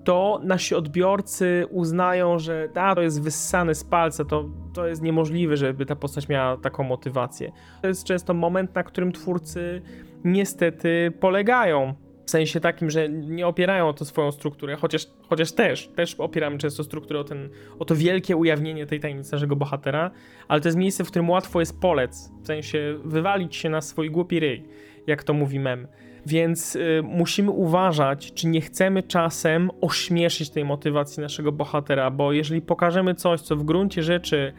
to 0.03 0.39
nasi 0.43 0.75
odbiorcy 0.75 1.65
uznają, 1.69 2.39
że 2.39 2.69
a, 2.75 2.95
to 2.95 3.01
jest 3.01 3.21
wyssane 3.21 3.75
z 3.75 3.83
palca, 3.83 4.25
to, 4.25 4.49
to 4.73 4.87
jest 4.87 5.01
niemożliwe, 5.01 5.57
żeby 5.57 5.85
ta 5.85 5.95
postać 5.95 6.29
miała 6.29 6.57
taką 6.57 6.83
motywację. 6.83 7.51
To 7.81 7.87
jest 7.87 8.03
często 8.03 8.33
moment, 8.33 8.75
na 8.75 8.83
którym 8.83 9.11
twórcy 9.11 9.81
niestety 10.23 11.13
polegają. 11.19 11.93
W 12.26 12.32
sensie 12.32 12.59
takim, 12.59 12.89
że 12.89 13.09
nie 13.09 13.47
opierają 13.47 13.88
o 13.88 13.93
to 13.93 14.05
swoją 14.05 14.32
strukturę, 14.32 14.76
chociaż, 14.76 15.07
chociaż 15.30 15.51
też, 15.51 15.88
też 15.88 16.15
opieramy 16.15 16.57
często 16.57 16.84
strukturę 16.84 17.19
o, 17.19 17.24
ten, 17.24 17.49
o 17.80 17.86
to 17.86 17.95
wielkie 17.95 18.38
ujawnienie 18.38 18.86
tej 18.86 18.99
tajemnicy 18.99 19.32
naszego 19.32 19.55
bohatera, 19.55 20.11
ale 20.47 20.61
to 20.61 20.67
jest 20.67 20.78
miejsce, 20.78 21.03
w 21.03 21.07
którym 21.07 21.30
łatwo 21.30 21.59
jest 21.59 21.80
polec, 21.80 22.32
w 22.43 22.47
sensie 22.47 22.99
wywalić 23.05 23.55
się 23.55 23.69
na 23.69 23.82
swój 23.82 24.11
głupi 24.11 24.39
ryj, 24.39 24.63
jak 25.07 25.24
to 25.24 25.34
mówi 25.34 25.59
mem. 25.59 25.88
Więc 26.26 26.76
y, 26.76 27.01
musimy 27.03 27.51
uważać, 27.51 28.34
czy 28.34 28.47
nie 28.47 28.61
chcemy 28.61 29.03
czasem 29.03 29.69
ośmieszyć 29.82 30.49
tej 30.49 30.65
motywacji 30.65 31.22
naszego 31.22 31.51
bohatera, 31.51 32.11
bo 32.11 32.34
jeżeli 32.34 32.61
pokażemy 32.61 33.15
coś, 33.15 33.41
co 33.41 33.55
w 33.55 33.63
gruncie 33.63 34.03
rzeczy 34.03 34.53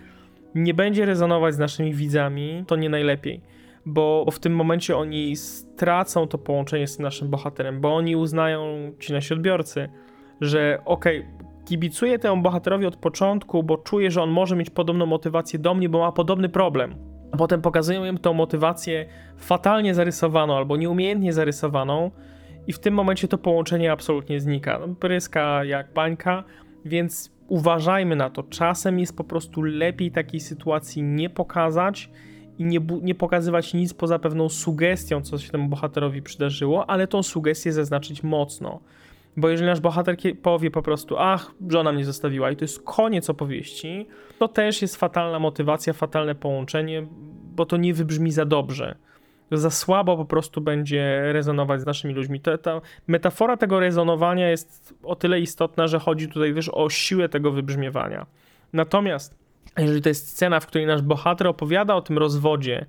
nie 0.55 0.75
będzie 0.75 1.07
rezonować 1.07 1.55
z 1.55 1.59
naszymi 1.59 1.95
widzami, 1.95 2.65
to 2.67 2.77
nie 2.77 2.89
najlepiej. 2.89 3.41
Bo, 3.87 4.26
w 4.33 4.39
tym 4.39 4.55
momencie 4.55 4.97
oni 4.97 5.37
stracą 5.37 6.26
to 6.26 6.39
połączenie 6.39 6.87
z 6.87 6.99
naszym 6.99 7.28
bohaterem, 7.28 7.80
bo 7.80 7.97
oni 7.97 8.16
uznają, 8.16 8.93
ci 8.99 9.12
nasi 9.12 9.35
odbiorcy, 9.35 9.89
że 10.41 10.78
okej, 10.85 11.18
okay, 11.18 11.64
kibicuję 11.64 12.18
temu 12.18 12.43
bohaterowi 12.43 12.87
od 12.87 12.97
początku, 12.97 13.62
bo 13.62 13.76
czuję, 13.76 14.11
że 14.11 14.22
on 14.22 14.30
może 14.30 14.57
mieć 14.57 14.70
podobną 14.70 15.07
motywację 15.07 15.59
do 15.59 15.74
mnie, 15.74 15.89
bo 15.89 15.99
ma 15.99 16.12
podobny 16.12 16.49
problem 16.49 17.12
a 17.33 17.37
potem 17.37 17.62
pokazują 17.62 18.05
im 18.05 18.18
tą 18.18 18.33
motywację 18.33 19.07
fatalnie 19.37 19.95
zarysowaną 19.95 20.57
albo 20.57 20.76
nieumiejętnie 20.76 21.33
zarysowaną 21.33 22.11
i 22.66 22.72
w 22.72 22.78
tym 22.78 22.95
momencie 22.95 23.28
to 23.28 23.39
połączenie 23.39 23.93
absolutnie 23.93 24.41
znika. 24.41 24.78
No, 24.78 24.95
pryska 24.95 25.64
jak 25.64 25.93
bańka, 25.93 26.45
więc 26.85 27.33
uważajmy 27.49 28.16
na 28.16 28.30
to. 28.30 28.43
Czasem 28.43 28.99
jest 28.99 29.16
po 29.16 29.24
prostu 29.24 29.62
lepiej 29.62 30.11
takiej 30.11 30.41
sytuacji 30.41 31.03
nie 31.03 31.30
pokazać 31.30 32.11
i 32.63 32.65
nie, 32.65 32.81
nie 33.03 33.15
pokazywać 33.15 33.75
nic 33.75 33.95
poza 33.95 34.19
pewną 34.19 34.49
sugestią, 34.49 35.23
co 35.23 35.39
się 35.39 35.51
temu 35.51 35.69
bohaterowi 35.69 36.23
przydarzyło, 36.23 36.91
ale 36.91 37.07
tą 37.07 37.23
sugestię 37.23 37.73
zaznaczyć 37.73 38.23
mocno. 38.23 38.81
Bo 39.37 39.49
jeżeli 39.49 39.67
nasz 39.67 39.81
bohater 39.81 40.17
powie 40.43 40.71
po 40.71 40.83
prostu, 40.83 41.17
ach, 41.19 41.55
żona 41.69 41.93
mnie 41.93 42.05
zostawiła 42.05 42.51
i 42.51 42.57
to 42.57 42.65
jest 42.65 42.83
koniec 42.83 43.31
opowieści, 43.31 44.07
to 44.39 44.49
też 44.49 44.83
jest 44.83 44.97
fatalna 44.97 45.39
motywacja, 45.39 45.93
fatalne 45.93 46.35
połączenie, 46.35 47.07
bo 47.57 47.67
to 47.67 47.77
nie 47.77 47.95
wybrzmi 47.95 48.31
za 48.33 48.45
dobrze. 48.45 48.97
Za 49.53 49.71
słabo 49.71 50.17
po 50.17 50.25
prostu 50.25 50.61
będzie 50.61 51.33
rezonować 51.33 51.81
z 51.81 51.87
naszymi 51.87 52.15
ludźmi. 52.15 52.41
Ta, 52.41 52.59
ta 52.59 52.81
metafora 53.07 53.57
tego 53.57 53.81
rezonowania 53.81 54.51
jest 54.51 54.95
o 55.03 55.17
tyle 55.17 55.41
istotna, 55.41 55.87
że 55.87 55.99
chodzi 55.99 56.29
tutaj 56.29 56.55
też 56.55 56.71
o 56.73 56.91
siłę 56.91 57.29
tego 57.29 57.51
wybrzmiewania. 57.51 58.27
Natomiast 58.73 59.41
jeżeli 59.79 60.03
to 60.03 60.09
jest 60.09 60.29
scena, 60.29 60.61
w 60.61 60.67
której 60.67 60.87
nasz 60.87 61.03
bohater 61.03 61.47
opowiada 61.47 61.95
o 61.95 62.03
tym 62.03 62.19
rozwodzie, 62.19 62.87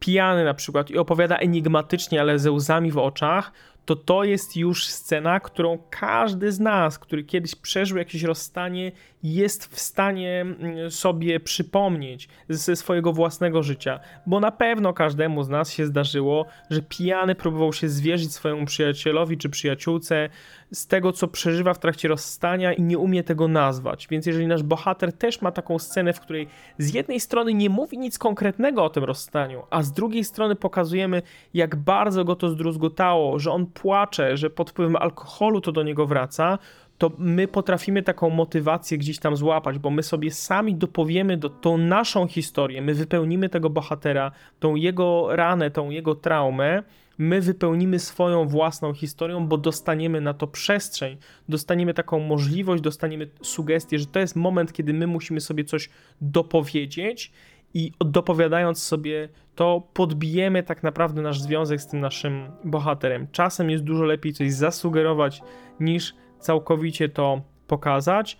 pijany 0.00 0.44
na 0.44 0.54
przykład 0.54 0.90
i 0.90 0.98
opowiada 0.98 1.36
enigmatycznie, 1.36 2.20
ale 2.20 2.38
ze 2.38 2.52
łzami 2.52 2.90
w 2.90 2.98
oczach, 2.98 3.52
to 3.84 3.96
to 3.96 4.24
jest 4.24 4.56
już 4.56 4.86
scena, 4.86 5.40
którą 5.40 5.78
każdy 5.90 6.52
z 6.52 6.60
nas, 6.60 6.98
który 6.98 7.24
kiedyś 7.24 7.54
przeżył 7.54 7.98
jakieś 7.98 8.22
rozstanie, 8.22 8.92
jest 9.22 9.74
w 9.74 9.80
stanie 9.80 10.40
mm, 10.40 10.90
sobie 10.90 11.40
przypomnieć 11.40 12.28
ze 12.48 12.76
swojego 12.76 13.12
własnego 13.12 13.62
życia, 13.62 14.00
bo 14.26 14.40
na 14.40 14.50
pewno 14.50 14.92
każdemu 14.92 15.42
z 15.42 15.48
nas 15.48 15.72
się 15.72 15.86
zdarzyło, 15.86 16.46
że 16.70 16.82
pijany 16.82 17.34
próbował 17.34 17.72
się 17.72 17.88
zwierzyć 17.88 18.34
swojemu 18.34 18.66
przyjacielowi 18.66 19.38
czy 19.38 19.48
przyjaciółce 19.48 20.28
z 20.72 20.86
tego, 20.86 21.12
co 21.12 21.28
przeżywa 21.28 21.74
w 21.74 21.78
trakcie 21.78 22.08
rozstania 22.08 22.72
i 22.72 22.82
nie 22.82 22.98
umie 22.98 23.24
tego 23.24 23.48
nazwać. 23.48 24.08
Więc 24.10 24.26
jeżeli 24.26 24.46
nasz 24.46 24.62
bohater 24.62 25.12
też 25.12 25.42
ma 25.42 25.52
taką 25.52 25.78
scenę, 25.78 26.12
w 26.12 26.20
której 26.20 26.48
z 26.78 26.94
jednej 26.94 27.20
strony 27.20 27.54
nie 27.54 27.70
mówi 27.70 27.98
nic 27.98 28.18
konkretnego 28.18 28.84
o 28.84 28.90
tym 28.90 29.04
rozstaniu, 29.04 29.62
a 29.70 29.82
z 29.82 29.92
drugiej 29.92 30.24
strony 30.24 30.56
pokazujemy, 30.56 31.22
jak 31.54 31.76
bardzo 31.76 32.24
go 32.24 32.36
to 32.36 32.48
zdruzgotało, 32.48 33.38
że 33.38 33.52
on 33.52 33.66
płacze, 33.66 34.36
że 34.36 34.50
pod 34.50 34.70
wpływem 34.70 34.96
alkoholu 34.96 35.60
to 35.60 35.72
do 35.72 35.82
niego 35.82 36.06
wraca, 36.06 36.58
to 36.98 37.10
my 37.18 37.48
potrafimy 37.48 38.02
taką 38.02 38.30
motywację 38.30 38.98
gdzieś 38.98 39.18
tam 39.18 39.36
złapać, 39.36 39.78
bo 39.78 39.90
my 39.90 40.02
sobie 40.02 40.30
sami 40.30 40.74
dopowiemy 40.74 41.36
do, 41.36 41.50
tą 41.50 41.78
naszą 41.78 42.26
historię, 42.26 42.82
my 42.82 42.94
wypełnimy 42.94 43.48
tego 43.48 43.70
bohatera, 43.70 44.32
tą 44.58 44.74
jego 44.74 45.36
ranę, 45.36 45.70
tą 45.70 45.90
jego 45.90 46.14
traumę, 46.14 46.82
my 47.20 47.40
wypełnimy 47.40 47.98
swoją 47.98 48.48
własną 48.48 48.94
historią, 48.94 49.46
bo 49.46 49.58
dostaniemy 49.58 50.20
na 50.20 50.34
to 50.34 50.46
przestrzeń, 50.46 51.16
dostaniemy 51.48 51.94
taką 51.94 52.20
możliwość, 52.20 52.82
dostaniemy 52.82 53.30
sugestię, 53.42 53.98
że 53.98 54.06
to 54.06 54.18
jest 54.18 54.36
moment, 54.36 54.72
kiedy 54.72 54.92
my 54.92 55.06
musimy 55.06 55.40
sobie 55.40 55.64
coś 55.64 55.90
dopowiedzieć 56.20 57.32
i 57.74 57.92
dopowiadając 58.00 58.82
sobie 58.82 59.28
to 59.54 59.88
podbijemy 59.94 60.62
tak 60.62 60.82
naprawdę 60.82 61.22
nasz 61.22 61.40
związek 61.40 61.80
z 61.80 61.86
tym 61.86 62.00
naszym 62.00 62.50
bohaterem. 62.64 63.26
Czasem 63.32 63.70
jest 63.70 63.84
dużo 63.84 64.04
lepiej 64.04 64.32
coś 64.32 64.52
zasugerować 64.52 65.42
niż 65.80 66.14
całkowicie 66.38 67.08
to 67.08 67.42
pokazać, 67.66 68.36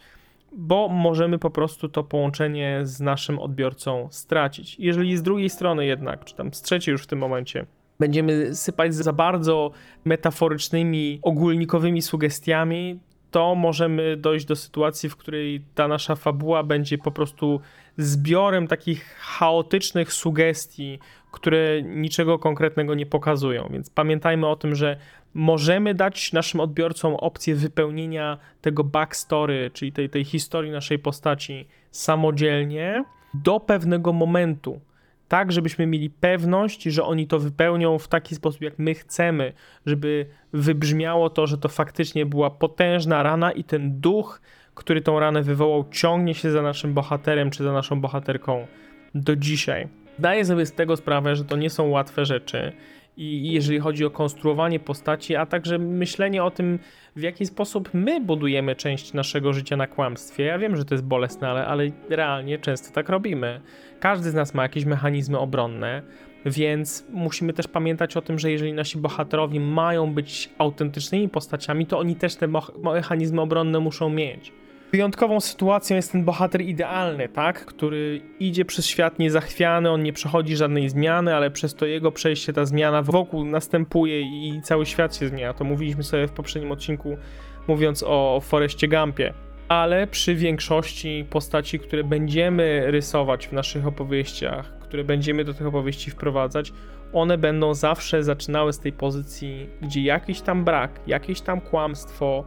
bo 0.53 0.89
możemy 0.89 1.39
po 1.39 1.51
prostu 1.51 1.89
to 1.89 2.05
połączenie 2.05 2.81
z 2.83 3.01
naszym 3.01 3.39
odbiorcą 3.39 4.09
stracić. 4.11 4.77
Jeżeli 4.79 5.17
z 5.17 5.23
drugiej 5.23 5.51
strony 5.51 5.87
jednak, 5.87 6.25
czy 6.25 6.35
tam 6.35 6.55
z 6.55 6.63
trzeciej 6.63 6.93
już 6.93 7.03
w 7.03 7.07
tym 7.07 7.19
momencie, 7.19 7.67
będziemy 8.01 8.55
sypać 8.55 8.95
za 8.95 9.13
bardzo 9.13 9.71
metaforycznymi, 10.05 11.19
ogólnikowymi 11.23 12.03
sugestiami, 12.03 13.01
to 13.31 13.55
możemy 13.55 14.17
dojść 14.17 14.47
do 14.47 14.57
sytuacji, 14.57 15.09
w 15.09 15.17
której 15.17 15.65
ta 15.75 15.89
nasza 15.89 16.15
fabuła 16.15 16.63
będzie 16.63 16.99
po 16.99 17.11
prostu 17.11 17.61
zbiorem 17.97 18.67
takich 18.67 19.17
chaotycznych 19.19 20.13
sugestii, 20.13 20.99
które 21.33 21.83
niczego 21.83 22.39
konkretnego 22.39 22.95
nie 22.95 23.07
pokazują. 23.07 23.69
Więc 23.71 23.91
pamiętajmy 23.91 24.47
o 24.47 24.57
tym, 24.57 24.75
że 24.75 24.97
możemy 25.35 25.95
dać 25.95 26.33
naszym 26.33 26.61
odbiorcom 26.61 27.15
opcję 27.15 27.55
wypełnienia 27.55 28.39
tego 28.61 28.85
backstory, 28.85 29.71
czyli 29.75 29.93
tej, 29.93 30.11
tej 30.11 30.25
historii 30.25 30.73
naszej 30.73 30.99
postaci 30.99 31.69
samodzielnie 31.91 33.05
do 33.35 33.61
pewnego 33.61 34.13
momentu 34.13 34.81
tak, 35.31 35.53
żebyśmy 35.53 35.87
mieli 35.87 36.11
pewność, 36.11 36.83
że 36.83 37.05
oni 37.05 37.27
to 37.27 37.39
wypełnią 37.39 37.99
w 37.99 38.09
taki 38.09 38.35
sposób, 38.35 38.63
jak 38.63 38.79
my 38.79 38.95
chcemy, 38.95 39.53
żeby 39.87 40.27
wybrzmiało 40.53 41.31
to, 41.31 41.47
że 41.47 41.59
to 41.59 41.69
faktycznie 41.69 42.27
była 42.27 42.51
potężna 42.51 43.23
rana 43.23 43.53
i 43.53 43.65
ten 43.65 44.01
duch, 44.01 44.41
który 44.75 45.01
tą 45.01 45.21
ranę 45.21 45.43
wywołał, 45.43 45.85
ciągnie 45.91 46.35
się 46.35 46.51
za 46.51 46.63
naszym 46.63 46.95
bohaterem 46.95 47.51
czy 47.51 47.65
za 47.65 47.73
naszą 47.73 48.01
bohaterką 48.01 48.67
do 49.15 49.37
dzisiaj. 49.37 49.89
Zdaję 50.19 50.45
sobie 50.45 50.67
z 50.67 50.73
tego 50.73 50.97
sprawę, 50.97 51.37
że 51.37 51.45
to 51.45 51.57
nie 51.57 51.71
są 51.71 51.89
łatwe 51.89 52.25
rzeczy 52.25 52.73
i 53.17 53.53
jeżeli 53.53 53.79
chodzi 53.79 54.05
o 54.05 54.11
konstruowanie 54.11 54.81
postaci, 54.81 55.37
a 55.37 55.47
także 55.47 55.79
myślenie 55.79 56.45
o 56.45 56.51
tym, 56.51 56.79
w 57.17 57.23
jaki 57.23 57.47
sposób 57.47 57.91
my 57.93 58.21
budujemy 58.21 58.77
część 58.77 59.13
naszego 59.13 59.53
życia 59.53 59.77
na 59.77 59.87
kłamstwie. 59.87 60.45
Ja 60.45 60.59
wiem, 60.59 60.77
że 60.77 60.85
to 60.85 60.95
jest 60.95 61.05
bolesne, 61.05 61.49
ale, 61.49 61.67
ale 61.67 61.85
realnie 62.09 62.59
często 62.59 62.95
tak 62.95 63.09
robimy. 63.09 63.61
Każdy 64.01 64.31
z 64.31 64.35
nas 64.35 64.55
ma 64.55 64.63
jakieś 64.63 64.85
mechanizmy 64.85 65.39
obronne, 65.39 66.03
więc 66.47 67.07
musimy 67.13 67.53
też 67.53 67.69
pamiętać 67.69 68.17
o 68.17 68.23
tym, 68.23 68.39
że 68.39 68.51
jeżeli 68.51 68.73
nasi 68.73 68.99
bohaterowie 68.99 69.61
mają 69.61 70.15
być 70.15 70.51
autentycznymi 70.59 71.29
postaciami, 71.29 71.87
to 71.87 71.99
oni 71.99 72.17
też 72.17 72.37
te 72.37 72.49
mechanizmy 72.83 73.41
obronne 73.41 73.81
muszą 73.81 74.11
mieć. 74.11 74.53
Wyjątkową 74.93 75.41
sytuacją 75.41 75.97
jest 75.97 76.13
ten 76.13 76.25
bohater 76.25 76.61
idealny, 76.61 77.29
tak? 77.29 77.67
Który 77.67 78.21
idzie 78.41 78.65
przez 78.65 78.87
świat 78.87 79.19
niezachwiany, 79.19 79.91
on 79.91 80.03
nie 80.03 80.13
przechodzi 80.13 80.57
żadnej 80.57 80.89
zmiany, 80.89 81.35
ale 81.35 81.51
przez 81.51 81.75
to 81.75 81.87
jego 81.87 82.13
przejście 82.13 82.53
ta 82.53 82.65
zmiana 82.65 83.03
wokół 83.03 83.45
następuje 83.45 84.21
i 84.21 84.63
cały 84.63 84.87
świat 84.87 85.17
się 85.17 85.29
zmienia. 85.29 85.55
To 85.55 85.65
mówiliśmy 85.65 86.03
sobie 86.03 86.29
w 86.29 86.33
poprzednim 86.33 86.73
odcinku, 86.73 87.17
mówiąc 87.69 88.05
o 88.07 88.41
Foreście 88.43 88.89
Gumpie. 88.89 89.35
Ale 89.69 90.07
przy 90.07 90.35
większości 90.35 91.25
postaci, 91.31 91.79
które 91.79 92.05
będziemy 92.05 92.91
rysować 92.91 93.49
w 93.49 93.53
naszych 93.53 93.87
opowieściach, 93.87 94.79
które 94.79 95.05
będziemy 95.05 95.45
do 95.45 95.55
tych 95.55 95.67
opowieści 95.67 96.11
wprowadzać, 96.11 96.73
one 97.13 97.39
będą 97.39 97.75
zawsze 97.75 98.25
zaczynały 98.25 98.73
z 98.73 98.79
tej 98.79 98.93
pozycji, 98.93 99.67
gdzie 99.83 100.03
jakiś 100.03 100.41
tam 100.41 100.65
brak, 100.65 101.01
jakieś 101.07 101.41
tam 101.41 101.61
kłamstwo, 101.61 102.45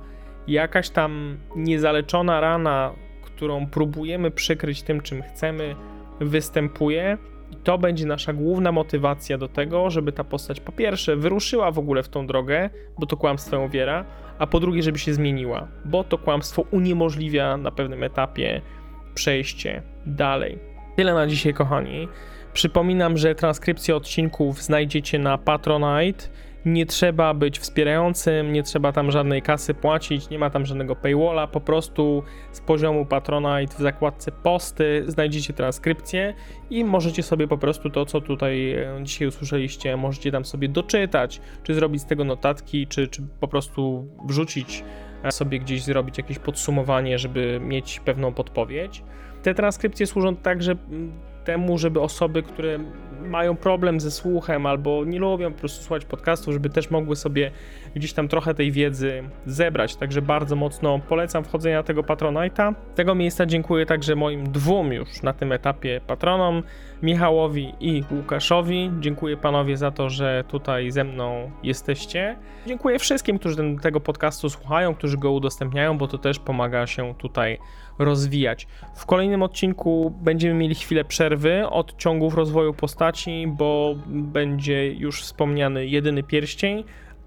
jakaś 0.48 0.89
tam 0.89 1.38
niezaleczona 1.56 2.39
rana, 2.39 2.91
którą 3.22 3.68
próbujemy 3.68 4.32
przykryć 4.32 4.84
tym, 4.84 5.02
czym 5.02 5.22
chcemy, 5.22 5.76
występuje. 6.20 7.18
I 7.52 7.56
to 7.56 7.78
będzie 7.78 8.06
nasza 8.06 8.34
główna 8.34 8.72
motywacja 8.72 9.38
do 9.38 9.48
tego, 9.48 9.89
żeby 9.89 10.12
ta 10.12 10.24
postać 10.24 10.60
po 10.60 10.72
pierwsze 10.72 11.16
wyruszyła 11.16 11.72
w 11.72 11.80
ogóle 11.80 12.04
w 12.04 12.10
tą 12.10 12.28
drogę, 12.28 12.70
bo 13.00 13.06
to 13.06 13.18
kłamstwo 13.18 13.56
ją 13.56 13.70
wiera, 13.70 14.06
a 14.39 14.48
po 14.48 14.60
drugie, 14.60 14.84
żeby 14.84 15.00
się 15.00 15.14
zmieniła, 15.14 15.68
bo 15.86 16.04
to 16.04 16.18
kłamstwo 16.18 16.66
uniemożliwia 16.72 17.58
na 17.58 17.72
pewnym 17.72 18.04
etapie 18.04 18.62
przejście 19.14 19.82
dalej. 20.06 20.60
Tyle 20.96 21.14
na 21.14 21.28
dzisiaj, 21.28 21.54
kochani. 21.54 22.08
Przypominam, 22.54 23.18
że 23.18 23.36
transkrypcję 23.36 23.96
odcinków 23.96 24.62
znajdziecie 24.62 25.20
na 25.20 25.38
Patronite 25.38 26.30
nie 26.66 26.86
trzeba 26.86 27.34
być 27.34 27.59
wspierającym, 27.59 28.53
nie 28.53 28.64
trzeba 28.64 28.91
tam 28.91 29.11
żadnej 29.11 29.41
kasy 29.41 29.74
płacić, 29.74 30.30
nie 30.30 30.39
ma 30.39 30.49
tam 30.49 30.66
żadnego 30.66 30.95
paywalla, 30.95 31.47
po 31.47 31.61
prostu 31.61 32.24
z 32.51 32.61
poziomu 32.61 33.05
Patronite 33.05 33.76
w 33.76 33.80
zakładce 33.80 34.32
posty 34.32 35.03
znajdziecie 35.07 35.53
transkrypcję 35.53 36.34
i 36.70 36.86
możecie 36.86 37.24
sobie 37.24 37.47
po 37.47 37.57
prostu 37.57 37.89
to, 37.89 38.05
co 38.05 38.22
tutaj 38.22 38.72
e, 38.72 38.99
dzisiaj 39.03 39.28
usłyszeliście, 39.28 39.97
możecie 39.97 40.32
tam 40.32 40.45
sobie 40.45 40.70
doczytać, 40.70 41.41
czy 41.64 41.74
zrobić 41.74 42.01
z 42.01 42.05
tego 42.05 42.24
notatki, 42.24 42.88
czy, 42.88 43.07
czy 43.07 43.22
po 43.39 43.47
prostu 43.47 44.07
wrzucić 44.26 44.84
e, 45.24 45.32
sobie 45.32 45.59
gdzieś, 45.59 45.84
zrobić 45.84 46.18
jakieś 46.18 46.39
podsumowanie, 46.39 47.20
żeby 47.20 47.59
mieć 47.64 47.99
pewną 47.99 48.34
podpowiedź. 48.34 49.03
Te 49.43 49.53
transkrypcje 49.53 50.07
służą 50.07 50.36
także 50.36 50.72
mm, 50.72 51.33
temu, 51.44 51.78
żeby 51.78 52.02
osoby, 52.02 52.44
które 52.44 52.80
mają 53.26 53.56
problem 53.56 54.00
ze 54.00 54.12
słuchem 54.12 54.66
albo 54.66 55.06
nie 55.06 55.20
lubią 55.20 55.54
po 55.54 55.60
prostu 55.60 55.84
słuchać 55.84 56.06
podcastów, 56.06 56.54
żeby 56.54 56.70
też 56.70 56.91
mogły 56.91 57.16
sobie 57.16 57.52
gdzieś 57.96 58.14
tam 58.14 58.28
trochę 58.28 58.54
tej 58.54 58.72
wiedzy 58.72 59.24
zebrać. 59.46 59.96
Także 59.96 60.22
bardzo 60.22 60.56
mocno 60.56 61.00
polecam 61.10 61.44
wchodzenie 61.44 61.76
na 61.76 61.84
tego 61.84 62.02
Patronite'a. 62.02 62.74
Z 62.94 62.96
tego 62.96 63.16
miejsca 63.16 63.46
dziękuję 63.46 63.86
także 63.86 64.16
moim 64.16 64.52
dwóm 64.52 64.94
już 64.94 65.22
na 65.22 65.34
tym 65.34 65.52
etapie 65.52 66.02
patronom, 66.08 66.64
Michałowi 67.04 67.74
i 67.80 68.04
Łukaszowi. 68.12 68.91
Dziękuję 69.00 69.38
panowie 69.38 69.78
za 69.78 69.91
to, 69.91 70.10
że 70.10 70.44
tutaj 70.48 70.91
ze 70.91 71.04
mną 71.04 71.52
jesteście. 71.64 72.38
Dziękuję 72.68 73.00
wszystkim, 73.00 73.39
którzy 73.39 73.56
ten, 73.56 73.80
tego 73.80 74.00
podcastu 74.00 74.50
słuchają, 74.50 74.96
którzy 74.96 75.18
go 75.18 75.32
udostępniają, 75.32 75.98
bo 75.98 76.08
to 76.08 76.18
też 76.18 76.39
pomaga 76.39 76.88
się 76.88 77.14
tutaj 77.18 77.58
rozwijać. 78.00 78.68
W 78.96 79.06
kolejnym 79.06 79.44
odcinku 79.44 80.14
będziemy 80.22 80.54
mieli 80.54 80.76
chwilę 80.76 81.06
przerwy 81.06 81.70
od 81.70 81.98
ciągów 81.98 82.36
rozwoju 82.36 82.74
postaci, 82.74 83.46
bo 83.48 83.96
będzie 84.08 84.94
już 84.94 85.22
wspomniany 85.22 85.88
jedyny 85.88 86.24
pierścień, 86.24 86.84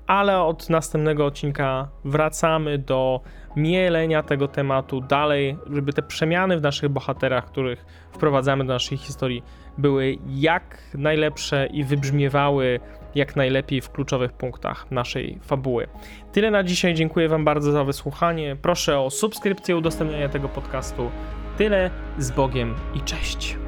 ale 0.07 0.43
od 0.43 0.71
następnego 0.71 1.27
odcinka 1.27 1.89
wracamy 2.05 2.79
do 2.79 3.21
mielenia 3.57 4.23
tego 4.23 4.49
tematu 4.49 5.01
dalej, 5.01 5.57
żeby 5.71 5.93
te 5.93 6.03
przemiany 6.03 6.59
w 6.59 6.63
naszych 6.63 6.89
bohaterach, 6.89 7.47
których 7.47 7.87
wprowadzamy 8.13 8.65
do 8.65 8.73
naszej 8.73 8.99
historii, 8.99 9.43
były 9.79 10.19
jak 10.27 10.79
najlepsze 10.95 11.67
i 11.67 11.85
wybrzmiewały 11.85 12.81
jak 13.17 13.37
najlepiej 13.37 13.81
w 13.81 13.91
kluczowych 13.91 14.33
punktach 14.33 14.91
naszej 14.91 15.39
fabuły. 15.43 15.87
Tyle 16.33 16.51
na 16.51 16.63
dzisiaj. 16.63 16.95
Dziękuję 16.95 17.29
Wam 17.29 17.45
bardzo 17.45 17.73
za 17.73 17.85
wysłuchanie. 17.85 18.57
Proszę 18.63 19.01
o 19.01 19.11
subskrypcję, 19.11 19.77
udostępnianie 19.77 20.29
tego 20.29 20.49
podcastu. 20.49 21.11
Tyle 21.59 21.91
z 22.19 22.31
Bogiem 22.31 22.75
i 22.95 23.01
cześć. 23.01 23.66